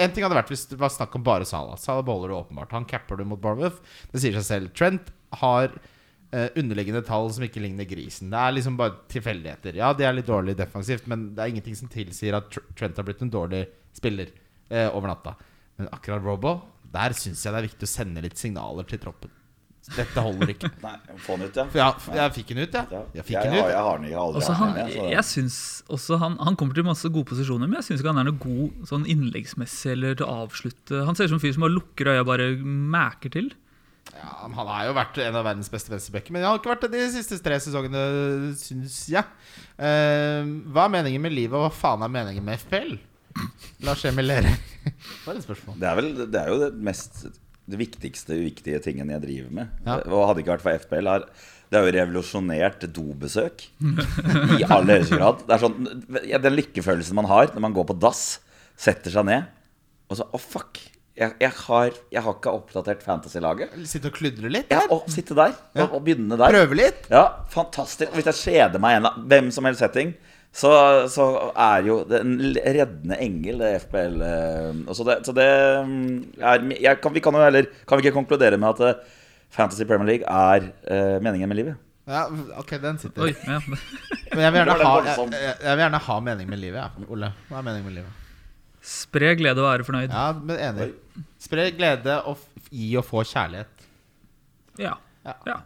En 0.00 0.14
ting 0.14 0.24
hadde 0.24 0.38
vært 0.38 0.52
hvis 0.54 0.64
det 0.70 0.78
var 0.80 0.92
snakk 0.94 1.18
om 1.18 1.26
bare 1.26 1.48
Salah. 1.48 1.76
Salah 1.80 2.04
bowler 2.06 2.32
du 2.32 2.38
åpenbart. 2.38 2.72
Han 2.76 2.88
capper 2.88 3.20
du 3.20 3.26
mot 3.28 3.40
Bournemouth. 3.40 3.78
Det 4.12 4.24
sier 4.24 4.36
seg 4.38 4.48
selv. 4.48 4.72
Trent 4.76 5.12
har 5.40 5.70
eh, 5.72 6.48
underliggende 6.56 7.04
tall 7.04 7.30
som 7.32 7.44
ikke 7.44 7.62
ligner 7.64 7.88
grisen. 7.88 8.32
Det 8.32 8.40
er 8.40 8.56
liksom 8.56 8.76
bare 8.80 8.98
tilfeldigheter. 9.12 9.76
Ja, 9.80 9.92
de 9.96 10.08
er 10.08 10.16
litt 10.16 10.28
dårlig 10.28 10.56
defensivt, 10.58 11.08
men 11.12 11.30
det 11.36 11.44
er 11.44 11.52
ingenting 11.52 11.76
som 11.76 11.92
tilsier 11.92 12.36
at 12.40 12.60
Trent 12.76 13.00
har 13.00 13.08
blitt 13.08 13.24
en 13.24 13.32
dårlig 13.32 13.66
spiller 13.96 14.32
eh, 14.68 14.88
over 14.88 15.12
natta. 15.12 15.36
Men 15.80 15.92
akkurat 15.92 16.24
Robo, 16.24 16.58
der 16.92 17.16
syns 17.16 17.44
jeg 17.44 17.52
det 17.52 17.60
er 17.62 17.68
viktig 17.70 17.88
å 17.88 17.96
sende 17.98 18.24
litt 18.24 18.40
signaler 18.40 18.88
til 18.88 19.00
troppen. 19.00 19.32
Dette 19.94 20.22
holder 20.24 20.50
ikke. 20.50 20.68
Nei, 20.82 20.94
få 21.22 21.36
den 21.38 21.46
ut, 21.50 21.58
ja. 21.60 21.64
ja. 21.78 21.84
jeg, 22.08 22.16
jeg 22.18 22.32
fikk 22.34 22.48
den 22.50 22.62
ut, 22.64 22.72
ja. 22.74 22.82
Jeg 22.90 23.04
Jeg, 23.20 23.24
fikk 23.28 23.36
den 23.46 23.52
har, 23.54 23.60
ut. 23.68 23.70
jeg 23.70 23.84
har 23.86 24.00
den 24.00 24.08
ikke 24.08 24.22
aldri 24.24 24.40
Også 24.40 24.56
han, 24.58 24.72
med, 24.74 24.90
så- 24.96 25.04
jeg 25.12 25.24
synes 25.28 25.58
også 25.98 26.18
han, 26.24 26.34
han 26.48 26.56
kommer 26.58 26.74
til 26.74 26.86
masse 26.88 27.10
gode 27.14 27.28
posisjoner, 27.30 27.70
men 27.70 27.78
jeg 27.78 27.86
syns 27.90 28.02
ikke 28.02 28.10
han 28.14 28.22
er 28.24 28.26
noe 28.30 28.40
god 28.42 28.88
sånn 28.90 29.06
innleggsmessig 29.14 29.92
eller 29.94 30.18
til 30.18 30.26
å 30.26 30.40
avslutte. 30.48 31.04
Han 31.06 31.14
ser 31.14 31.28
ut 31.28 31.34
som 31.36 31.38
en 31.38 31.44
fyr 31.46 31.54
som 31.54 31.62
bare 31.68 31.76
lukker 31.76 32.10
øya 32.10 32.24
og 32.24 32.30
bare 32.32 32.48
mæker 32.96 33.34
til. 33.38 33.52
Ja, 34.16 34.32
han 34.42 34.54
har 34.70 34.84
jo 34.86 34.92
vært 34.96 35.18
en 35.22 35.34
av 35.38 35.44
verdens 35.46 35.70
beste 35.70 35.90
venstrebacker, 35.94 36.32
men 36.34 36.42
han 36.42 36.52
har 36.54 36.60
ikke 36.60 36.70
vært 36.74 36.84
det 36.90 36.92
de 36.94 37.06
siste 37.14 37.38
tre 37.42 37.56
sesongene, 37.62 38.02
syns 38.58 39.00
jeg. 39.10 39.26
Uh, 39.78 40.46
hva 40.72 40.86
er 40.86 40.92
meningen 40.94 41.22
med 41.26 41.34
livet, 41.34 41.54
og 41.58 41.66
hva 41.66 41.72
faen 41.74 42.04
er 42.06 42.12
meningen 42.14 42.46
med 42.46 42.58
FPL? 42.62 42.94
Lars 43.84 44.04
Emil 44.08 44.30
Lere. 44.30 44.52
Det 44.86 45.28
er 45.28 45.36
et 45.36 45.44
spørsmål. 45.44 45.74
Det 45.82 45.88
er 45.90 45.98
vel 45.98 46.06
det 46.32 46.40
er 46.40 46.52
jo 46.54 46.60
det 46.62 46.70
mest 46.86 47.26
Det 47.66 47.78
viktigste 47.80 48.36
uviktige 48.38 48.78
tingen 48.84 49.08
jeg 49.10 49.22
driver 49.24 49.52
med. 49.60 49.70
Ja. 49.86 49.98
Og 50.06 50.28
hadde 50.28 50.42
ikke 50.44 50.54
vært 50.54 50.64
for 50.66 50.82
FPL, 50.86 51.08
har 51.10 51.24
det 51.66 51.80
har 51.80 51.88
jo 51.88 51.94
revolusjonert 51.96 52.84
dobesøk 52.94 53.64
i 54.54 54.60
aller 54.70 55.00
høyeste 55.00 55.16
grad. 55.18 55.40
Det 55.48 55.56
er 55.56 55.62
sånn, 55.64 55.88
ja, 56.30 56.38
Den 56.38 56.54
lykkefølelsen 56.54 57.18
man 57.18 57.26
har 57.26 57.48
når 57.50 57.64
man 57.64 57.74
går 57.74 57.88
på 57.88 57.96
dass, 58.04 58.36
setter 58.78 59.10
seg 59.10 59.26
ned 59.26 59.48
og 60.06 60.20
så 60.20 60.28
Å, 60.30 60.38
fuck! 60.38 60.78
Jeg, 61.16 61.32
jeg, 61.40 61.50
har, 61.64 61.94
jeg 62.12 62.22
har 62.22 62.34
ikke 62.36 62.52
oppdatert 62.52 63.00
fantasy-laget. 63.02 63.72
Sitte 63.88 64.10
og 64.12 64.18
kludre 64.18 64.50
litt? 64.52 64.68
Ja, 64.70 64.82
og 64.92 65.06
sitte 65.10 65.34
der 65.34 65.54
Ja. 65.74 65.86
og, 65.88 65.94
og 65.96 66.02
begynne 66.06 66.36
der. 66.38 66.52
Prøve 66.52 66.76
litt? 66.76 67.06
Ja, 67.10 67.22
fantastisk. 67.50 68.12
Hvis 68.14 68.28
jeg 68.28 68.36
kjeder 68.42 68.82
meg 68.84 68.92
i 68.94 68.98
en 69.00 69.08
eller 69.08 69.24
hvem 69.32 69.48
som 69.56 69.64
helst 69.66 69.80
setting, 69.80 70.12
så, 70.56 70.70
så 71.12 71.24
er 71.52 71.84
jo 71.84 71.98
det 72.08 72.22
en 72.24 72.36
reddende 72.56 73.18
engel, 73.20 73.58
det 73.60 73.72
FPL. 73.84 74.14
eh, 74.24 74.94
Så 74.96 75.04
det, 75.04 75.18
så 75.28 75.34
det 75.36 75.48
mm, 75.84 76.14
er 76.40 76.64
jeg 76.80 77.00
kan, 77.04 77.12
Vi 77.12 77.20
kan 77.20 77.36
jo 77.36 77.42
heller 77.44 77.68
Kan 77.84 77.98
vi 78.00 78.06
ikke 78.06 78.16
konkludere 78.16 78.56
med 78.56 78.72
at 78.72 78.80
eh, 78.88 79.02
Fantasy 79.52 79.84
Premier 79.88 80.08
League 80.08 80.26
er 80.26 80.64
uh, 80.90 81.22
meningen 81.22 81.48
med 81.48 81.56
livet? 81.60 81.76
Ja, 82.06 82.24
ok, 82.58 82.72
den 82.82 82.98
sitter. 82.98 83.22
Oi, 83.22 83.32
ja. 83.46 83.60
Men 84.34 84.42
jeg 84.42 84.52
vil, 84.52 84.58
gjerne 84.60 84.86
ha, 84.86 84.96
jeg, 85.06 85.28
jeg, 85.32 85.54
jeg 85.62 85.76
vil 85.76 85.82
gjerne 85.84 86.00
ha 86.06 86.16
mening 86.28 86.50
med 86.50 86.60
livet, 86.62 86.80
ja. 86.82 87.06
Ole. 87.14 87.30
Hva 87.48 87.60
er 87.60 87.66
meningen 87.68 87.86
med 87.88 87.96
livet? 88.00 88.24
Spre 88.86 89.32
glede 89.38 89.62
og 89.62 89.66
være 89.66 89.86
fornøyd. 89.86 90.12
Ja, 90.12 90.26
men 90.38 90.60
enig. 90.62 90.88
Spre 91.42 91.70
glede 91.74 92.18
og 92.30 92.42
gi 92.70 92.90
og 93.00 93.06
få 93.06 93.24
kjærlighet. 93.26 93.86
Ja. 94.82 94.92
Ja. 95.26 95.34
ja. 95.48 95.56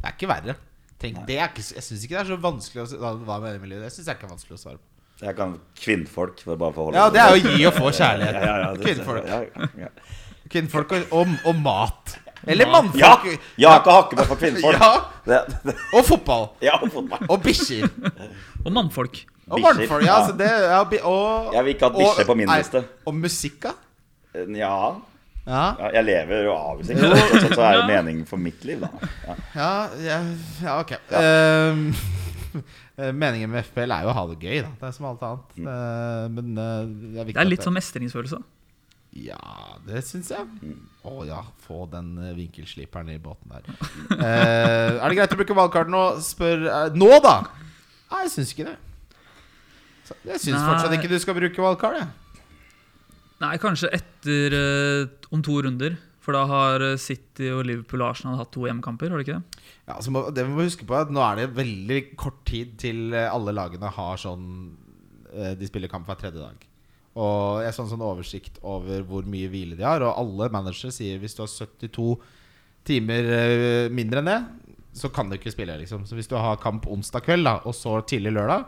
Det 0.00 0.08
er 0.10 0.16
ikke 0.16 0.30
verre. 0.32 0.56
Tenk, 1.04 1.20
det 1.28 1.38
er 1.38 1.52
ikke, 1.52 1.64
jeg 1.76 1.84
syns 1.84 2.04
ikke 2.06 2.16
det 2.16 2.22
er 2.24 2.32
så 2.32 2.40
vanskelig 2.40 2.84
å 2.84 2.98
hva 3.02 3.14
hva 3.20 3.38
er 3.52 3.60
meningen. 3.60 3.84
Det 3.84 3.92
syns 3.92 4.08
jeg 4.08 4.18
ikke 4.18 4.28
er 4.30 4.34
vanskelig 4.34 4.56
å 4.56 4.62
svare 4.62 4.80
på. 4.80 4.88
Jeg 5.22 5.36
kan 5.38 5.54
kvinnfolk 5.78 6.40
for 6.42 6.58
bare 6.58 6.74
for 6.74 6.82
å 6.82 6.86
holde 6.88 6.98
Ja, 6.98 7.10
det 7.12 7.20
er 7.22 7.36
jo 7.36 7.54
gi 7.54 7.66
og 7.68 7.76
få 7.76 7.92
kjærlighet. 7.94 8.38
ja, 8.40 8.44
ja, 8.44 8.56
ja, 8.64 8.70
det- 8.74 8.86
Kvinnfolk. 8.88 9.28
Ja, 9.30 9.68
ja. 9.84 9.92
Kvinnfolk 10.54 10.94
og, 10.96 11.14
og, 11.20 11.36
og 11.50 11.60
mat. 11.62 12.16
Eller 12.44 12.68
mannfolk. 12.68 13.24
ja 13.56 13.70
Jake 13.76 13.94
Hakkebø 13.94 14.26
for 14.28 14.40
kvinnfolk. 14.40 14.76
Ja. 14.80 14.90
Det, 15.24 15.38
det, 15.64 15.76
Og 15.94 16.04
fotball. 16.04 16.50
ja, 16.66 16.76
fotball. 16.82 17.24
Og 17.30 17.40
bikkjer. 17.46 17.88
Og 18.64 18.74
mannfolk. 18.74 19.22
Og 19.48 19.60
mannfolk. 19.60 20.04
Ja, 20.04 20.18
altså 20.20 20.36
det, 20.36 20.50
ja, 20.50 20.82
og, 20.82 21.54
Jeg 21.54 21.64
vil 21.64 21.76
ikke 21.76 21.88
ha 21.88 21.96
bikkjer 21.96 22.28
på 22.28 22.36
min 22.42 22.52
liste. 22.52 22.84
Og 23.06 23.16
musikk. 23.16 23.70
Ja, 24.34 24.76
Ja. 25.44 25.64
ja, 25.76 25.90
jeg 25.98 26.06
lever 26.08 26.46
jo 26.46 26.54
av 26.56 26.80
musikk. 26.80 27.00
Så, 27.02 27.38
så, 27.44 27.48
så 27.52 27.64
er 27.66 27.78
det 27.82 27.84
meningen 27.90 28.24
for 28.28 28.40
mitt 28.40 28.64
liv, 28.64 28.80
da. 28.80 29.10
Ja. 29.28 29.36
Ja, 29.54 29.72
ja, 30.00 30.18
ja 30.64 30.76
ok. 30.80 30.94
Ehm, 31.20 31.86
eh, 32.96 33.12
meningen 33.12 33.52
med 33.52 33.66
FPL 33.68 33.92
er 33.92 34.06
jo 34.06 34.14
å 34.14 34.16
ha 34.16 34.24
det 34.30 34.38
gøy, 34.40 34.62
da. 34.64 34.72
Det 34.80 34.88
er 34.88 34.96
som 34.96 35.10
alt 35.10 35.24
annet. 35.28 35.56
Eh, 35.60 36.24
men 36.32 36.56
uh, 36.56 36.64
det 36.88 37.20
er 37.20 37.28
viktig 37.28 37.36
Det 37.36 37.44
er 37.44 37.50
litt 37.52 37.68
sånn 37.68 37.76
mestringsfølelse. 37.76 38.40
Ja, 39.14 39.76
det 39.86 40.00
syns 40.08 40.32
jeg. 40.32 40.72
Å 41.06 41.20
ja, 41.28 41.44
få 41.62 41.84
den 41.92 42.16
vinkelsliperen 42.34 43.12
i 43.14 43.20
båten 43.22 43.52
der. 43.52 43.68
Eh, 44.24 44.96
er 44.96 45.04
det 45.04 45.16
greit 45.18 45.34
å 45.34 45.38
bruke 45.38 45.56
valgkart 45.56 45.90
nå? 45.90 46.02
Spør 46.24 46.64
eh, 46.66 46.96
Nå, 46.96 47.10
da! 47.22 47.36
Nei, 48.10 48.24
jeg 48.24 48.32
syns 48.38 48.52
ikke 48.54 48.66
det. 48.72 48.76
Så 50.04 50.16
jeg 50.26 50.40
syns 50.42 50.64
fortsatt 50.64 50.94
ikke 50.96 51.10
du 51.12 51.18
skal 51.20 51.36
bruke 51.36 51.64
valgkart. 51.64 52.00
jeg. 52.00 52.42
Nei, 53.44 53.54
kanskje 53.60 53.90
etter 53.94 54.56
om 55.34 55.42
to 55.44 55.58
runder. 55.66 55.98
For 56.24 56.36
da 56.36 56.44
har 56.48 56.84
eh, 56.84 57.00
City 57.00 57.50
og 57.52 57.66
Liverpool 57.68 58.02
og 58.02 58.14
Arsenal 58.14 58.38
hatt 58.40 58.52
to 58.54 58.64
hjemmekamper, 58.64 59.12
har 59.12 59.20
de 59.20 59.26
ikke 59.26 59.40
det? 59.40 59.64
Ja, 59.90 59.98
så 60.00 60.12
må, 60.14 60.24
det 60.32 60.46
vi 60.46 60.54
må 60.54 60.64
huske 60.64 60.86
på 60.88 60.96
er 60.96 61.04
at 61.04 61.12
Nå 61.12 61.20
er 61.24 61.42
det 61.42 61.50
veldig 61.58 62.00
kort 62.20 62.40
tid 62.48 62.78
til 62.80 63.12
eh, 63.12 63.28
alle 63.28 63.52
lagene 63.56 63.92
har 63.92 64.20
sånn 64.20 64.46
eh, 65.34 65.52
De 65.60 65.68
spiller 65.68 65.92
kamp 65.92 66.08
hver 66.08 66.22
tredje 66.22 66.40
dag. 66.40 66.64
Og 67.14 67.60
jeg 67.62 67.70
har 67.70 67.82
en 67.84 67.92
sånn 67.92 68.08
oversikt 68.08 68.56
over 68.66 69.04
hvor 69.06 69.28
mye 69.30 69.50
hvile 69.52 69.76
de 69.78 69.84
har. 69.86 70.02
Og 70.02 70.16
alle 70.16 70.50
managere 70.54 70.94
sier 70.94 71.20
hvis 71.22 71.36
du 71.36 71.44
har 71.44 71.52
72 71.52 72.08
timer 72.84 73.28
mindre 73.94 74.20
enn 74.20 74.28
det, 74.28 74.40
så 74.98 75.08
kan 75.14 75.30
du 75.30 75.36
ikke 75.36 75.52
spille. 75.54 75.76
liksom 75.78 76.08
Så 76.08 76.18
hvis 76.18 76.28
du 76.28 76.34
har 76.34 76.58
kamp 76.60 76.88
onsdag 76.90 77.22
kveld, 77.28 77.46
da 77.46 77.60
og 77.62 77.76
så 77.78 78.00
tidlig 78.02 78.34
lørdag, 78.34 78.66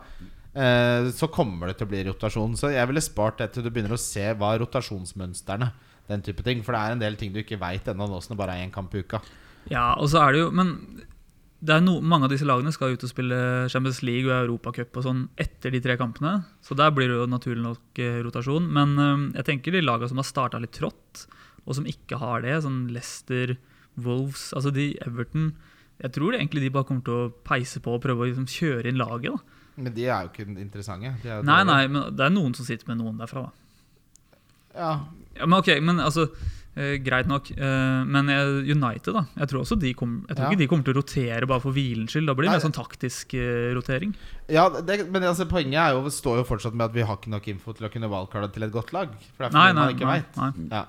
så 1.13 1.27
kommer 1.29 1.69
det 1.69 1.75
til 1.77 1.89
å 1.89 1.91
bli 1.91 2.05
rotasjon. 2.07 2.55
Så 2.57 2.71
jeg 2.71 2.87
ville 2.89 3.03
spart 3.03 3.43
det 3.43 3.49
til 3.51 3.67
du 3.67 3.69
begynner 3.69 3.97
å 3.97 3.99
se 3.99 4.23
hva 4.39 4.53
er 4.55 4.63
rotasjonsmønstrene. 4.63 5.67
Den 6.07 6.23
type 6.23 6.43
ting 6.45 6.63
For 6.63 6.75
det 6.75 6.81
er 6.81 6.95
en 6.95 7.03
del 7.03 7.17
ting 7.19 7.33
du 7.33 7.41
ikke 7.41 7.59
veit 7.59 7.87
ennå, 7.87 8.07
nå 8.07 8.21
som 8.23 8.35
det 8.35 8.39
bare 8.39 8.57
er 8.57 8.65
én 8.65 8.73
kamp 8.73 8.93
i 8.95 9.03
uka. 9.03 9.21
Ja, 9.71 9.93
og 9.99 10.07
så 10.11 10.21
er 10.23 10.35
det 10.35 10.43
jo 10.45 10.51
Men 10.55 10.73
det 11.57 11.73
er 11.73 11.81
no, 11.81 11.95
mange 12.05 12.27
av 12.27 12.33
disse 12.33 12.45
lagene 12.45 12.71
skal 12.73 12.93
ut 12.93 13.03
og 13.03 13.09
spille 13.09 13.37
Champions 13.73 14.03
League 14.05 14.29
og 14.29 14.43
Europacup 14.43 14.99
og 14.99 15.05
sånn 15.07 15.23
etter 15.41 15.73
de 15.73 15.81
tre 15.81 15.95
kampene. 15.97 16.43
Så 16.61 16.77
der 16.77 16.91
blir 16.93 17.09
det 17.09 17.17
jo 17.17 17.25
naturlig 17.31 17.63
nok 17.63 18.01
eh, 18.03 18.19
rotasjon. 18.25 18.67
Men 18.75 18.93
eh, 19.01 19.23
jeg 19.39 19.47
tenker 19.47 19.73
de 19.73 19.81
lagene 19.81 20.11
som 20.11 20.21
har 20.21 20.27
starta 20.29 20.61
litt 20.61 20.75
trått, 20.77 21.23
og 21.65 21.79
som 21.79 21.89
ikke 21.89 22.19
har 22.21 22.45
det, 22.45 22.59
sånn 22.61 22.83
Leicester, 22.93 23.55
Wolves, 23.97 24.51
altså 24.53 24.69
de 24.69 24.91
Everton 25.01 25.55
Jeg 25.97 26.13
tror 26.13 26.35
egentlig 26.37 26.61
de 26.61 26.69
bare 26.69 26.85
kommer 26.85 27.01
til 27.01 27.15
å 27.17 27.29
peise 27.49 27.81
på 27.81 27.95
og 27.97 28.03
prøve 28.03 28.21
å 28.21 28.27
liksom 28.29 28.45
kjøre 28.45 28.91
inn 28.91 29.01
laget. 29.01 29.33
da 29.33 29.81
Men 29.81 29.95
de 29.95 30.05
er 30.05 30.27
jo 30.27 30.29
ikke 30.29 30.61
interessante. 30.61 31.15
De 31.23 31.31
er 31.33 31.41
Nei, 31.41 31.63
nei, 31.65 31.87
men 31.89 32.13
det 32.13 32.27
er 32.27 32.35
noen 32.35 32.53
som 32.53 32.69
sitter 32.69 32.91
med 32.91 33.01
noen 33.01 33.17
derfra, 33.17 33.47
da. 33.49 33.63
Ja, 34.77 34.91
Ja, 35.39 35.45
men 35.45 35.59
ok, 35.59 35.73
men 35.81 35.99
altså 36.03 36.29
Eh, 36.77 36.99
greit 37.01 37.25
nok. 37.25 37.47
Eh, 37.57 38.03
men 38.05 38.27
United, 38.69 39.07
da. 39.15 39.23
Jeg 39.39 39.47
tror 39.49 39.63
også 39.63 39.79
de 39.81 39.95
kom, 39.97 40.11
Jeg 40.29 40.37
tror 40.37 40.43
Ja. 40.45 40.49
ikke 40.51 40.59
de 40.59 40.67
kommer 40.67 40.83
til 40.85 40.93
å 40.93 40.97
rotere 41.01 41.47
bare 41.49 41.59
for 41.63 41.71
hvilens 41.73 42.11
skyld. 42.13 42.27
Da 42.29 42.35
blir 42.37 42.45
det 42.45 42.51
Nei. 42.51 42.59
mer 42.59 42.65
sånn 42.69 42.75
taktisk 42.77 43.33
eh, 43.33 43.73
rotering. 43.73 44.13
Ja, 44.47 44.69
det, 44.69 45.09
men 45.09 45.23
altså, 45.23 45.47
poenget 45.49 45.73
er 45.81 45.95
jo, 45.97 46.03
står 46.13 46.37
jo 46.37 46.43
fortsatt 46.45 46.75
med 46.77 46.85
at 46.85 46.93
vi 46.93 47.01
har 47.01 47.17
ikke 47.17 47.33
nok 47.33 47.47
info 47.49 47.73
til 47.73 47.87
å 47.87 47.91
kunne 47.91 48.05
valgkarde 48.07 48.53
til 48.53 48.61
et 48.67 48.71
godt 48.71 48.93
lag. 48.93 49.09
For 49.35 49.47
det 49.47 49.49
er 49.49 49.57
Nei, 49.57 49.71
fordi 49.71 49.73
nei, 49.73 49.85
man 49.87 49.95
ikke 49.95 50.05
nei, 50.05 50.19
vet. 50.21 50.37
nei. 50.37 50.77
Ja. 50.77 50.85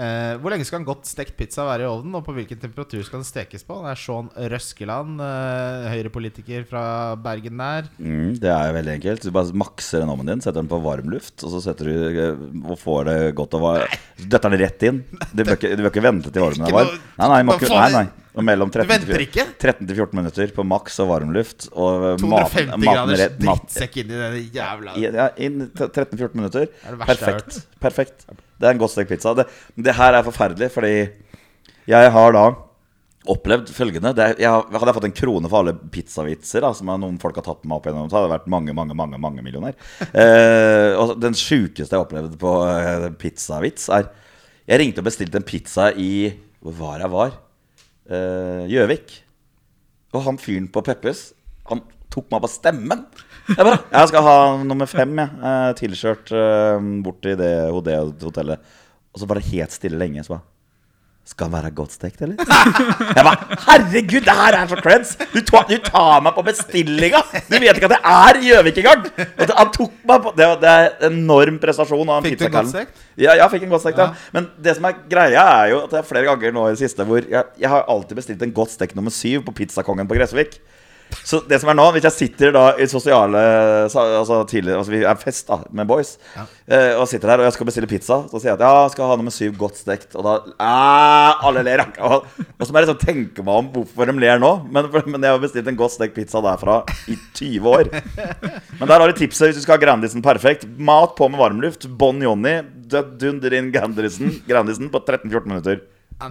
Eh, 0.00 0.38
hvor 0.40 0.52
lenge 0.52 0.64
skal 0.64 0.80
en 0.80 0.86
godt 0.88 1.08
stekt 1.08 1.34
pizza 1.36 1.66
være 1.68 1.84
i 1.84 1.88
ovnen, 1.90 2.14
og 2.16 2.24
på 2.24 2.32
hvilken 2.32 2.60
temperatur 2.62 3.02
skal 3.04 3.20
den 3.20 3.28
stekes 3.28 3.66
på? 3.68 3.76
Det 3.84 3.90
er 3.92 4.00
Sean 4.00 4.30
Røskeland, 4.52 5.20
eh, 5.26 5.88
Høyre-politiker 5.92 6.64
fra 6.70 6.84
Bergen 7.20 7.60
der. 7.60 7.90
Mm, 8.00 8.38
det 8.40 8.48
er 8.54 8.72
veldig 8.78 8.94
enkelt. 8.96 9.26
Du 9.26 9.34
bare 9.34 9.60
makser 9.60 10.00
den 10.00 10.12
ovnen 10.14 10.32
din, 10.32 10.44
setter 10.44 10.62
den 10.62 10.70
på 10.70 10.80
varmluft, 10.80 11.36
og 11.44 11.52
så 11.52 11.60
setter 11.66 11.90
du 11.90 12.08
eh, 12.08 12.46
og 12.64 12.80
får 12.80 13.10
det 13.10 13.18
godt 13.36 13.58
og 13.58 13.66
var... 13.66 14.00
Døtter 14.20 14.54
den 14.54 14.64
rett 14.64 14.88
inn. 14.88 15.04
Du 15.34 15.44
bør 15.44 15.58
ikke, 15.58 15.74
du 15.76 15.84
bør 15.84 15.92
ikke 15.92 16.06
vente 16.08 16.32
til 16.32 16.46
varmen 16.46 16.64
er 16.70 16.78
varm. 16.78 16.96
Nei, 17.20 17.28
nei, 17.34 17.60
faen? 17.60 17.76
nei, 17.76 17.92
nei. 18.00 18.08
Og 18.30 18.46
mellom 18.46 18.70
Du 18.70 18.78
13 18.78 18.90
venter 18.90 19.10
til 19.10 19.24
ikke? 19.24 19.44
13 19.58 19.88
til 19.88 19.96
14 19.96 20.18
minutter 20.20 20.52
på 20.54 20.64
maks 20.66 21.00
og 21.02 21.10
varmluft. 21.10 21.66
Og 21.72 22.06
eh, 22.12 22.22
250 22.22 22.30
maten, 22.30 22.70
maten 22.70 22.86
graders 22.86 23.24
mat, 23.26 23.42
drittsekk 23.42 24.00
inn 24.02 24.14
i 24.14 24.20
den 24.20 24.38
jævla 24.54 24.96
ja, 25.02 25.28
inn 25.42 25.66
13-14 25.66 26.38
minutter. 26.38 26.70
er 26.70 26.94
det 26.94 27.00
har 27.00 27.10
Perfekt. 27.10 27.60
Perfekt. 27.82 28.26
Det 28.30 28.68
er 28.68 28.76
en 28.76 28.82
godt 28.82 28.94
stekt 28.94 29.10
pizza. 29.10 29.34
Det, 29.34 29.48
det 29.74 29.96
her 29.98 30.18
er 30.18 30.26
forferdelig, 30.26 30.70
fordi 30.74 30.94
jeg 31.90 32.12
har 32.14 32.36
da 32.36 32.48
opplevd 33.30 33.68
følgende 33.76 34.14
det 34.16 34.24
er, 34.24 34.38
jeg, 34.40 34.48
Hadde 34.72 34.88
jeg 34.88 34.96
fått 34.96 35.06
en 35.10 35.16
krone 35.16 35.50
for 35.50 35.60
alle 35.60 35.74
pizzavitser 35.92 36.64
da, 36.64 36.70
som 36.76 36.88
noen 36.88 37.18
folk 37.20 37.36
har 37.36 37.44
tatt 37.44 37.66
meg 37.68 37.76
opp 37.76 37.88
igjennom, 37.88 38.08
så 38.08 38.16
hadde 38.16 38.30
jeg 38.30 38.36
vært 38.38 38.48
mange, 38.54 38.74
mange, 38.76 38.96
mange 38.96 39.20
mange 39.20 39.44
millioner. 39.44 39.76
Eh, 40.20 40.96
og 40.98 41.12
den 41.22 41.36
sjukeste 41.38 41.94
jeg 41.94 42.02
opplevde 42.02 42.38
på 42.40 42.50
eh, 42.66 43.06
pizzavits, 43.20 43.88
er 43.94 44.08
Jeg 44.70 44.80
ringte 44.80 45.02
og 45.02 45.06
bestilte 45.06 45.38
en 45.38 45.46
pizza 45.46 45.90
i 45.92 46.32
Hvor 46.60 46.74
var 46.78 47.04
jeg 47.04 47.12
var? 47.12 47.36
Eh, 48.10 48.66
Gjøvik. 48.70 49.20
og 50.10 50.24
han 50.26 50.38
fyren 50.42 50.66
på 50.66 50.82
Peppes, 50.82 51.30
han 51.70 51.84
tok 52.10 52.26
meg 52.32 52.42
på 52.42 52.50
stemmen. 52.50 53.04
Jeg 53.46 53.62
bare 53.62 53.78
Jeg 53.92 54.08
skal 54.10 54.24
ha 54.26 54.38
nummer 54.66 54.88
fem, 54.90 55.12
jeg. 55.22 55.30
Uh, 55.38 55.70
tilkjørt 55.78 56.32
uh, 56.34 56.78
bort 57.04 57.20
til 57.22 57.36
det 57.38 57.70
hotellet. 57.70 58.58
Og 59.14 59.22
så 59.22 59.28
var 59.30 59.38
det 59.38 59.50
helt 59.52 59.74
stille 59.74 59.98
lenge. 59.98 60.24
Så 60.26 60.34
bare 60.34 60.46
Skal 61.28 61.46
han 61.46 61.52
være 61.52 61.70
godt 61.76 61.92
stekt, 61.94 62.22
eller? 62.24 62.40
Jeg 63.16 63.24
bare 63.26 63.58
Herregud, 63.66 64.24
det 64.26 64.34
her 64.34 64.56
er 64.56 64.70
så 64.70 64.78
creds! 64.80 65.12
Du, 65.34 65.38
du 65.40 65.76
tar 65.84 66.24
meg 66.24 66.34
på 66.34 66.42
bestillinga! 66.48 67.20
Du 67.46 67.54
vet 67.54 67.76
ikke 67.76 67.90
at 67.90 67.94
jeg 67.94 68.14
er 68.16 68.40
Gjøvik 68.48 68.80
engang! 68.82 69.04
Han 69.52 69.70
tok 69.76 69.94
meg 70.10 70.24
på 70.24 70.32
Det, 70.38 70.48
det 70.64 70.72
er 70.72 71.06
enorm 71.10 71.60
prestasjon. 71.62 72.10
av 72.10 72.26
Fikk 72.26 72.40
du 72.40 72.46
godt 72.50 72.72
stekt? 72.72 73.04
Ja, 73.20 73.36
jeg 73.38 73.52
fikk 73.52 73.68
en 73.68 73.74
godt 73.76 73.84
stekt, 73.84 74.00
ja. 74.00 74.08
Ja. 74.10 74.32
Men 74.34 74.48
det 74.64 74.74
som 74.78 74.88
er 74.88 74.98
greia, 75.12 75.44
er 75.60 75.72
jo 75.74 75.84
at 75.84 75.94
det 75.94 76.00
er 76.00 76.08
flere 76.08 76.26
ganger 76.32 76.56
nå 76.56 76.66
i 76.66 76.74
det 76.74 76.82
siste 76.82 77.06
hvor 77.06 77.22
jeg, 77.22 77.54
jeg 77.62 77.72
har 77.76 77.86
alltid 77.94 78.18
bestilt 78.22 78.44
en 78.46 78.56
godt 78.56 78.74
stekt 78.74 78.98
nummer 78.98 79.14
syv 79.14 79.44
på 79.46 79.54
Pizzakongen 79.60 80.10
på 80.10 80.18
Gressvik. 80.18 80.58
Så 81.26 81.40
det 81.48 81.58
som 81.62 81.70
er 81.72 81.76
nå, 81.78 81.84
hvis 81.94 82.04
jeg 82.06 82.14
sitter 82.16 82.52
da 82.54 82.62
i 82.80 82.86
sosiale 82.90 83.40
Altså 83.86 84.40
tidligere 84.50 84.78
Altså 84.80 84.92
vi 84.92 85.00
er 85.06 85.18
fest 85.20 85.48
da 85.50 85.58
med 85.74 85.88
boys, 85.90 86.14
Ja. 86.36 86.44
eh, 86.70 86.94
og 86.98 87.06
sitter 87.10 87.28
der 87.32 87.42
og 87.42 87.48
jeg 87.48 87.54
skal 87.56 87.68
bestille 87.68 87.88
pizza, 87.90 88.20
så 88.30 88.40
sier 88.40 88.52
jeg 88.52 88.58
at 88.58 88.64
ja, 88.66 88.70
jeg 88.86 88.94
skal 88.94 89.10
ha 89.10 89.16
nummer 89.20 89.34
syv 89.34 89.54
godt 89.60 89.78
stekt, 89.80 90.14
og 90.18 90.24
da 90.26 90.34
ah, 90.62 91.40
Alle 91.48 91.62
ler. 91.66 91.82
Og, 92.00 92.24
og 92.24 92.64
så 92.66 92.72
må 92.72 92.80
jeg 92.80 92.88
liksom 92.88 93.00
tenke 93.02 93.44
meg 93.46 93.60
om 93.62 93.70
hvorfor 93.74 94.10
de 94.10 94.16
ler 94.22 94.40
nå. 94.42 94.52
Men, 94.70 94.88
men 95.06 95.26
jeg 95.26 95.34
har 95.34 95.42
bestilt 95.42 95.68
en 95.70 95.78
godt 95.78 95.94
stekt 95.96 96.16
pizza 96.18 96.42
derfra 96.44 96.80
i 97.10 97.16
20 97.38 97.70
år. 97.70 97.90
Men 98.80 98.86
der 98.88 98.96
har 99.00 99.06
du 99.10 99.16
tipset 99.18 99.50
hvis 99.50 99.60
du 99.60 99.64
skal 99.64 99.78
ha 99.78 99.82
Grandisen 99.84 100.22
perfekt. 100.24 100.66
Mat 100.78 101.16
på 101.18 101.28
med 101.30 101.40
varmluft. 101.40 101.88
Bon 102.00 102.20
Johnny. 102.22 102.60
død 102.90 103.16
Dunderin 103.20 103.70
Grandisen, 103.72 104.32
Grandisen 104.48 104.90
på 104.90 105.00
13-14 105.06 105.46
minutter. 105.46 105.80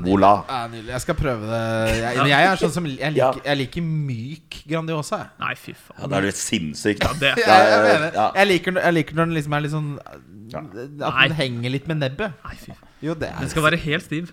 Voila. 0.06 0.32
Jeg 0.76 1.02
skal 1.02 1.16
prøve 1.18 1.48
det. 1.50 1.62
Jeg, 1.98 2.18
men 2.18 2.28
jeg 2.30 2.48
er 2.50 2.60
sånn 2.62 2.74
som 2.76 2.86
Jeg 2.90 3.14
liker, 3.16 3.40
jeg 3.46 3.58
liker 3.64 3.86
myk 3.86 4.60
Grandiosa. 4.70 5.22
Nei, 5.42 5.54
fy 5.58 5.74
faen. 5.74 5.98
Ja, 6.04 6.10
Da 6.12 6.20
er 6.20 6.28
du 6.30 6.32
sinnssyk. 6.38 7.02
Ja, 7.02 7.14
det, 7.18 7.32
Jeg, 7.42 7.48
jeg, 7.48 7.80
mener, 7.88 8.12
ja. 8.14 8.28
jeg, 8.36 8.50
liker, 8.52 8.78
jeg 8.84 8.98
liker 9.00 9.18
når 9.18 9.32
den 9.32 9.40
liksom 9.40 9.58
er 9.58 9.66
litt 9.66 9.74
sånn. 9.74 9.90
At 10.06 10.76
Nei. 10.76 11.26
den 11.30 11.36
henger 11.40 11.74
litt 11.78 11.90
med 11.90 12.02
nebbet. 12.04 12.38
nei, 12.46 12.56
fy 12.62 12.72
faen. 12.74 12.86
Jo, 13.06 13.16
det 13.18 13.32
er 13.32 13.42
Den 13.42 13.50
skal 13.52 13.66
være 13.66 13.82
helt 13.82 14.06
stiv. 14.06 14.32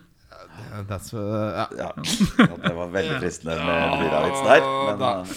That's, 0.88 1.12
uh, 1.14 1.20
ja. 1.20 1.66
Ja. 1.76 1.90
ja, 2.38 2.46
det 2.62 2.72
var 2.76 2.88
veldig 2.92 3.18
fristende 3.20 3.56
med 3.64 3.96
Lyravits 4.02 4.42
der. 4.44 4.68
Men 4.88 5.04
eh, 5.08 5.34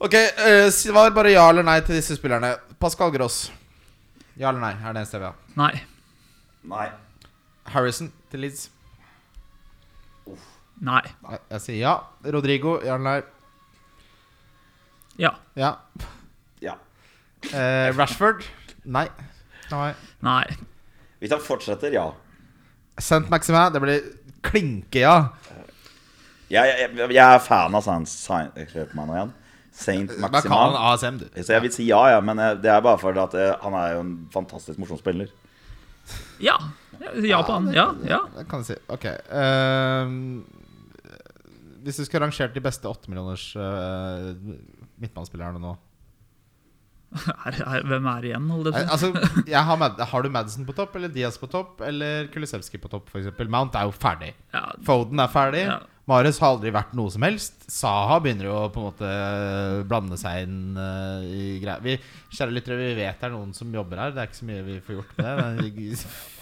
Ok, 0.00 0.14
uh, 0.16 0.70
svar 0.72 1.12
bare 1.16 1.32
ja 1.34 1.44
eller 1.52 1.64
nei 1.66 1.78
til 1.84 1.98
disse 1.98 2.16
spillerne. 2.16 2.54
Pascal 2.80 3.12
Gross. 3.12 3.50
Ja 4.40 4.48
eller 4.48 4.60
nei? 4.62 4.72
er 4.72 4.94
det 4.96 5.02
eneste 5.02 5.18
jeg 5.18 5.24
vil 5.24 5.28
ha. 5.28 5.34
Nei. 5.60 5.72
nei. 6.72 6.86
Harrison 7.74 8.08
til 8.32 8.40
Leeds. 8.46 8.70
Nei. 10.80 11.02
Jeg, 11.30 11.40
jeg 11.50 11.60
sier 11.66 11.78
ja. 11.82 11.94
Rodrigo. 12.32 12.78
Jarl 12.84 13.02
Leir. 13.04 13.24
Ja. 15.20 15.34
Ja. 15.58 15.74
Ja. 16.64 16.74
Eh, 17.52 17.90
Rashford. 17.96 18.44
Nei. 18.84 19.06
nei. 19.70 19.90
Nei. 20.24 20.44
Hvis 21.20 21.32
han 21.34 21.42
fortsetter, 21.44 21.92
ja. 21.92 22.06
Saint 23.00 23.28
Maximin. 23.32 23.72
Det 23.74 23.82
blir 23.84 24.00
klinke 24.46 25.02
ja. 25.04 25.16
Jeg, 26.50 26.72
jeg, 26.96 27.10
jeg 27.14 27.20
er 27.36 27.42
fan 27.44 27.76
av 27.78 27.84
Saint 27.86 28.08
Saint- 28.10 28.56
Kjøp 28.72 28.94
meg 28.98 29.12
igjen. 29.14 29.34
Saint 29.80 30.10
Hva 30.16 30.26
kan 30.26 30.32
Maximan. 30.34 30.58
han 30.74 30.94
ASM, 30.94 31.18
du? 31.20 31.26
Så 31.44 31.52
jeg 31.54 31.62
vil 31.62 31.72
si 31.72 31.84
ja, 31.86 32.00
ja, 32.16 32.18
men 32.24 32.40
eh, 32.42 32.56
det 32.58 32.72
er 32.72 32.80
bare 32.84 32.98
fordi 32.98 33.20
at 33.22 33.36
eh, 33.38 33.52
han 33.62 33.76
er 33.78 33.92
jo 33.94 34.00
en 34.02 34.14
fantastisk 34.34 34.80
morsom 34.82 34.98
spiller. 34.98 35.28
Ja. 36.40 36.56
Japan. 37.24 37.70
Ja 37.74 37.90
han. 37.90 38.02
Ja. 38.08 38.20
Det 38.36 38.46
kan 38.50 38.64
jeg 38.64 38.74
si. 38.74 38.80
Ok. 38.92 39.06
ehm, 39.06 40.42
hvis 41.84 41.96
du 41.96 42.04
skulle 42.04 42.26
rangert 42.26 42.52
de 42.54 42.60
beste 42.60 42.88
åttemillioners 42.88 43.46
uh, 43.56 44.34
midtbanespillerne 45.00 45.62
nå 45.62 45.76
Er, 47.48 47.56
er, 47.56 47.86
hvem 47.88 48.04
er 48.06 48.26
igjen, 48.28 48.50
holder 48.52 48.76
Eh, 48.76 48.82
jeg 48.84 49.00
si? 49.00 49.08
Altså, 49.08 49.46
jeg 49.54 49.62
har, 49.66 50.02
har 50.12 50.22
du 50.22 50.30
Madison 50.30 50.66
på 50.68 50.76
topp, 50.76 50.98
eller 50.98 51.10
Diaz 51.14 51.38
på 51.40 51.48
topp, 51.50 51.80
eller 51.86 52.28
Kulisevskij 52.34 52.82
på 52.82 52.90
topp, 52.92 53.08
f.eks.? 53.10 53.32
Mount 53.50 53.74
er 53.74 53.88
jo 53.88 53.94
ferdig. 53.96 54.34
Ja, 54.54 54.68
Foden 54.86 55.24
er 55.24 55.32
ferdig. 55.32 55.64
Ja. 55.66 55.80
Mares 56.08 56.40
har 56.42 56.54
aldri 56.54 56.72
vært 56.74 56.94
noe 56.98 57.12
som 57.12 57.24
helst. 57.26 57.66
Saha 57.70 58.18
begynner 58.22 58.48
jo 58.48 58.56
på 58.74 58.80
en 58.80 58.86
måte 58.88 59.10
blande 59.90 60.18
seg 60.20 60.46
inn 60.46 60.78
uh, 60.78 61.22
i 61.22 61.58
greier. 61.62 61.82
Vi, 61.84 61.96
kjære 62.34 62.56
lyttere, 62.56 62.78
vi 62.80 62.94
vet 62.98 63.20
det 63.20 63.28
er 63.28 63.34
noen 63.34 63.52
som 63.56 63.70
jobber 63.74 64.00
her. 64.00 64.14
Det 64.14 64.22
er 64.22 64.30
ikke 64.30 64.40
så 64.40 64.48
mye 64.48 64.64
vi 64.66 64.78
får 64.86 64.98
gjort 64.98 65.20
med 65.20 65.60
det. 65.60 65.88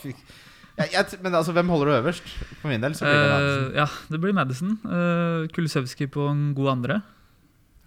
jeg, 0.80 0.88
jeg, 0.94 1.20
men 1.24 1.38
altså, 1.40 1.54
hvem 1.56 1.74
holder 1.74 1.90
du 1.90 1.96
øverst? 1.98 2.32
For 2.62 2.70
min 2.72 2.86
del 2.86 2.96
så 2.96 3.08
blir 3.08 3.18
det 3.18 3.30
Madison. 3.34 3.66
Uh, 3.66 3.78
ja, 3.82 3.88
det 4.14 4.22
blir 4.24 4.36
Madison. 4.38 4.76
Uh, 4.86 5.48
Kulisevskij 5.56 6.12
på 6.16 6.28
en 6.30 6.44
god 6.56 6.74
andre. 6.76 7.00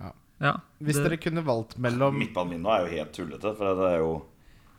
Ja. 0.02 0.14
Ja, 0.42 0.58
Hvis 0.82 1.00
det, 1.00 1.08
dere 1.08 1.22
kunne 1.22 1.46
valgt 1.46 1.78
mellom 1.82 2.16
Midtbanen 2.18 2.56
min 2.56 2.64
nå 2.66 2.74
er 2.74 2.86
jo 2.86 2.94
helt 2.98 3.12
tullete, 3.14 3.56
for 3.58 3.78
det 3.78 3.90
er 3.94 4.00
jo 4.02 4.14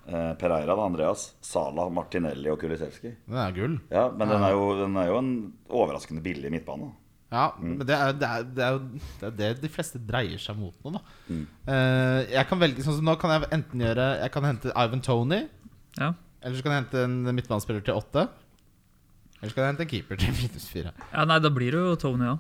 eh, 0.07 0.33
Pereira, 0.41 0.75
da, 0.75 0.87
Andreas, 0.87 1.29
Sala, 1.45 1.89
Martinelli 1.93 2.51
og 2.53 2.59
Kulisevskij. 2.63 3.15
Den 3.29 3.39
er 3.43 3.55
gull. 3.57 3.79
Ja, 3.93 4.09
men 4.11 4.29
den 4.33 4.43
er, 4.43 4.57
jo, 4.57 4.67
den 4.81 4.99
er 5.01 5.09
jo 5.11 5.21
en 5.21 5.33
overraskende 5.71 6.25
billig 6.25 6.53
midtbane. 6.55 6.91
Ja, 7.33 7.47
men 7.57 7.81
det 7.89 7.95
er, 7.97 8.13
det, 8.13 8.29
er, 8.29 8.43
det 8.45 8.65
er 8.65 8.75
jo 8.75 8.81
det, 9.23 9.29
er 9.29 9.37
det 9.39 9.63
de 9.63 9.71
fleste 9.73 10.01
dreier 10.05 10.41
seg 10.41 10.59
mot 10.61 10.75
nå, 10.85 10.99
da. 10.99 11.01
Mm. 11.33 11.47
Eh, 11.65 12.19
jeg 12.35 12.49
kan 12.51 12.61
velge 12.61 12.85
Sånn 12.85 12.99
som 12.99 13.09
nå 13.09 13.15
kan 13.23 13.33
jeg 13.33 13.49
enten 13.57 13.81
gjøre 13.81 14.09
Jeg 14.19 14.33
kan 14.35 14.45
hente 14.45 14.75
Ivan 14.77 15.01
Tony, 15.07 15.39
ja. 15.97 16.11
eller 16.43 16.59
så 16.59 16.67
kan 16.67 16.75
jeg 16.75 16.83
hente 16.83 17.05
en 17.07 17.17
midtbanespiller 17.33 17.87
til 17.87 17.97
åtte. 17.97 18.27
Eller 19.39 19.49
så 19.49 19.57
kan 19.57 19.65
jeg 19.65 19.73
hente 19.73 19.87
en 19.87 19.93
keeper 19.95 20.21
til 20.21 20.37
minus 20.43 20.69
fire. 20.69 20.93
ja, 21.09 21.25
nei, 21.31 21.41
da 21.41 21.53
blir 21.57 21.73
det 21.73 21.81
jo 21.81 21.97
Tony, 22.05 22.29
ja. 22.29 22.37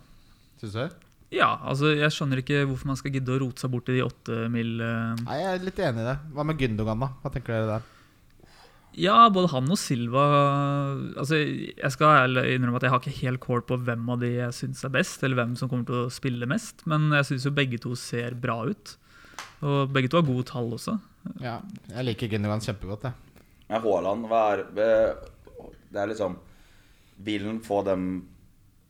Syns 0.60 0.76
du? 0.76 1.08
Ja, 1.32 1.48
altså 1.64 1.94
Jeg 1.96 2.12
skjønner 2.12 2.42
ikke 2.42 2.66
hvorfor 2.68 2.90
man 2.90 2.98
skal 3.00 3.14
gidde 3.14 3.32
å 3.32 3.40
rote 3.40 3.62
seg 3.64 3.72
bort 3.72 3.88
i 3.88 3.96
de 3.96 4.04
åtte 4.04 4.44
mil 4.52 4.76
eh. 4.84 5.24
Nei, 5.24 5.38
jeg 5.40 5.48
er 5.54 5.66
litt 5.66 5.80
enig 5.80 6.04
i 6.04 6.08
det. 6.10 6.16
Hva 6.36 6.44
med 6.44 6.60
Gündogan, 6.60 7.04
da? 7.06 7.08
Hva 7.22 7.32
tenker 7.32 7.56
dere 7.56 7.70
der? 7.70 7.90
Ja, 9.00 9.16
både 9.32 9.48
han 9.54 9.70
og 9.72 9.78
Silva 9.80 10.22
Altså 11.16 11.38
Jeg 11.40 11.92
skal 11.94 12.36
innrømme 12.36 12.76
at 12.76 12.84
jeg 12.84 12.92
har 12.92 13.00
ikke 13.00 13.22
helt 13.22 13.40
kål 13.40 13.62
på 13.70 13.78
hvem 13.86 14.10
av 14.12 14.20
de 14.20 14.34
jeg 14.34 14.56
syns 14.58 14.84
er 14.84 14.92
best, 14.92 15.24
eller 15.24 15.40
hvem 15.40 15.54
som 15.56 15.70
kommer 15.70 15.88
til 15.88 16.02
å 16.02 16.12
spille 16.12 16.48
mest, 16.50 16.84
men 16.90 17.08
jeg 17.16 17.30
syns 17.30 17.46
jo 17.48 17.54
begge 17.56 17.80
to 17.80 17.94
ser 17.96 18.36
bra 18.36 18.58
ut. 18.68 18.96
Og 19.64 19.88
begge 19.94 20.10
to 20.12 20.20
har 20.20 20.26
gode 20.28 20.44
tall 20.50 20.68
også. 20.76 20.98
Ja, 21.40 21.60
jeg 21.88 22.04
liker 22.10 22.28
Gündogan 22.34 22.64
kjempegodt, 22.64 23.08
jeg. 23.08 23.40
Ja, 23.70 23.80
Haaland, 23.80 24.28
hva 24.28 24.42
er 24.52 24.66
Det 24.74 26.00
er 26.02 26.08
liksom 26.10 26.34
Vil 27.24 27.46
han 27.46 27.60
få 27.64 27.78
dem 27.86 28.06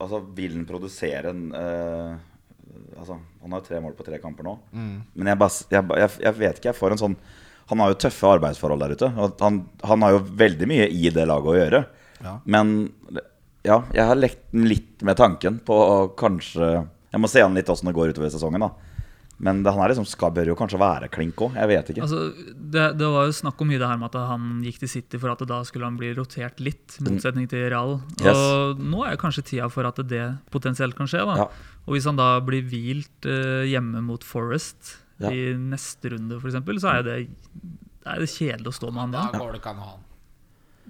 Altså, 0.02 0.18
vil 0.34 0.56
han 0.56 0.66
produsere 0.66 1.30
en 1.30 1.42
eh, 1.54 2.16
Altså, 2.98 3.18
han 3.42 3.54
har 3.54 3.62
jo 3.62 3.66
tre 3.66 3.80
mål 3.84 3.96
på 3.98 4.06
tre 4.06 4.20
kamper 4.22 4.46
nå. 4.46 4.56
Men 4.72 5.32
jeg, 5.32 5.40
bare, 5.40 5.66
jeg, 5.72 5.88
jeg, 6.04 6.14
jeg 6.26 6.38
vet 6.38 6.60
ikke. 6.60 6.70
Jeg 6.70 6.78
får 6.78 6.94
en 6.94 7.02
sånn 7.02 7.16
Han 7.72 7.82
har 7.82 7.92
jo 7.92 7.98
tøffe 8.04 8.30
arbeidsforhold 8.36 8.82
der 8.84 8.94
ute. 8.96 9.10
Han, 9.40 9.60
han 9.88 10.06
har 10.06 10.16
jo 10.16 10.22
veldig 10.42 10.68
mye 10.70 10.88
i 10.92 11.10
det 11.14 11.26
laget 11.28 11.52
å 11.52 11.58
gjøre. 11.58 11.82
Ja. 12.22 12.36
Men 12.44 12.72
ja, 13.62 13.82
jeg 13.94 14.06
har 14.08 14.18
lekt 14.18 14.48
litt 14.56 15.04
med 15.06 15.18
tanken 15.18 15.60
på 15.62 15.74
å 15.74 15.98
kanskje 16.18 16.72
Jeg 17.12 17.20
må 17.22 17.30
se 17.30 17.42
an 17.44 17.54
litt 17.54 17.68
åssen 17.70 17.90
det 17.90 17.94
går 17.94 18.14
utover 18.14 18.32
sesongen, 18.32 18.64
da. 18.64 18.92
Men 19.42 19.62
det, 19.62 19.72
han 19.74 19.88
liksom, 19.90 20.04
skal, 20.06 20.30
bør 20.30 20.52
jo 20.52 20.54
kanskje 20.54 20.78
være 20.78 21.08
klink 21.10 21.40
òg. 21.42 21.56
Jeg 21.58 21.66
vet 21.66 21.88
ikke. 21.90 22.04
Altså, 22.04 22.52
det, 22.54 22.84
det 22.94 23.08
var 23.10 23.26
jo 23.26 23.34
snakk 23.34 23.58
om 23.64 23.72
mye 23.72 23.80
det 23.80 23.88
her 23.90 23.98
med 23.98 24.12
at 24.12 24.28
han 24.30 24.60
gikk 24.62 24.78
til 24.84 24.90
City 24.92 25.18
for 25.18 25.32
at 25.32 25.42
da 25.50 25.58
skulle 25.66 25.88
han 25.88 25.96
bli 25.98 26.12
rotert 26.14 26.62
litt, 26.62 26.94
i 27.00 27.08
motsetning 27.08 27.48
til 27.50 27.64
Real. 27.66 27.96
Mm. 27.98 28.22
Yes. 28.22 28.38
Og 28.38 28.84
nå 28.92 29.02
er 29.08 29.18
kanskje 29.18 29.42
tida 29.50 29.66
for 29.72 29.88
at 29.88 29.98
det 30.06 30.22
potensielt 30.54 30.94
kan 30.94 31.10
skje. 31.10 31.24
da. 31.26 31.34
Ja. 31.42 31.48
Og 31.86 31.96
hvis 31.96 32.06
han 32.06 32.18
da 32.20 32.28
blir 32.46 32.62
hvilt 32.70 33.26
eh, 33.26 33.64
hjemme 33.72 34.02
mot 34.06 34.22
Forest 34.24 34.98
Ja. 35.22 35.30
i 35.30 35.52
neste 35.54 36.10
runde, 36.14 36.38
f.eks., 36.40 36.56
så 36.82 36.92
er 36.96 37.02
det, 37.06 37.16
er 38.06 38.22
det 38.22 38.30
kjedelig 38.32 38.72
å 38.72 38.74
stå 38.74 38.88
med 38.90 39.02
han 39.04 39.12
da. 39.14 39.26
Da 39.30 39.38
går 39.42 39.52
det 39.54 39.60
ikke 39.62 39.70
an 39.74 39.82
å 39.82 39.86
ha 39.86 39.92
han. 39.96 40.06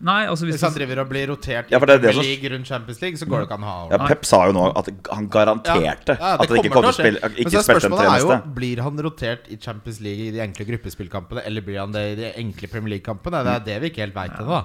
Nei, 0.03 0.27
altså 0.27 0.43
hvis 0.49 0.57
Hvis 0.57 0.65
han 0.67 0.73
driver 0.75 0.99
og 1.05 1.09
blir 1.13 1.29
rotert 1.31 1.69
Ja, 1.71 1.77
i 1.79 1.81
for 1.81 1.87
det 1.87 2.01
det 2.03 2.13
League 2.17 2.51
rundt 2.51 2.67
Champions 2.67 3.01
League, 3.01 3.17
så 3.21 3.27
går 3.31 3.45
det 3.45 3.47
ikke 3.47 3.55
an 3.61 3.63
å 3.63 3.69
ha 3.71 3.77
Ja, 3.93 3.99
han. 4.03 4.09
Pep 4.11 4.25
sa 4.27 4.41
jo 4.49 4.53
nå 4.57 4.65
at 4.77 4.89
han 5.13 5.29
garanterte 5.31 6.17
Ja, 6.19 6.33
at 6.43 6.49
det 6.51 6.59
ikke 6.59 6.73
kommer 6.75 6.91
til 6.91 6.91
å 6.91 6.97
spille 6.97 7.21
Men 7.23 7.37
Ikke 7.45 7.53
så 7.55 7.63
tre 7.63 7.77
spørsmålet 7.77 8.11
er 8.11 8.25
jo. 8.25 8.39
Blir 8.57 8.83
han 8.83 8.99
rotert 9.07 9.47
i 9.55 9.59
Champions 9.63 10.01
League 10.03 10.27
i 10.27 10.33
de 10.35 10.43
enkle 10.43 10.67
gruppespillkampene, 10.73 11.45
eller 11.47 11.63
blir 11.63 11.79
han 11.85 11.93
det 11.95 12.03
i 12.13 12.17
de 12.19 12.33
enkle 12.43 12.69
Premier 12.73 12.97
League-kampene? 12.97 13.45
Det 13.47 13.55
er 13.55 13.65
det 13.71 13.79
vi 13.85 13.91
ikke 13.93 14.03
helt 14.07 14.19
veit 14.19 14.35
ennå. 14.43 14.59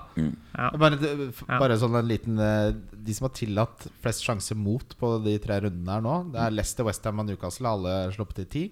Ja. 0.58 0.72
Bare, 0.82 0.96
det- 0.98 1.14
f- 1.30 1.44
Ja. 1.48 1.60
bare 1.60 1.78
sånn 1.78 1.96
en 2.00 2.08
liten 2.10 2.40
eh, 2.40 2.72
De 2.98 3.14
som 3.14 3.30
har 3.30 3.34
tillatt 3.38 3.88
flest 4.02 4.26
sjanser 4.26 4.56
mot 4.58 4.98
på 5.00 5.24
de 5.24 5.38
tre 5.38 5.60
rundene 5.62 5.94
her 5.94 6.02
nå, 6.02 6.32
det 6.34 6.42
er 6.42 6.50
Leicester, 6.52 6.84
Westham 6.84 7.20
og 7.20 7.28
Newcastle. 7.30 7.68
Alle 7.70 8.12
sluppet 8.12 8.36
til 8.42 8.46
ti. 8.46 8.72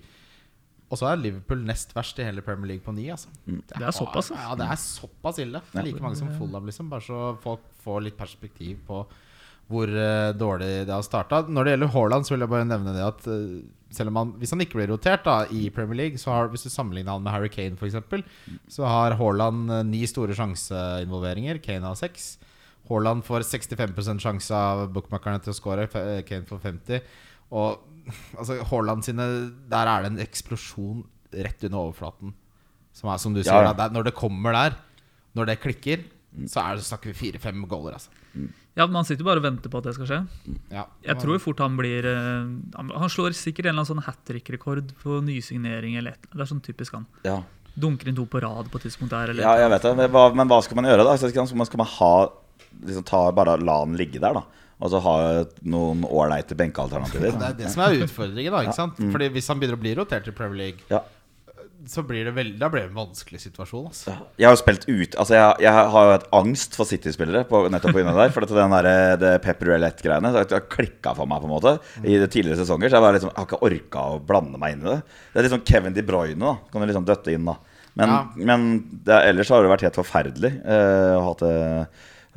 Og 0.86 1.00
så 1.00 1.08
er 1.10 1.18
Liverpool 1.18 1.64
nest 1.66 1.96
verst 1.96 2.20
i 2.22 2.26
hele 2.28 2.44
Premier 2.46 2.76
League 2.76 2.86
på 2.86 2.94
ni. 2.94 3.08
Altså. 3.10 3.32
Det 3.46 3.80
er 3.80 3.94
såpass, 3.96 4.30
altså. 4.30 4.38
Ja, 4.38 4.58
det 4.60 4.68
er 4.70 4.82
såpass 4.82 5.40
ille. 5.42 5.62
Det 5.72 5.82
er 5.82 5.88
like 5.88 6.04
mange 6.04 6.20
som 6.20 6.30
Fulham, 6.38 6.68
liksom. 6.70 6.92
Bare 6.92 7.06
så 7.06 7.22
folk 7.42 7.64
får 7.86 8.04
litt 8.06 8.20
perspektiv 8.20 8.84
på 8.88 9.06
hvor 9.72 9.90
uh, 9.90 10.30
dårlig 10.38 10.86
det 10.86 10.94
har 10.94 11.06
starta. 11.06 11.42
Når 11.50 11.66
det 11.66 11.74
gjelder 11.74 11.92
Haaland, 11.96 12.28
så 12.28 12.36
vil 12.36 12.46
jeg 12.46 12.52
bare 12.52 12.68
nevne 12.70 12.94
det 12.94 13.02
at 13.02 13.26
uh, 13.26 13.64
selv 13.96 14.12
om 14.12 14.20
han, 14.20 14.34
hvis 14.38 14.54
han 14.54 14.62
ikke 14.62 14.78
blir 14.78 14.92
rotert 14.94 15.26
da 15.26 15.40
i 15.50 15.72
Premier 15.74 15.98
League, 16.04 16.22
så 16.22 16.36
har, 16.36 16.52
hvis 16.54 16.68
du 16.68 16.70
sammenligner 16.70 17.16
han 17.16 17.26
med 17.26 17.34
Harry 17.34 17.50
Kane 17.50 17.80
f.eks., 17.80 17.98
så 18.78 18.86
har 18.86 19.18
Haaland 19.18 19.72
uh, 19.74 19.82
ni 19.88 20.04
store 20.10 20.38
sjanseinvolveringer. 20.38 21.64
Kane 21.66 21.90
har 21.90 21.98
seks. 21.98 22.36
Haaland 22.92 23.26
får 23.26 23.48
65 23.50 24.22
sjanse 24.22 24.54
av 24.54 24.86
bookmakerne 24.94 25.42
til 25.42 25.56
å 25.56 25.58
score. 25.58 25.90
Kane 25.90 26.46
får 26.46 26.62
50. 26.68 27.14
Og 27.58 27.95
altså, 28.38 28.60
Haaland 28.70 29.04
sine 29.06 29.26
Der 29.70 29.88
er 29.88 30.04
det 30.04 30.12
en 30.14 30.20
eksplosjon 30.26 31.04
rett 31.34 31.64
under 31.68 31.80
overflaten. 31.90 32.34
Som 32.96 33.10
er 33.12 33.18
som 33.20 33.34
du 33.36 33.42
sier, 33.44 33.52
Ja, 33.54 33.62
ja. 33.64 33.74
da, 33.74 33.74
det 33.74 33.86
er- 33.92 33.96
når 33.98 34.04
det 34.10 34.14
kommer 34.16 34.54
der, 34.56 34.76
når 35.36 35.46
det 35.50 35.60
klikker, 35.62 36.04
så 36.48 36.62
er 36.64 36.76
det, 36.76 36.84
snakker 36.86 37.12
vi 37.12 37.14
fire-fem 37.14 37.66
goaler. 37.68 37.94
Altså. 37.98 38.10
Ja, 38.76 38.86
Man 38.88 39.06
sitter 39.06 39.24
jo 39.24 39.30
bare 39.30 39.40
og 39.40 39.44
venter 39.44 39.70
på 39.72 39.78
at 39.80 39.84
det 39.86 39.94
skal 39.96 40.06
skje. 40.08 40.28
Ja, 40.72 40.86
Jeg 41.04 41.18
tror 41.20 41.40
fort 41.40 41.60
han 41.60 41.78
blir 41.78 42.04
eh, 42.04 42.48
Han 42.76 42.90
han 42.92 43.10
slår 43.10 43.32
sikkert 43.32 43.66
en 43.68 43.76
eller 43.76 43.84
annen 43.86 43.96
sånn 43.96 44.04
hat 44.04 44.20
trick-rekord 44.28 44.92
på 45.02 45.22
nysignering. 45.24 45.96
eller 45.98 46.12
et, 46.12 46.22
Det 46.32 46.42
er 46.42 46.46
sånn 46.54 46.62
typisk 46.62 46.92
han. 46.94 47.06
Ja. 47.24 47.42
Dunker 47.78 48.08
inn 48.08 48.16
to 48.16 48.26
på 48.26 48.42
rad 48.42 48.70
på 48.72 48.76
et 48.80 48.84
tidspunkt 48.88 49.10
der. 49.12 49.30
Eller, 49.32 49.44
ja, 49.44 49.56
jeg 49.58 49.70
vet 49.70 49.82
det. 49.82 49.96
Men 49.98 50.10
hva, 50.12 50.34
men 50.36 50.48
hva 50.48 50.62
skal 50.64 50.76
man 50.76 50.86
gjøre, 50.86 51.04
da? 51.04 51.16
Skal 51.18 51.34
man, 51.36 51.48
skal 51.48 51.58
man- 51.58 51.66
skal 51.68 51.78
man 51.78 51.88
ha 51.88 52.30
liksom 52.86 53.04
ta, 53.06 53.32
Bare 53.32 53.58
la 53.60 53.86
den 53.86 53.96
ligge 53.98 54.20
der, 54.20 54.34
da? 54.34 54.44
Og 54.84 54.90
så 54.92 55.00
ha 55.06 55.16
noen 55.64 56.02
ålreite 56.04 56.56
benkealternativer? 56.60 57.32
Det 57.40 57.48
er 57.52 57.60
det 57.62 57.70
som 57.72 57.84
er 57.86 58.02
utfordringen. 58.04 58.52
da, 58.52 58.64
ikke 58.66 58.76
sant? 58.76 58.98
Fordi 59.00 59.30
Hvis 59.32 59.48
han 59.48 59.60
begynner 59.62 59.78
å 59.80 59.84
bli 59.86 59.94
rotert 59.96 60.28
i 60.28 60.32
Premier 60.36 60.58
League, 60.66 60.84
Ja. 60.92 61.00
så 61.88 62.02
blir 62.04 62.26
det 62.26 62.34
veldig, 62.34 62.58
da 62.60 62.68
blir 62.74 62.82
det 62.82 62.90
en 62.90 62.98
vanskelig 62.98 63.40
situasjon. 63.46 63.86
Altså. 63.92 64.16
Jeg 64.42 64.48
har 64.48 64.56
jo 64.56 64.62
spilt 64.64 64.88
ut 64.90 65.16
Altså 65.22 65.36
jeg, 65.38 65.56
jeg 65.62 65.72
har 65.94 66.06
jo 66.10 66.14
et 66.16 66.26
angst 66.34 66.74
for 66.76 66.86
City-spillere 66.90 67.44
på, 67.48 67.60
nettopp 67.70 67.94
på 67.94 68.02
grunn 68.02 68.16
der. 68.18 68.34
For 68.34 68.42
den 68.50 68.74
der, 68.74 69.18
det 69.22 69.34
Pepper 69.46 69.70
Roulette-greiene 69.70 70.32
Det 70.34 70.52
har 70.52 70.66
klikka 70.68 71.14
for 71.16 71.26
meg 71.30 71.40
på 71.44 71.46
en 71.46 71.54
måte 71.54 71.76
i 72.04 72.18
de 72.18 72.28
tidligere 72.28 72.58
sesonger. 72.64 72.90
Så 72.90 72.98
jeg, 73.00 73.16
liksom, 73.20 73.30
jeg 73.32 73.38
har 73.38 73.46
ikke 73.48 73.62
orka 73.70 74.04
å 74.16 74.20
blande 74.26 74.58
meg 74.60 74.74
inn 74.76 74.82
i 74.84 74.90
det. 74.96 74.98
Det 75.32 75.40
er 75.40 75.48
litt 75.48 75.56
sånn 75.56 75.66
Kevin 75.72 75.94
De 75.94 76.02
Bruyne, 76.04 76.40
da. 76.42 76.56
Kan 76.74 76.82
du 76.82 76.88
liksom 76.90 77.06
døtte 77.08 77.32
inn, 77.38 77.46
da. 77.46 77.56
Men, 77.96 78.10
Ja. 78.10 78.28
men 78.36 78.66
det, 79.06 79.22
ellers 79.30 79.48
har 79.50 79.62
det 79.64 79.70
vært 79.72 79.86
helt 79.88 79.96
forferdelig 80.02 80.52
eh, 80.66 81.14
å, 81.16 81.22
ha 81.30 81.34
det, 81.40 81.88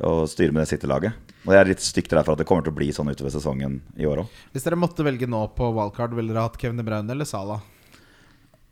å 0.05 0.27
styre 0.29 0.55
med 0.55 0.63
det 0.63 0.69
City-laget. 0.71 1.33
Og 1.47 1.53
jeg 1.55 1.59
er 1.61 1.69
litt 1.71 1.83
stygt 1.83 2.13
redd 2.13 2.27
for 2.27 2.35
at 2.35 2.41
det 2.41 2.47
kommer 2.47 2.65
til 2.65 2.73
å 2.73 2.77
bli 2.77 2.89
sånn 2.95 3.11
utover 3.11 3.33
sesongen 3.33 3.79
i 3.99 4.07
år 4.07 4.23
òg. 4.23 4.39
Hvis 4.53 4.65
dere 4.67 4.79
måtte 4.79 5.05
velge 5.07 5.27
nå 5.29 5.41
på 5.55 5.69
wildcard, 5.75 6.15
ville 6.17 6.33
dere 6.33 6.45
hatt 6.47 6.57
Kevin 6.61 6.79
De 6.79 6.85
Bruyne 6.87 7.15
eller 7.15 7.27
Salah? 7.27 7.63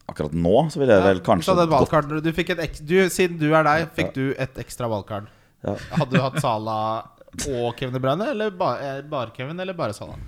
Akkurat 0.07 0.35
nå 0.35 0.55
så 0.71 0.79
vil 0.79 0.91
jeg 0.91 1.03
vel 1.03 1.19
kanskje 1.23 1.51
du, 1.51 1.63
hadde 1.75 2.17
et 2.19 2.23
du 2.23 2.29
fikk 2.35 2.53
et 2.55 2.79
du, 2.79 2.95
Siden 3.11 3.39
du 3.41 3.49
er 3.51 3.65
deg, 3.67 3.89
fikk 3.95 4.13
du 4.15 4.25
et 4.39 4.59
ekstra 4.63 4.87
wildcard. 4.91 5.27
Ja. 5.67 5.75
Hadde 5.97 6.15
du 6.15 6.21
hatt 6.23 6.39
Salah 6.45 7.13
og 7.51 7.73
Kevin 7.79 7.95
De 7.95 8.01
Bruyne, 8.03 8.31
eller 8.31 8.53
ba, 8.55 8.75
eh, 8.83 9.01
bare 9.07 9.35
Kevin, 9.35 9.59
eller 9.59 9.75
bare 9.77 9.95
Salah? 9.95 10.19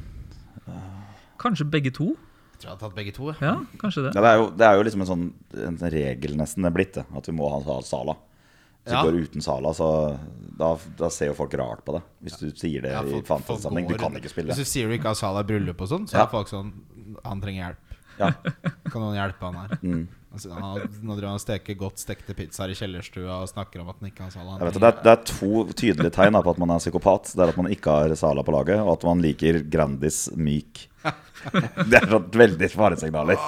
Kanskje 1.39 1.67
begge 1.71 1.93
to? 1.95 2.11
Jeg 2.59 2.63
tror 2.63 2.67
jeg 2.67 2.73
hadde 2.73 2.83
tatt 2.83 2.95
begge 2.97 3.13
to. 3.15 3.29
Ja, 3.39 3.53
kanskje 3.79 4.01
det. 4.03 4.15
Ja, 4.17 4.23
det, 4.23 4.31
er 4.31 4.41
jo, 4.41 4.47
det 4.59 4.65
er 4.67 4.75
jo 4.75 4.87
liksom 4.87 5.03
en 5.05 5.07
sånn 5.07 5.27
en 5.63 5.77
regel 5.93 6.35
nesten 6.35 6.65
det 6.65 6.71
er 6.73 6.75
blitt, 6.75 6.97
det. 6.97 7.05
At 7.15 7.29
vi 7.29 7.35
må 7.37 7.47
ha 7.53 7.61
ha 7.63 7.77
Sala. 7.87 8.17
Hvis 8.89 8.95
Ja. 8.97 9.03
du 9.05 9.11
går 9.11 9.21
uten 9.29 9.41
Sala, 9.45 9.69
så 9.77 9.89
da, 10.59 10.73
da 10.97 11.09
ser 11.13 11.29
jo 11.29 11.35
folk 11.37 11.53
rart 11.61 11.85
på 11.85 11.93
det. 11.99 12.01
Hvis 12.25 12.39
du 12.41 12.47
sier 12.57 12.81
det 12.81 12.91
Ja, 12.91 13.03
i 13.05 13.11
folk- 13.11 13.23
i 13.23 13.27
fantasy-sammenheng. 13.29 13.87
Du 13.93 13.97
kan 14.01 14.15
ikke 14.17 14.31
spille. 14.33 14.49
Hvis 14.49 14.63
du 14.65 14.65
sier 14.65 14.89
du 14.89 14.97
ikke 14.97 15.11
har 15.13 15.19
Sala 15.19 15.45
i 15.45 15.49
bryllup 15.51 15.79
og 15.85 15.87
sånn, 15.93 16.07
så 16.09 16.17
Ja. 16.17 16.23
er 16.25 16.31
folk 16.33 16.47
sånn 16.49 16.73
Han 17.25 17.41
trenger 17.41 17.69
hjelp. 17.69 17.85
Ja. 18.19 18.31
Kan 18.91 19.01
noen 19.01 19.15
hjelpe 19.15 19.41
han 19.45 19.55
her? 19.55 19.77
Mm. 19.81 20.07
Altså, 20.31 20.51
han, 20.53 20.81
nå 21.01 21.15
driver 21.17 21.25
han 21.31 21.39
og 21.39 21.41
steker 21.41 21.75
godt 21.79 21.97
stekte 21.97 22.35
pizzaer 22.37 22.69
i 22.69 22.75
kjellerstua 22.77 23.39
og 23.41 23.47
snakker 23.49 23.81
om 23.81 23.89
at 23.89 23.95
han 23.99 24.11
ikke 24.11 24.27
har 24.27 24.29
Sala. 24.29 24.57
Vet, 24.61 24.73
det, 24.77 24.83
er, 24.83 24.99
det 25.01 25.11
er 25.15 25.23
to 25.25 25.63
tydelige 25.73 26.11
tegn 26.13 26.33
på 26.43 26.51
at 26.53 26.59
man 26.61 26.69
er 26.75 26.77
psykopat. 26.83 27.31
Det 27.33 27.41
er 27.45 27.49
at 27.49 27.57
man 27.57 27.71
ikke 27.73 27.89
har 27.95 28.13
Sala 28.15 28.43
på 28.45 28.53
laget, 28.53 28.77
og 28.83 28.91
at 28.93 29.03
man 29.09 29.21
liker 29.25 29.63
Grandis 29.73 30.29
myk. 30.37 30.87
Det 31.89 31.97
er 31.97 32.05
sånn 32.11 32.29
veldig 32.35 32.69
faresignaler. 32.75 33.39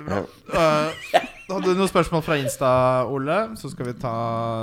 Øh, 0.00 0.92
hadde 1.52 1.68
du 1.68 1.78
noen 1.78 1.90
spørsmål 1.90 2.22
fra 2.24 2.38
Insta, 2.40 2.70
Ole? 3.10 3.38
Så 3.60 3.70
skal 3.72 3.90
vi 3.90 3.96
ta 4.00 4.14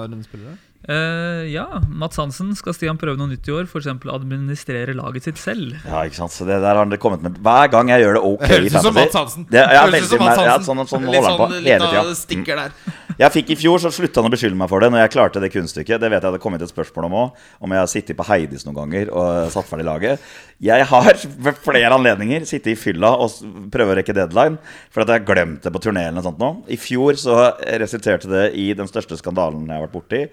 rundespillere. 0.07 0.57
Eh, 0.89 1.43
ja, 1.53 1.67
Mats 1.93 2.17
Hansen 2.17 2.55
skal 2.57 2.73
Stian 2.73 2.97
prøve 2.97 3.19
noe 3.19 3.29
nytt 3.29 3.45
i 3.45 3.53
år. 3.53 3.67
F.eks. 3.69 3.85
administrere 4.09 4.95
laget 4.97 5.27
sitt 5.27 5.37
selv. 5.41 5.75
Ja, 5.85 6.01
ikke 6.07 6.17
sant? 6.17 6.33
Så 6.33 6.47
det 6.47 6.57
der 6.63 6.71
har 6.73 6.81
han 6.81 6.95
kommet 7.01 7.21
med 7.21 7.37
Hver 7.45 7.69
gang 7.69 7.91
jeg 7.93 8.01
gjør 8.01 8.17
det 8.17 8.23
ok 8.31 8.45
Høres 8.49 8.73
ut 8.73 8.85
som 8.87 8.95
Mats 8.97 9.17
Hansen. 9.19 9.45
det, 9.51 9.61
ja, 9.61 9.83
Høres 9.85 10.07
ut 10.07 10.15
som 10.15 10.23
Mats 10.25 10.41
Hansen. 10.41 10.49
ja, 10.49 10.57
sånn, 10.65 10.81
sånn 10.89 11.05
Litt 11.05 11.21
holder 11.21 11.29
han 11.29 11.37
på 11.37 11.47
sånn 11.51 11.55
hele 11.61 11.77
lita 11.77 11.91
tida. 11.93 12.15
stikker 12.23 12.61
der. 12.63 12.97
Jeg 13.21 13.33
fikk 13.35 13.49
I 13.53 13.57
fjor 13.59 13.81
så 13.83 13.91
slutta 13.93 14.21
han 14.23 14.31
å 14.31 14.33
beskylde 14.33 14.57
meg 14.57 14.69
for 14.71 14.81
det 14.81 14.89
når 14.89 15.03
jeg 15.03 15.11
klarte 15.13 15.41
det 15.43 15.51
kunststykket. 15.53 16.01
Det 16.01 16.09
vet 16.09 16.23
jeg 16.25 16.33
det 16.33 16.41
kommet 16.41 16.63
et 16.65 16.71
spørsmål 16.71 17.05
om 17.09 17.17
òg. 17.21 17.43
Om 17.61 17.75
jeg 17.75 17.83
har 17.83 17.89
sittet 17.91 18.17
på 18.17 18.25
Heidis 18.25 18.65
noen 18.65 18.79
ganger 18.79 19.11
og 19.13 19.51
satt 19.53 19.67
ferdig 19.69 19.85
laget. 19.85 20.23
Jeg 20.61 20.85
har 20.89 21.11
ved 21.45 21.59
flere 21.61 21.91
anledninger 21.93 22.47
sittet 22.49 22.73
i 22.73 22.77
fylla 22.79 23.11
og 23.21 23.35
prøvd 23.73 23.93
å 23.93 23.97
rekke 23.99 24.15
deadline 24.17 24.57
for 24.89 25.03
at 25.03 25.11
jeg 25.13 25.21
har 25.21 25.27
glemt 25.29 25.61
det 25.65 25.73
på 25.75 25.81
turneen. 25.83 26.09
eller 26.09 26.21
noe 26.21 26.27
sånt 26.31 26.41
nå. 26.41 26.51
I 26.73 26.79
fjor 26.81 27.19
så 27.21 27.37
resulterte 27.81 28.31
det 28.31 28.47
i 28.57 28.71
den 28.77 28.89
største 28.89 29.17
skandalen 29.19 29.67
jeg 29.67 29.77
har 29.77 29.85
vært 29.85 29.95
borti, 29.99 30.23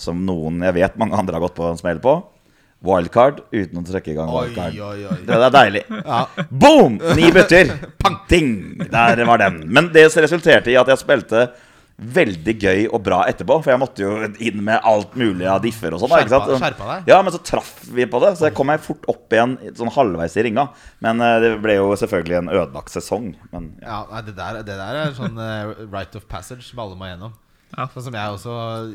som 0.00 0.24
noen 0.26 0.62
jeg 0.66 0.76
vet 0.78 0.98
mange 1.00 1.16
andre 1.18 1.38
har 1.38 1.44
gått 1.48 1.56
på 1.58 1.68
en 1.70 1.78
smell 1.80 2.00
på. 2.04 2.16
Wildcard 2.86 3.40
uten 3.50 3.80
å 3.80 3.82
trekke 3.82 4.12
i 4.12 4.14
gang 4.14 4.28
Oi, 4.30 4.44
wildcard. 4.52 4.76
oi, 4.78 5.06
oi. 5.10 5.16
Det 5.26 5.34
er 5.34 5.54
deilig. 5.54 5.80
Boom! 6.50 7.00
Ni 7.18 7.30
bytter. 7.36 7.72
Ding! 8.30 8.52
Der 8.92 9.24
var 9.26 9.40
den. 9.42 9.64
Men 9.66 9.88
det 9.94 10.04
resulterte 10.14 10.70
i 10.70 10.76
at 10.78 10.86
jeg 10.92 11.00
spilte 11.02 11.48
veldig 11.98 12.52
gøy 12.62 12.84
og 12.94 13.00
bra 13.02 13.24
etterpå. 13.26 13.56
For 13.64 13.72
jeg 13.72 13.80
måtte 13.82 14.04
jo 14.04 14.12
inn 14.46 14.60
med 14.62 14.78
alt 14.86 15.16
mulig 15.18 15.48
av 15.50 15.58
differ 15.64 15.96
og 15.96 16.04
sånn. 16.04 16.12
Skjerpa- 16.14 16.60
skjerpa 16.60 16.86
deg? 16.92 17.10
Ja, 17.10 17.18
men 17.26 17.34
så 17.34 17.40
traff 17.42 17.72
vi 17.90 18.06
på 18.06 18.20
det. 18.22 18.36
Så 18.38 18.46
jeg 18.46 18.54
kom 18.54 18.70
meg 18.70 18.84
fort 18.84 19.02
opp 19.10 19.34
igjen 19.34 19.56
sånn 19.74 19.90
halvveis 19.96 20.38
i 20.38 20.46
ringa. 20.46 20.68
Men 21.02 21.18
eh, 21.26 21.34
det 21.42 21.52
ble 21.64 21.80
jo 21.80 21.90
selvfølgelig 21.98 22.38
en 22.44 22.52
ødelagt 22.54 22.94
sesong. 22.94 23.32
Men 23.50 23.72
ja. 23.82 24.04
Ja, 24.12 24.22
det, 24.22 24.36
der, 24.38 24.62
det 24.62 24.78
der 24.78 25.00
er 25.02 25.18
sånn 25.18 25.34
eh, 25.42 25.74
right 25.90 26.14
of 26.14 26.30
passage 26.30 26.62
som 26.70 26.78
alle 26.86 26.94
må 26.94 27.10
gjennom. 27.10 27.34
Ja. 27.76 27.84
Sånn 27.92 28.06
som 28.08 28.14
jeg 28.16 28.32
også 28.32 28.52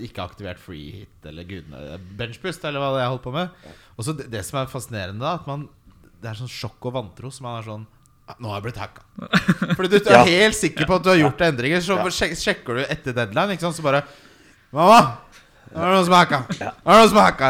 ikke 0.08 0.24
har 0.24 0.32
aktivert 0.32 0.60
free 0.60 0.92
hit 1.04 1.28
eller 1.30 1.46
gudene 1.46 2.00
benchpust 2.18 2.64
eller 2.66 2.82
hva 2.82 3.00
jeg 3.04 3.12
holdt 3.12 3.24
på 3.28 3.34
med. 3.36 3.50
Og 3.98 4.08
så 4.08 4.16
det, 4.18 4.30
det 4.34 4.42
som 4.48 4.58
er 4.64 4.72
fascinerende, 4.72 5.22
da, 5.22 5.36
at 5.38 5.46
man 5.50 5.68
Det 6.24 6.32
er 6.32 6.40
sånn 6.40 6.50
sjokk 6.50 6.86
og 6.90 6.94
vantro. 6.96 7.30
Så 7.30 7.44
man 7.46 7.60
er 7.60 7.68
sånn 7.68 7.86
«Ah, 8.26 8.38
Nå 8.40 8.48
har 8.50 8.62
jeg 8.62 8.66
blitt 8.70 8.80
hacka. 8.80 9.02
Fordi 9.76 9.90
du, 9.92 9.98
du 10.00 10.10
er 10.10 10.22
Ja. 10.22 10.24
helt 10.24 10.56
sikker 10.56 10.88
på 10.88 10.96
at 10.96 11.04
du 11.04 11.10
har 11.12 11.20
gjort 11.20 11.42
endringer. 11.44 11.82
Så 11.84 11.98
sjekker 12.40 12.80
du 12.80 12.84
etter 12.88 13.12
deadline, 13.18 13.54
ikke 13.58 13.68
sant, 13.68 13.76
så 13.78 13.84
bare 13.86 14.06
Mamma! 14.74 15.02
Nå 15.74 15.82
er 15.82 15.90
det 15.90 15.96
noen 15.98 16.06
som 16.06 16.14
hacka. 16.14 16.40
Nå 16.46 16.68
er 16.70 16.94
det 16.94 17.00
noen 17.00 17.10
som 17.10 17.20
hacka. 17.24 17.48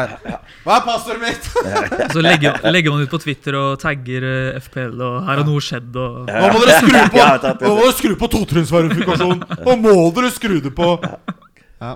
Hva 0.64 0.78
er 0.78 0.84
passordet 0.86 1.20
mitt? 1.20 1.48
Så 2.14 2.22
legger, 2.24 2.56
legger 2.72 2.94
man 2.94 3.04
ut 3.04 3.12
på 3.12 3.20
Twitter 3.20 3.58
og 3.58 3.76
tagger 3.82 4.24
eh, 4.30 4.62
FPL, 4.64 4.96
og 4.96 5.18
her 5.26 5.42
har 5.42 5.44
noe 5.44 5.64
skjedd. 5.64 5.90
Og, 5.92 6.24
Nå 6.32 6.48
må 6.54 6.62
dere 6.64 6.80
skru 6.80 6.96
på. 7.12 7.28
Nå 7.44 7.74
må 7.74 7.82
dere 7.82 7.94
skru 7.98 8.16
på 8.22 8.32
totrinnsverifikasjon! 8.38 9.44
Nå 9.60 9.78
må 9.82 9.94
dere 10.16 10.32
skru 10.32 10.56
det 10.64 10.72
på! 10.76 10.90
Ja. 11.82 11.94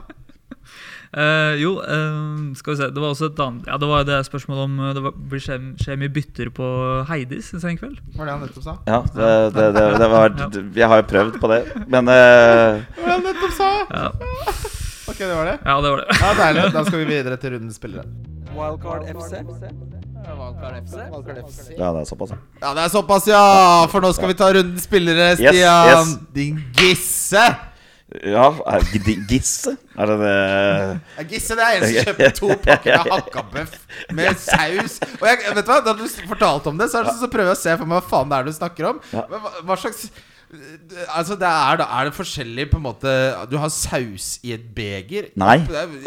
Uh, 1.08 1.54
jo, 1.56 1.70
uh, 1.80 2.50
skal 2.52 2.74
vi 2.74 2.80
se 2.82 2.86
Det 2.92 3.00
var 3.00 3.14
også 3.14 3.30
et 3.30 3.38
annet 3.40 3.68
Ja, 3.70 3.78
det 3.80 3.86
var 3.88 4.02
det 4.04 4.18
spørsmålet 4.26 4.66
om 4.66 4.74
det 4.92 5.02
var, 5.06 5.14
blir 5.30 5.40
skje, 5.40 5.56
skje 5.80 5.96
mye 5.96 6.12
bytter 6.12 6.50
på 6.52 6.66
Heidis 7.08 7.48
en 7.56 7.62
sen 7.62 7.78
kveld. 7.80 7.96
Var 8.12 8.28
det 8.28 8.34
han 8.34 8.42
nettopp 8.44 8.66
sa? 8.66 8.74
Ja, 8.84 8.98
det, 9.14 9.30
det, 9.56 9.70
det, 9.78 9.86
det 10.02 10.10
var 10.12 10.36
Jeg 10.76 10.90
har 10.92 11.00
jo 11.00 11.06
prøvd 11.14 11.40
på 11.40 11.50
det. 11.54 11.62
Men 11.88 12.12
uh, 12.12 12.84
Det 12.84 13.00
var 13.00 13.08
det 13.08 13.16
han 13.16 13.26
nettopp 13.30 13.56
sa? 13.56 13.70
Ja, 13.88 14.10
Ok, 15.18 15.24
det 15.26 15.34
var 15.34 15.48
det. 15.50 15.58
ja 15.66 15.80
det 15.82 15.90
var 15.90 15.98
det. 16.04 16.18
Ja, 16.22 16.28
Deilig. 16.38 16.64
Da 16.72 16.84
skal 16.86 16.98
vi 17.00 17.06
videre 17.10 17.36
til 17.42 17.56
rundens 17.56 17.78
spillere. 17.80 18.04
Wildcard 18.54 19.08
FC. 19.10 19.40
Wildcard 20.28 21.40
FC. 21.48 21.72
Ja, 21.78 21.88
det 21.96 22.04
er 22.04 22.04
såpass, 22.06 22.30
ja. 22.30 22.38
Ja, 22.62 22.70
det 22.78 22.84
er 22.84 22.92
såpass, 22.92 23.26
ja! 23.26 23.40
For 23.90 24.04
nå 24.04 24.12
skal 24.14 24.30
vi 24.30 24.36
ta 24.38 24.52
rundens 24.54 24.86
spillere, 24.86 25.32
Yes, 25.34 25.42
Stian. 25.42 25.90
yes. 25.90 26.12
Din 26.36 26.60
gisse. 26.78 27.48
Ja, 28.24 28.46
er 28.72 28.86
Gisse? 29.28 29.74
Er 29.98 30.06
det 30.08 30.14
det 30.22 31.26
Gisse, 31.28 31.56
det 31.58 31.64
er 31.66 31.74
en 31.76 31.82
som 31.84 32.06
kjøper 32.06 32.30
to 32.38 32.48
pakker 32.64 33.02
med 33.02 33.12
hakkabøff 33.12 33.74
med 34.16 34.38
saus. 34.40 34.94
Og 35.18 35.26
jeg, 35.28 35.42
vet 35.58 35.66
du 35.66 35.72
hva, 35.74 35.82
Da 35.84 35.92
du 35.98 36.06
fortalte 36.30 36.70
om 36.72 36.78
det, 36.80 36.88
så, 36.88 37.02
er 37.02 37.10
det, 37.10 37.18
så 37.20 37.28
prøver 37.28 37.50
jeg 37.52 37.58
å 37.58 37.60
se 37.66 37.74
for 37.76 37.90
meg 37.90 37.98
hva 38.00 38.08
faen 38.14 38.30
det 38.32 38.38
er 38.38 38.48
du 38.48 38.54
snakker 38.56 38.88
om. 38.94 39.02
Hva, 39.12 39.52
hva 39.68 39.76
slags 39.82 40.06
Altså, 41.12 41.36
det 41.36 41.44
er 41.44 41.82
Er 41.84 42.04
det 42.08 42.14
forskjellig 42.16 42.70
på 42.70 42.78
en 42.78 42.86
måte 42.86 43.10
Du 43.50 43.58
har 43.60 43.68
saus 43.68 44.38
i 44.42 44.54
et 44.56 44.64
beger? 44.74 45.28
Nei. 45.36 45.58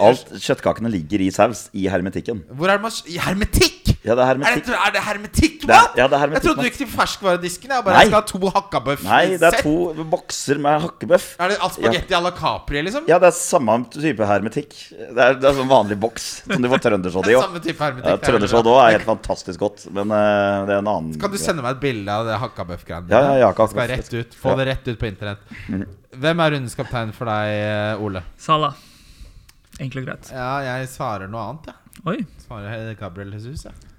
Alt 0.01 0.33
kjøttkakene 0.41 0.89
ligger 0.89 1.21
i 1.21 1.29
saus 1.33 1.67
i 1.73 1.87
hermetikken. 1.91 2.41
Hvor 2.49 2.71
er 2.71 2.79
det 2.79 2.87
man 2.87 2.91
I 3.05 3.19
hermetikk? 3.21 3.80
Ja, 4.03 4.15
det 4.17 4.23
er 4.23 4.29
Er 4.31 4.33
hermetikk. 4.33 4.65
det, 4.65 4.73
er 4.81 4.91
det 4.95 5.01
hermetikk? 5.05 5.57
Det 5.61 5.75
er- 5.77 5.97
ja, 5.99 6.05
det 6.09 6.15
er 6.17 6.21
hermetikk, 6.23 6.33
jeg 6.33 6.41
trodde 6.47 6.61
du 6.63 6.67
gikk 6.69 6.77
til 6.79 6.87
ferskvaredisken. 6.89 7.69
Jeg 7.69 7.83
bare 7.85 7.93
Nei. 7.93 8.05
skal 8.07 8.15
ha 8.17 8.21
to 8.31 8.39
hakkabøff. 8.55 9.03
Nei, 9.05 9.25
det 9.37 9.43
er 9.43 9.57
to 9.61 9.73
bokser 10.09 10.57
med 10.57 10.81
hakkebøff. 10.81 11.27
Er 11.39 11.49
det 11.53 11.57
spagetti 11.59 12.15
à 12.17 12.21
la 12.23 12.31
Capri, 12.31 12.81
liksom? 12.81 13.05
Ja, 13.07 13.19
det 13.21 13.27
er 13.29 13.35
samme 13.37 13.75
type 13.93 14.25
hermetikk. 14.25 14.73
Det 14.89 15.21
er, 15.21 15.35
det 15.37 15.45
er 15.45 15.53
sånn 15.53 15.69
vanlig 15.69 15.99
boks 16.01 16.25
som 16.47 16.61
du 16.65 16.67
får 16.73 16.81
trøndersodd 16.87 17.29
i 17.29 17.35
òg. 17.37 17.43
Samme 17.45 17.61
type 17.61 17.77
hermetikk. 17.77 18.09
Ja, 18.09 18.17
er 18.17 18.25
Trøndersodd 18.25 18.65
òg 18.73 18.79
er 18.87 18.97
helt 18.97 19.05
fantastisk 19.05 19.59
godt, 19.59 19.85
men 19.93 20.09
uh, 20.09 20.65
det 20.65 20.73
er 20.73 20.81
en 20.81 20.87
annen 20.95 21.19
Kan 21.21 21.29
du 21.29 21.37
sende 21.37 21.61
meg 21.61 21.75
et 21.77 21.81
bilde 21.85 22.09
av 22.09 22.25
det 22.25 22.39
hakkabøff-greiene? 22.41 23.09
Ja, 23.13 23.21
ja, 23.37 23.51
ja, 23.53 23.67
Skal 23.67 23.87
rett 23.87 24.13
ut. 24.17 24.33
Få 24.33 24.49
Ja. 24.49 24.55
det 24.63 24.67
rett 24.71 24.87
ut 24.87 24.97
på 24.97 25.05
internett. 25.11 25.37
Hvem 26.17 26.39
er 26.41 26.51
rundens 26.57 26.73
kaptein 26.75 27.13
for 27.13 27.25
deg, 27.29 27.53
eh, 27.53 28.01
Ole? 28.01 28.23
Salah. 28.37 28.73
Enkelt 29.79 30.01
og 30.01 30.09
greit. 30.09 30.31
Ja, 30.33 30.59
jeg 30.65 30.89
svarer 30.89 31.29
noe 31.29 31.45
annet, 31.51 31.65
jeg. 31.69 31.75
Oi. 32.07 32.25
Svarer 32.47 32.95
Gabriel 32.99 33.31
Jesus, 33.37 33.63
jeg. 33.69 33.73
Ja, 33.73 33.90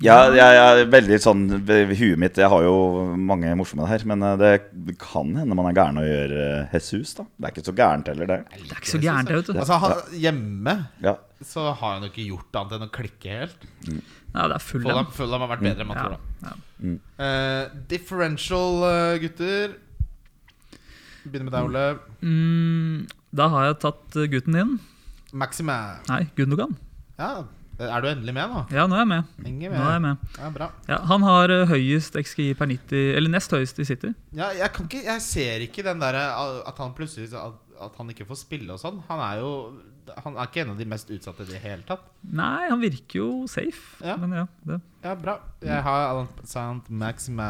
jeg, 0.00 0.36
jeg 0.38 0.60
er 0.60 0.78
veldig 0.88 1.16
sånn 1.20 1.40
huet 1.68 2.20
mitt 2.20 2.38
Jeg 2.40 2.48
har 2.48 2.62
jo 2.64 2.74
mange 3.20 3.50
morsomme 3.58 3.88
her, 3.90 4.04
men 4.08 4.22
eh, 4.24 4.36
det 4.40 4.94
kan 5.00 5.34
hende 5.36 5.56
man 5.58 5.68
er 5.68 5.76
gæren 5.76 6.00
å 6.00 6.04
gjøre 6.06 6.46
eh, 6.46 6.72
Jesus, 6.76 7.12
da. 7.18 7.26
Det 7.36 7.48
er 7.48 7.54
ikke 7.54 7.64
så 7.66 7.74
gærent 7.80 8.08
heller, 8.12 8.30
det. 8.30 8.38
Det 8.54 8.70
er 8.70 8.80
ikke 8.80 8.92
så 8.94 9.02
gærent, 9.02 9.32
vet 9.36 9.50
du. 9.50 9.52
Altså, 9.58 9.78
han, 9.84 10.16
hjemme 10.22 10.76
Ja. 11.04 11.14
så 11.44 11.66
har 11.68 11.98
han 11.98 12.06
jo 12.06 12.10
ikke 12.12 12.26
gjort 12.30 12.58
annet 12.62 12.74
enn 12.78 12.86
å 12.86 12.90
klikke 12.96 13.36
helt. 13.42 13.68
Ja, 13.90 14.46
det 14.46 14.56
er 14.56 14.64
full 14.64 14.84
Fulham, 14.86 15.04
dem. 15.04 15.12
Fulham 15.18 15.44
har 15.44 15.52
vært 15.52 15.66
bedre 15.68 15.84
enn 15.84 15.90
man 15.92 16.00
tror. 16.00 16.16
da. 16.16 16.48
ja. 16.48 16.96
Uh, 17.20 17.78
differential, 17.90 18.84
gutter. 19.20 19.76
Begynner 21.26 21.50
med 21.50 21.56
deg, 21.58 21.68
Ole. 21.68 21.86
Mm, 22.24 23.00
da 23.36 23.50
har 23.52 23.68
jeg 23.68 23.80
tatt 23.84 24.20
gutten 24.32 24.56
din. 24.56 24.76
Maxime. 25.36 25.76
Nei, 26.08 26.24
Gundogan. 26.38 26.72
Ja, 27.20 27.42
er 27.88 28.02
du 28.04 28.08
endelig 28.10 28.34
med 28.36 28.52
nå? 28.52 28.62
Ja, 28.74 28.86
nå 28.90 28.96
er 28.98 29.04
jeg 29.04 29.10
med. 29.10 29.30
med. 29.40 29.72
Nå 29.72 29.84
er 29.86 29.94
jeg 29.94 30.02
med. 30.04 30.24
Ja, 30.36 30.50
bra. 30.54 30.68
Ja, 30.90 30.98
han 31.10 31.24
har 31.24 31.54
eh, 31.54 31.66
høyest 31.70 32.18
XGI 32.20 32.50
per 32.58 32.68
90, 32.68 33.04
eller 33.16 33.32
nest 33.32 33.54
høyest 33.56 33.80
i 33.80 33.86
City. 33.88 34.12
Ja, 34.36 34.50
jeg, 34.56 34.68
kan 34.76 34.88
ikke, 34.90 35.04
jeg 35.06 35.24
ser 35.24 35.64
ikke 35.64 35.86
den 35.86 36.02
derre 36.02 36.26
at 36.68 36.82
han 36.82 36.92
plutselig 36.96 37.30
at, 37.38 37.56
at 37.80 37.96
han 37.96 38.12
ikke 38.12 38.28
får 38.28 38.42
spille 38.42 38.76
og 38.76 38.82
sånn. 38.82 39.00
Han 39.08 39.24
er 39.24 39.40
jo 39.44 39.54
Han 40.24 40.34
er 40.34 40.48
ikke 40.48 40.64
en 40.64 40.72
av 40.72 40.78
de 40.80 40.86
mest 40.90 41.10
utsatte 41.14 41.44
i 41.46 41.52
det 41.52 41.60
hele 41.62 41.84
tatt. 41.86 42.02
Nei, 42.26 42.66
han 42.66 42.80
virker 42.82 43.20
jo 43.20 43.28
safe. 43.46 44.00
Ja. 44.02 44.16
Men 44.18 44.32
ja, 44.34 44.46
det. 44.66 44.80
Ja, 45.04 45.12
bra. 45.14 45.36
Jeg 45.62 45.84
har 45.86 46.06
Alan 46.08 46.32
Sant 46.48 46.88
Maxime. 46.90 47.46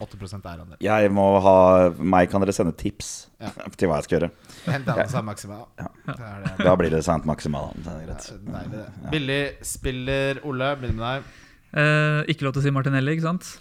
8 0.00 0.16
er 0.16 0.50
eierandel. 0.52 0.76
Jeg 0.84 1.10
må 1.12 1.26
ha 1.44 1.54
Meg 1.98 2.30
kan 2.32 2.40
dere 2.44 2.54
sende 2.56 2.72
tips 2.76 3.28
Ja. 3.40 3.50
til 3.78 3.88
hva 3.90 3.98
jeg 4.00 4.08
skal 4.08 4.16
gjøre. 4.18 4.30
Hent 4.66 4.88
Alan 4.92 5.08
Sant 5.12 5.26
Maxime. 5.28 5.58
Ja. 5.80 5.88
Det 6.06 6.16
det. 6.18 6.54
Da 6.66 6.74
blir 6.80 6.90
det 6.92 7.02
Saint 7.06 7.24
Maximal. 7.28 7.70
Det 7.76 7.92
er 7.94 8.06
greit. 8.08 8.30
Ja, 8.32 8.62
det. 8.74 8.84
Billig 9.14 9.40
spiller 9.64 10.40
Ole. 10.48 10.72
Begynner 10.80 10.98
med 10.98 11.06
deg. 11.06 11.36
Eh, 11.70 12.32
ikke 12.34 12.44
lov 12.48 12.56
til 12.56 12.62
å 12.64 12.66
si 12.66 12.72
Martinelli, 12.74 13.14
ikke 13.16 13.28
sant? 13.28 13.52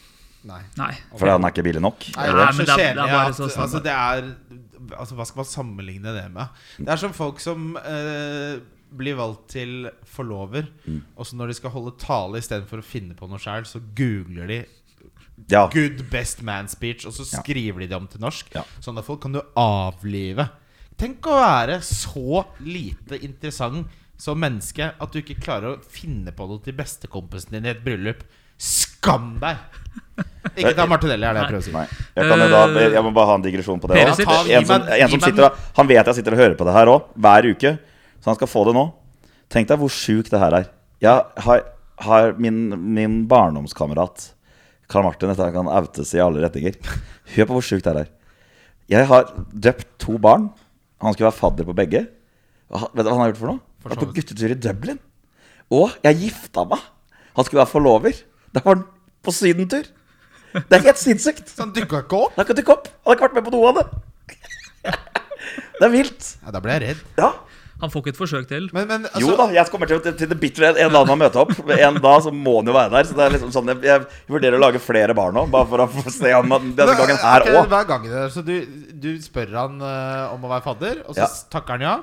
Nei. 0.50 0.62
Nei. 0.80 0.94
Fordi 1.14 1.34
han 1.36 1.44
er 1.46 1.54
ikke 1.54 1.66
billig 1.68 1.84
nok? 1.84 2.06
Nei, 2.16 2.26
det 2.32 2.44
er 2.48 2.56
så 2.56 2.66
kjedelig 2.70 3.16
at 3.20 3.40
altså, 3.60 3.82
det 3.84 3.94
er, 3.94 4.28
altså, 4.96 5.18
Hva 5.20 5.26
skal 5.28 5.42
man 5.44 5.50
sammenligne 5.52 6.14
det 6.16 6.26
med? 6.32 6.60
Det 6.80 6.94
er 6.96 7.02
som 7.02 7.16
folk 7.16 7.42
som 7.44 7.74
eh, 7.84 8.62
blir 9.00 9.18
valgt 9.20 9.50
til 9.54 9.90
forlover, 10.10 10.70
Mm. 10.88 11.02
og 11.16 11.28
så 11.28 11.36
når 11.38 11.52
de 11.52 11.58
skal 11.60 11.74
holde 11.76 11.92
tale 12.02 12.40
istedenfor 12.42 12.82
å 12.82 12.86
finne 12.88 13.14
på 13.20 13.28
noe 13.30 13.38
sjøl, 13.42 13.68
så 13.68 13.82
googler 13.96 14.48
de 14.50 14.60
Ja. 15.48 15.68
'good 15.70 16.10
best 16.12 16.42
man 16.44 16.66
speech', 16.68 17.06
og 17.06 17.14
så 17.14 17.24
Ja. 17.26 17.42
skriver 17.42 17.80
de 17.80 17.88
det 17.88 17.96
om 17.96 18.08
til 18.08 18.20
norsk. 18.22 18.48
Ja. 18.56 18.64
Sånne 18.82 19.04
folk 19.04 19.22
kan 19.22 19.32
du 19.34 19.42
avlive. 19.56 20.50
Tenk 20.98 21.22
å 21.22 21.40
være 21.40 21.80
så 21.82 22.46
lite 22.60 23.22
interessant 23.24 23.88
som 24.18 24.38
menneske 24.40 24.92
at 25.00 25.12
du 25.14 25.22
ikke 25.22 25.40
klarer 25.40 25.78
å 25.78 25.84
finne 25.84 26.32
på 26.36 26.48
noe 26.48 26.60
til 26.62 26.74
bestekompisen 26.74 27.52
din 27.52 27.66
i 27.66 27.70
et 27.70 27.84
bryllup. 27.84 28.24
Skam 28.58 29.38
deg! 29.40 29.56
Ikke 30.58 30.76
ta 30.76 30.86
Martinelli, 30.86 31.24
er 31.24 31.34
det 31.34 31.42
jeg 31.44 31.50
prøver 31.50 31.62
å 31.62 31.64
si. 31.64 31.72
Nei. 31.72 31.86
Jeg, 32.18 32.28
kan 32.30 32.40
jo 32.40 32.48
da, 32.50 32.90
jeg 32.92 33.04
må 33.06 33.14
bare 33.16 33.26
ha 33.28 33.36
en 33.36 33.42
digresjon 33.46 33.80
på 33.80 33.88
det. 33.88 33.96
Ta- 33.96 34.44
En 34.52 34.66
som, 34.66 34.82
en 34.84 35.10
som 35.10 35.20
sitter, 35.22 35.56
han 35.78 35.88
vet 35.88 36.06
jeg 36.06 36.16
sitter 36.16 36.34
og 36.36 36.38
hører 36.42 36.56
på 36.60 36.66
det 36.68 36.74
her 36.76 36.92
òg, 36.92 37.04
hver 37.16 37.48
uke. 37.54 37.80
Så 38.20 38.26
han 38.26 38.36
skal 38.36 38.48
få 38.52 38.66
det 38.66 38.74
nå. 38.76 38.84
Tenk 39.50 39.68
deg 39.70 39.80
hvor 39.80 39.90
sjukt 39.90 40.30
det 40.30 40.40
her 40.42 40.52
er. 40.60 40.68
Jeg 41.00 41.24
har, 41.46 41.64
har 42.00 42.34
min, 42.38 42.60
min 42.94 43.28
barndomskamerat 43.28 44.34
Karl 44.90 45.06
Martin, 45.06 45.30
dette 45.30 45.52
kan 45.54 45.68
outes 45.70 46.14
i 46.18 46.22
alle 46.24 46.42
retninger. 46.46 46.78
Hør 47.36 47.46
på 47.50 47.58
hvor 47.60 47.66
sjukt 47.66 47.86
det 47.86 47.94
her 47.94 48.02
er. 48.06 48.10
Jeg 48.90 49.06
har 49.12 49.28
drept 49.54 49.88
to 50.02 50.18
barn. 50.22 50.48
Han 51.04 51.14
skulle 51.14 51.30
være 51.30 51.38
fadder 51.40 51.68
på 51.68 51.76
begge. 51.78 52.08
Og 52.74 52.80
han- 52.82 52.90
Vet 52.96 53.06
du 53.06 53.10
hva 53.10 53.14
han 53.18 53.22
har 53.22 53.32
gjort 53.32 53.42
for 53.44 53.52
noe? 53.52 53.60
Han 53.86 53.90
var 53.96 54.02
på 54.06 54.14
guttetur 54.18 54.52
i 54.52 54.58
Dublin. 54.58 55.00
Og 55.72 55.92
jeg 56.04 56.18
gifta 56.24 56.66
meg. 56.68 56.80
Han 57.36 57.46
skulle 57.46 57.62
være 57.62 57.72
forlover. 57.72 58.14
Da 58.54 58.62
var 58.66 58.76
han 58.76 58.84
på 59.24 59.32
sydentur. 59.32 59.86
Det 60.54 60.74
er 60.74 60.80
helt 60.90 60.98
sinnssykt. 60.98 61.48
Så 61.54 61.62
han 61.62 61.72
dukka 61.74 62.02
ikke 62.02 62.18
opp? 62.26 62.34
Han 62.36 62.46
ikke 62.46 62.74
opp. 62.74 62.88
Han 63.06 63.14
har 63.14 63.16
ikke 63.16 63.28
vært 63.30 63.38
med 63.38 63.46
på 63.46 63.54
noe 63.54 63.70
av 63.70 63.76
det. 63.78 63.86
Det 65.80 65.86
er 65.88 65.94
vilt. 65.94 66.26
Ja, 66.44 66.52
da 66.52 66.60
ble 66.60 66.72
jeg 66.76 66.82
redd. 66.82 67.04
Ja. 67.18 67.30
Han 67.80 67.92
får 67.94 68.02
ikke 68.04 68.12
et 68.12 68.18
forsøk 68.20 68.48
til. 68.50 68.66
Men, 68.76 68.88
men 68.90 69.06
altså, 69.08 69.22
Jo 69.24 69.36
da, 69.40 69.46
jeg 69.56 69.72
kommer 69.72 69.88
til, 69.88 70.02
til 70.04 70.28
the 70.28 70.36
bitter 70.36 70.66
end. 70.70 70.80
En 70.84 70.92
dag 70.92 71.06
må 71.08 71.14
han 71.16 71.22
møte 71.22 71.40
opp. 71.40 71.54
En 71.78 72.00
dag 72.04 72.24
så 72.26 72.34
må 72.36 72.58
han 72.60 72.68
jo 72.68 72.76
være 72.76 72.92
der. 72.98 73.08
Så 73.08 73.16
det 73.16 73.24
er 73.26 73.36
liksom 73.38 73.54
sånn 73.56 73.72
Jeg, 73.72 73.80
jeg 73.88 74.06
vurderer 74.36 74.58
å 74.60 74.62
lage 74.66 74.82
flere 74.84 75.16
barn 75.16 75.38
nå, 75.40 75.46
bare 75.54 75.70
for 75.72 75.86
å 75.86 75.90
få 75.94 76.04
se 76.12 76.34
om 76.36 76.52
han 76.58 76.74
denne 76.76 76.96
gangen 77.00 77.20
her 77.24 77.46
Ok, 77.48 77.52
òg. 77.56 77.70
Hver 77.72 77.88
gang 77.94 78.08
det 78.10 78.18
er, 78.26 78.32
Så 78.36 78.44
du, 78.44 78.56
du 79.00 79.10
spør 79.24 79.54
han 79.56 79.80
uh, 79.80 80.34
om 80.36 80.44
å 80.44 80.52
være 80.52 80.66
fadder, 80.68 81.04
og 81.08 81.16
så 81.16 81.24
Ja. 81.24 81.30
takker 81.56 81.78
han 81.80 81.86
ja. 81.88 81.96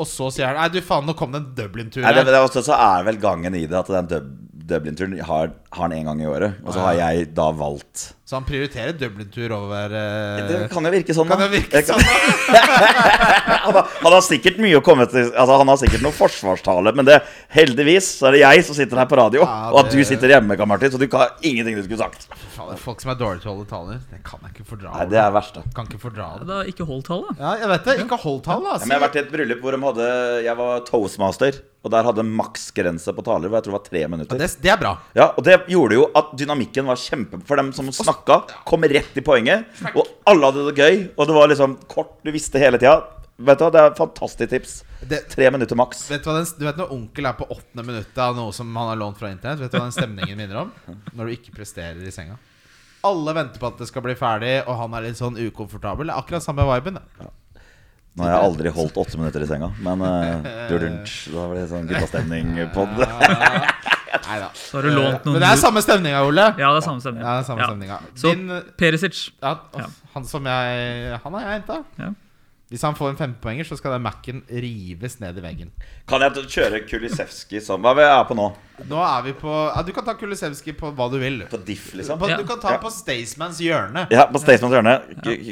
Og 0.00 0.08
så 0.08 0.30
sier 0.32 0.48
han 0.48 0.56
Nei, 0.62 0.70
du 0.72 0.80
faen, 0.84 1.04
nå 1.06 1.12
kom 1.18 1.34
det 1.34 1.42
en 1.42 1.50
Dublin-tur 1.60 2.00
Nei, 2.06 2.14
det, 2.16 2.22
her. 2.24 2.30
det 2.32 2.38
er 2.40 2.46
også, 2.48 2.62
så 2.64 2.78
er 2.80 3.04
vel 3.10 3.20
gangen 3.20 3.54
i 3.58 3.66
det 3.68 3.76
at 3.82 3.92
den 3.92 4.08
Dub 4.14 4.32
Dublin-turen 4.72 5.14
har, 5.28 5.52
har 5.76 5.82
han 5.86 5.94
én 5.96 6.08
gang 6.08 6.20
i 6.24 6.26
året. 6.28 6.58
Og 6.64 6.74
så 6.74 6.82
har 6.84 6.96
jeg 6.98 7.28
da 7.36 7.46
valgt 7.56 8.08
Så 8.28 8.38
han 8.38 8.46
prioriterer 8.48 8.94
Dublin-tur 8.96 9.52
over 9.56 9.92
uh... 9.92 10.40
Det 10.48 10.60
kan 10.72 10.88
jo 10.88 10.92
virke 10.94 11.14
sånn, 11.16 11.28
Kan 11.28 11.40
da. 11.42 11.48
det 11.50 11.60
virke 11.60 11.82
kan- 11.84 12.00
sånn? 12.00 12.02
da? 12.02 12.62
han, 13.66 13.76
har, 13.76 13.88
han 14.02 14.14
har 14.16 14.24
sikkert 14.24 14.58
mye 14.62 14.78
å 14.78 14.82
komme 14.84 15.04
til 15.12 15.28
Altså 15.30 15.58
Han 15.60 15.70
har 15.72 15.80
sikkert 15.82 16.04
noe 16.04 16.14
forsvarstale, 16.16 16.94
men 16.96 17.08
det, 17.08 17.18
heldigvis 17.52 18.08
så 18.18 18.30
er 18.30 18.36
det 18.38 18.42
jeg 18.44 18.64
som 18.68 18.78
sitter 18.78 19.02
her 19.02 19.08
på 19.10 19.18
radio, 19.20 19.44
Ja, 19.44 19.70
og 19.72 19.82
at 19.84 19.92
du 19.92 19.98
sitter 20.08 20.32
hjemme, 20.34 20.56
Karl 20.58 20.70
Martin, 20.72 20.92
så 20.94 21.00
du 21.00 21.06
kan 21.12 21.26
ha 21.26 21.28
ingenting 21.44 21.76
du 21.78 21.82
skulle 21.86 22.00
sagt. 22.02 22.26
Folk 22.82 23.02
som 23.04 23.12
er 23.12 23.18
dårlige 23.20 23.44
til 23.44 23.52
å 23.52 23.56
holde 23.56 23.68
taler, 23.70 24.00
det 24.12 24.22
kan 24.26 24.40
jeg 24.46 24.54
ikke 24.56 24.66
fordra. 24.72 24.94
Nei, 24.96 25.06
det 25.12 25.20
er 25.20 25.32
verst, 25.34 25.56
da. 25.58 25.64
Kan 25.76 25.88
ikke 25.90 26.00
fordra 26.02 26.28
det. 26.40 26.48
Da 26.48 26.60
ikke 26.72 26.86
hold 26.88 27.04
tallet. 27.08 27.36
Ja, 27.42 27.52
jeg 27.62 27.70
vet 27.74 27.88
det. 27.90 27.96
Ikke 28.06 28.18
hold 28.22 28.40
tale, 28.46 28.64
altså. 28.76 28.84
Ja, 28.84 28.88
men 28.88 28.94
jeg 28.94 29.00
har 29.00 29.06
vært 29.08 29.18
i 29.18 29.22
et 29.22 29.32
bryllup 29.34 29.62
hvor 29.64 29.76
de 29.76 29.82
hadde 29.86 30.08
Jeg 30.46 30.58
var 30.62 30.82
toastmaster, 30.88 31.60
og 31.82 31.90
der 31.90 32.06
hadde 32.06 32.22
maksgrense 32.22 33.10
på 33.16 33.24
taler. 33.26 33.50
Hvor 33.50 33.58
jeg 33.58 33.64
tror 33.66 33.72
det 33.74 33.78
var 33.80 33.88
tre 33.90 34.02
minutter. 34.12 34.38
det, 34.38 34.50
det 34.62 34.70
er 34.70 34.78
bra. 34.78 34.92
Ja, 35.18 35.32
Og 35.36 35.42
det 35.46 35.56
gjorde 35.72 35.96
jo 35.98 36.04
at 36.14 36.30
dynamikken 36.38 36.86
var 36.86 37.00
kjempe 37.00 37.40
For 37.48 37.58
dem 37.58 37.72
som 37.74 37.88
snakka, 37.90 38.36
kom 38.68 38.86
rett 38.86 39.16
i 39.18 39.24
poenget. 39.26 39.66
Og 39.94 40.06
alle 40.30 40.46
hadde 40.52 40.68
det 40.70 40.76
gøy. 40.78 41.02
Og 41.16 41.26
det 41.26 41.34
var 41.34 41.50
liksom 41.50 41.74
kort, 41.90 42.14
du 42.22 42.30
visste 42.30 42.62
hele 42.62 42.78
tida. 42.78 43.00
Vet 43.42 43.58
du 43.58 43.64
hva, 43.64 43.70
Det 43.74 43.80
er 43.82 43.96
fantastisk 43.98 44.50
tips. 44.52 44.76
Det, 45.02 45.24
Tre 45.32 45.50
minutter 45.50 45.74
maks. 45.74 46.04
vet 46.12 46.22
du, 46.22 46.30
hva 46.30 46.38
den, 46.38 46.46
du 46.60 46.64
vet 46.68 46.76
når 46.78 46.92
onkel 46.94 47.26
er 47.26 47.34
på 47.34 47.48
åttende 47.50 47.82
minuttet 47.88 48.18
av 48.22 48.36
noe 48.38 48.52
som 48.54 48.70
han 48.76 48.92
har 48.92 49.00
lånt 49.02 49.18
fra 49.18 49.32
internett? 49.34 49.58
Vet 49.64 49.72
du 49.72 49.78
hva 49.80 49.88
den 49.88 49.96
stemningen 49.98 50.38
minner 50.38 50.60
om? 50.62 50.70
Når 51.18 51.26
du 51.26 51.32
ikke 51.34 51.56
presterer 51.56 51.98
i 52.06 52.12
senga. 52.14 52.38
Alle 53.02 53.34
venter 53.34 53.58
på 53.58 53.66
at 53.66 53.80
det 53.82 53.88
skal 53.90 54.04
bli 54.06 54.14
ferdig, 54.14 54.60
og 54.70 54.76
han 54.78 54.92
er 54.94 55.08
litt 55.08 55.18
sånn 55.18 55.34
ukomfortabel. 55.34 56.06
Det 56.06 56.14
er 56.14 56.22
akkurat 56.22 56.44
samme 56.44 56.62
viben. 56.70 57.00
det. 57.00 57.32
Nå 58.12 58.26
har 58.26 58.34
jeg 58.34 58.44
aldri 58.44 58.72
holdt 58.76 58.98
åtte 59.00 59.16
minutter 59.16 59.44
i 59.44 59.46
senga, 59.48 59.70
men 59.80 60.02
uh, 60.06 60.48
Da 60.72 61.46
var 61.46 61.54
det 61.56 61.68
sånn 61.70 61.86
guttastemning 61.88 62.50
på 62.74 62.84
det. 62.98 63.08
Nei 64.22 64.36
da. 64.42 64.50
Har 64.72 64.84
du 64.84 64.90
lånt 64.92 65.24
noen 65.24 65.38
Men 65.38 65.44
det 65.44 65.48
er 65.48 65.60
samme 65.62 65.82
stemninga, 65.84 66.20
Ole. 66.28 66.44
Ja, 66.60 66.74
det 66.74 66.82
er 66.82 66.84
samme 66.84 67.00
stemning. 67.00 67.24
Ja, 67.24 67.38
det 67.38 67.44
er 67.44 67.48
samme 67.48 67.88
Ja. 67.88 68.00
Så 68.20 68.34
Din 68.34 68.52
Perisic. 68.76 69.22
ja, 69.40 69.54
Ja. 69.78 69.86
Han 70.12 70.28
som 70.28 70.44
jeg 70.44 71.20
Han 71.24 71.38
har 71.38 71.46
jeg 71.46 71.62
henta. 71.62 71.78
Hvis 72.72 72.82
han 72.86 72.94
får 72.96 73.10
en 73.12 73.16
15-poenger, 73.20 73.66
så 73.68 73.76
skal 73.76 73.92
den 73.98 74.02
Mac-en 74.06 74.38
rives 74.48 75.18
ned 75.20 75.36
i 75.36 75.42
veggen. 75.44 75.68
Kan 76.08 76.22
jeg 76.24 76.46
kjøre 76.48 76.78
Kulisevskij 76.88 77.60
som 77.60 77.82
Hva 77.84 77.92
er 77.92 77.98
vi 77.98 78.06
er 78.08 78.22
på 78.30 78.36
nå? 78.38 78.46
Nå 78.88 79.02
er 79.04 79.26
vi 79.26 79.34
på 79.36 79.52
ja, 79.52 79.82
Du 79.84 79.90
kan 79.92 80.06
ta 80.06 80.14
Kulisevskij 80.18 80.72
på 80.80 80.88
hva 80.96 81.10
du 81.12 81.18
vil. 81.20 81.42
På 81.52 81.60
diff, 81.60 81.90
liksom? 81.98 82.16
På, 82.18 82.30
Ja. 82.32 82.38
Du 82.40 82.46
kan 82.48 82.58
ta 82.62 82.72
Ja. 82.72 82.78
på 82.80 82.88
Staysmans 82.90 83.60
hjørne. 83.60 84.06
Ja, 84.10 84.24
på 84.32 84.40
Staysmans 84.40 84.72
hjørne. 84.72 84.96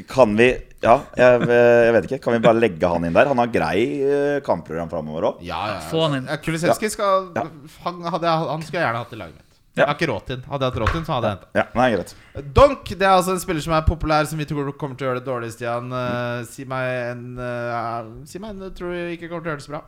Kan 0.08 0.32
vi 0.40 0.48
Ja, 0.80 0.96
jeg, 1.14 1.44
jeg 1.44 1.92
vet 1.98 2.08
ikke. 2.08 2.20
Kan 2.24 2.32
vi 2.38 2.40
bare 2.48 2.56
legge 2.56 2.88
han 2.88 3.04
inn 3.04 3.12
der? 3.12 3.28
Han 3.28 3.36
har 3.44 3.52
grei 3.52 4.00
eh, 4.00 4.40
kampprogram 4.40 4.88
framover 4.88 5.28
òg. 5.34 5.42
Ja, 5.44 5.60
ja, 5.66 5.74
ja. 5.76 5.80
Få 5.92 6.06
han 6.08 6.16
inn. 6.22 6.26
Ja, 6.32 6.40
Kulisevskij 6.40 6.90
skal 6.96 7.28
Ja. 7.36 7.44
han, 7.84 8.00
hadde 8.08 8.26
han 8.48 8.62
skulle 8.64 8.80
jeg 8.80 8.88
gjerne 8.88 9.04
hatt 9.04 9.12
i 9.12 9.20
laget 9.20 9.36
mitt. 9.36 9.49
Jeg 9.80 9.88
har 9.88 9.96
ikke 9.98 10.10
råd 10.10 10.26
til 10.26 10.36
den. 10.36 10.44
Hadde 10.50 10.66
jeg 10.66 10.72
hatt 10.72 10.80
råd 10.82 10.90
til 10.92 11.00
den, 11.00 11.06
så 11.08 11.14
hadde 11.16 11.30
jeg 11.30 11.36
hentet 11.38 11.60
Ja, 11.60 11.64
nei, 11.80 11.88
greit. 11.94 12.14
Donk 12.56 12.92
det 12.92 13.06
er 13.06 13.14
altså 13.16 13.34
en 13.36 13.40
spiller 13.42 13.64
som 13.64 13.76
er 13.76 13.86
populær, 13.88 14.28
som 14.30 14.38
vi 14.40 14.48
tror 14.50 14.72
kommer 14.80 14.98
til 15.00 15.06
å 15.06 15.10
gjøre 15.10 15.22
det 15.22 15.28
dårlig, 15.30 15.52
Stian. 15.54 15.88
Uh, 15.92 16.44
si 16.50 16.66
meg 16.68 16.90
en 17.14 17.24
uh, 17.40 18.12
Si 18.28 18.42
meg 18.42 18.54
en 18.54 18.66
du 18.66 18.70
tror 18.76 18.94
ikke 19.16 19.28
kommer 19.30 19.44
til 19.44 19.50
å 19.50 19.54
gjøre 19.54 19.62
det 19.64 19.68
så 19.68 19.74
bra. 19.76 19.82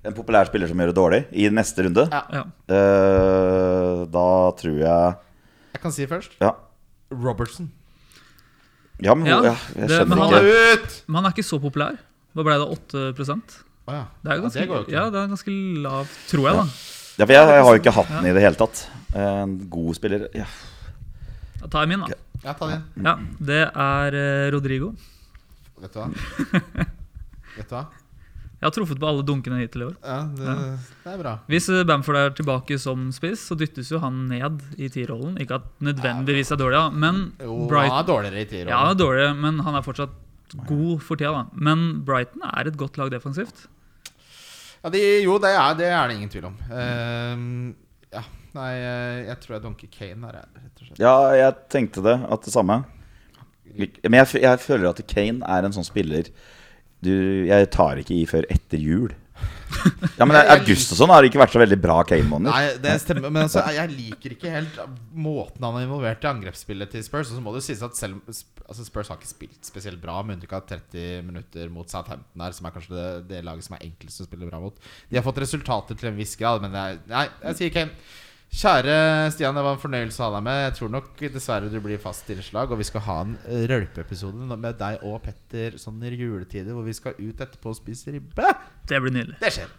En 0.00 0.16
populær 0.16 0.48
spiller 0.48 0.70
som 0.70 0.80
gjør 0.80 0.92
det 0.94 0.96
dårlig 0.96 1.20
i 1.36 1.48
neste 1.52 1.84
runde. 1.84 2.06
Ja. 2.08 2.22
Ja. 2.32 2.44
Eh, 2.72 4.04
da 4.08 4.28
tror 4.56 4.78
jeg 4.80 5.16
Jeg 5.74 5.82
kan 5.82 5.92
si 5.92 6.06
først. 6.08 6.38
Ja, 6.40 6.54
Robertson. 7.12 7.68
ja 9.00 9.14
men 9.14 9.26
Ja, 9.26 9.42
ja, 9.42 9.56
jeg 9.76 9.88
det- 9.88 10.08
men 10.08 10.18
han 10.18 10.28
ikke. 10.32 10.40
er- 10.40 10.72
Ut! 10.72 11.02
Men 11.06 11.14
han 11.16 11.26
er 11.26 11.36
ikke 11.36 11.44
så 11.44 11.60
populær. 11.60 11.98
Hva 12.34 12.44
ble 12.44 12.54
det? 12.54 12.68
8 12.68 12.94
oh, 13.88 13.94
ja. 13.94 14.04
Det 14.22 14.32
er 14.32 14.40
ganske, 14.40 14.66
Ja, 14.66 14.82
det 14.84 14.92
ja, 14.92 15.10
det 15.10 15.18
er 15.20 15.28
ganske 15.28 15.82
lavt, 15.82 16.16
tror 16.28 16.46
jeg, 16.46 16.56
da. 16.56 16.64
Ja, 17.20 17.26
for 17.26 17.36
jeg, 17.36 17.48
jeg 17.52 17.64
har 17.66 17.74
jo 17.76 17.80
ikke 17.82 17.92
hatt 17.92 18.12
den 18.16 18.26
i 18.30 18.32
det 18.32 18.42
hele 18.46 18.56
tatt. 18.56 18.78
En 19.20 19.56
god 19.68 19.96
spiller 19.98 20.28
ja. 20.32 20.46
Da 21.60 21.68
tar 21.68 21.84
jeg 21.84 21.90
min, 21.92 22.04
da. 22.06 22.16
Ja, 22.40 22.54
ta 22.56 22.68
din. 22.70 22.84
Ja, 23.04 23.12
det 23.50 23.62
er 23.68 24.16
eh, 24.16 24.44
Rodrigo. 24.54 24.94
Vet 25.82 25.92
du 25.92 25.98
hva? 26.00 26.06
Vet 27.58 27.66
du 27.68 27.74
hva? 27.74 27.82
Jeg 28.60 28.68
har 28.68 28.72
truffet 28.76 28.98
på 29.00 29.08
alle 29.08 29.24
dunkene 29.24 29.58
hittil 29.62 29.82
i 29.82 29.86
år. 29.86 29.92
Ja, 30.04 30.16
det, 30.36 30.54
det 31.04 31.12
er 31.14 31.20
bra. 31.20 31.34
Hvis 31.48 31.68
eh, 31.72 31.84
Bamford 31.88 32.18
er 32.20 32.32
tilbake 32.36 32.76
som 32.80 33.06
spiss, 33.16 33.44
så 33.48 33.56
dyttes 33.60 33.88
jo 33.92 34.00
han 34.02 34.22
ned 34.28 34.64
i 34.80 34.88
T-rollen. 34.92 35.36
Ikke 35.40 35.56
at 35.60 35.68
nødvendigvis 35.84 36.52
er 36.52 36.60
dårlig, 36.60 36.76
da, 36.76 37.04
men 37.04 37.20
Jo, 37.40 37.56
Brighton 37.68 37.96
han 37.96 38.02
er 38.04 38.08
dårligere 38.14 38.44
i 38.44 38.48
tier. 38.50 38.68
Ja, 38.72 38.82
han 38.86 38.94
er 38.94 39.00
dårlig, 39.00 39.28
men 39.44 39.60
han 39.64 39.76
er 39.76 39.84
fortsatt 39.84 40.16
god 40.68 41.04
for 41.04 41.20
tida. 41.20 41.32
da 41.36 41.68
Men 41.68 41.86
Brighton 42.08 42.44
er 42.48 42.68
et 42.72 42.76
godt 42.80 43.00
lag 43.00 43.12
defensivt. 43.12 43.64
Ja, 44.80 44.90
de, 44.92 45.00
jo, 45.24 45.36
det 45.42 45.50
er, 45.52 45.74
det 45.76 45.88
er 45.92 46.08
det 46.08 46.16
ingen 46.16 46.32
tvil 46.32 46.48
om. 46.48 46.56
Uh, 46.70 47.72
ja, 48.14 48.22
nei, 48.56 48.70
eh, 48.78 49.18
jeg 49.28 49.36
tror 49.42 49.56
jeg 49.56 49.64
dunker 49.66 49.90
Kane 49.92 50.30
her, 50.30 50.38
rett 50.56 50.80
og 50.80 50.86
slett. 50.86 51.02
ja, 51.02 51.14
jeg 51.36 51.56
tenkte 51.72 52.04
det. 52.06 52.16
At 52.26 52.46
det 52.46 52.54
samme. 52.54 52.80
Men 53.70 54.16
jeg, 54.18 54.40
jeg 54.42 54.62
føler 54.64 54.88
at 54.90 55.02
Kane 55.06 55.46
er 55.46 55.66
en 55.66 55.74
sånn 55.76 55.86
spiller 55.86 56.32
du, 57.00 57.12
Jeg 57.46 57.68
tar 57.72 58.00
ikke 58.00 58.16
i 58.16 58.24
før 58.28 58.48
etter 58.52 58.82
jul. 58.82 59.12
Ja, 60.18 60.26
men 60.26 60.36
August 60.36 60.92
og 60.92 60.98
sånn 60.98 61.12
har 61.12 61.24
ikke 61.24 61.40
vært 61.40 61.54
så 61.54 61.60
veldig 61.62 61.78
bra 61.80 62.00
Kane-måneder. 62.04 62.52
Nei, 62.52 62.80
det 62.82 62.94
stemmer, 63.00 63.32
men 63.32 63.46
altså, 63.46 63.62
jeg 63.72 63.92
liker 63.94 64.34
ikke 64.34 64.52
helt 64.52 64.80
måten 65.16 65.64
han 65.64 65.78
er 65.78 65.86
involvert 65.86 66.24
i 66.26 66.30
angrepsspillet 66.30 66.92
til 66.92 67.04
Spurs. 67.06 67.30
Og 67.30 67.38
så 67.38 67.44
må 67.44 67.54
det 67.54 67.62
sies 67.64 67.82
at 67.86 67.96
selv 67.96 68.20
altså 68.70 68.86
Spurs 68.86 69.10
har 69.10 69.18
ikke 69.18 69.30
spilt 69.30 69.66
spesielt 69.66 70.00
bra, 70.02 70.20
med 70.22 70.38
unntak 70.38 70.52
av 70.58 70.66
30 70.68 71.24
minutter 71.26 71.70
mot 71.72 71.90
Southampton 71.90 72.44
her, 72.44 72.56
som 72.56 72.68
er 72.68 72.74
kanskje 72.76 72.96
det, 72.96 73.06
det 73.30 73.44
laget 73.46 73.66
som 73.66 73.78
er 73.78 73.86
enklest 73.88 74.22
å 74.22 74.28
spille 74.28 74.50
bra 74.50 74.60
mot. 74.62 74.76
De 75.10 75.18
har 75.18 75.26
fått 75.26 75.40
resultater 75.42 75.98
til 75.98 76.12
en 76.12 76.18
viss 76.20 76.36
grad, 76.38 76.62
men 76.62 76.76
er, 76.78 77.00
nei, 77.10 77.26
jeg 77.48 77.60
sier 77.62 77.74
Kane. 77.74 77.96
Kjære 78.50 78.94
Stian, 79.30 79.54
det 79.54 79.62
var 79.62 79.76
en 79.76 79.80
fornøyelse 79.82 80.18
å 80.18 80.26
ha 80.26 80.30
deg 80.36 80.42
med. 80.48 80.56
Jeg 80.64 80.72
tror 80.80 80.90
nok 80.90 81.20
dessverre 81.36 81.68
du 81.70 81.76
blir 81.84 82.00
fast 82.02 82.24
tilslag. 82.26 82.72
Og 82.74 82.80
vi 82.80 82.86
skal 82.88 83.04
ha 83.06 83.18
en 83.22 83.36
rølpeepisode 83.70 84.56
med 84.58 84.74
deg 84.80 85.04
og 85.06 85.20
Petter 85.22 85.78
sånn 85.78 86.02
i 86.02 86.10
juletider, 86.16 86.74
hvor 86.74 86.82
vi 86.86 86.96
skal 86.96 87.14
ut 87.20 87.38
etterpå 87.46 87.70
og 87.70 87.78
spise 87.78 88.10
ribbe. 88.16 88.50
Det 88.90 88.98
blir 89.04 89.14
nydelig. 89.14 89.38
Det 89.40 89.52
skjer. 89.54 89.70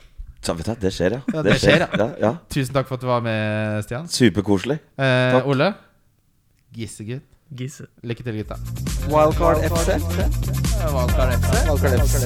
Så, 0.41 0.55
vet 0.57 0.71
du, 0.71 0.73
det 0.81 0.89
skjer, 0.95 1.13
ja. 1.13 1.21
Ja, 1.35 1.41
det 1.45 1.57
skjer, 1.61 1.83
ja. 1.83 1.89
ja, 1.99 2.07
ja. 2.23 2.31
Tusen 2.49 2.73
takk 2.73 2.87
for 2.89 2.97
at 2.97 3.03
du 3.03 3.11
var 3.11 3.21
med, 3.21 3.83
Stian. 3.85 4.07
Superkoselig. 4.09 4.79
Eh, 4.97 5.35
Takk. 5.35 5.51
Ole. 5.51 5.67
Gissegutt. 6.73 7.27
Gisse. 7.59 7.85
Lykke 8.07 8.23
til, 8.23 8.39
gutta. 8.39 8.55
Wildcard 9.11 9.61
FC. 9.67 9.99
Wildcard 9.99 11.35
FC. 11.35 11.51
Wildcard 11.67 11.99
FC. 12.07 12.25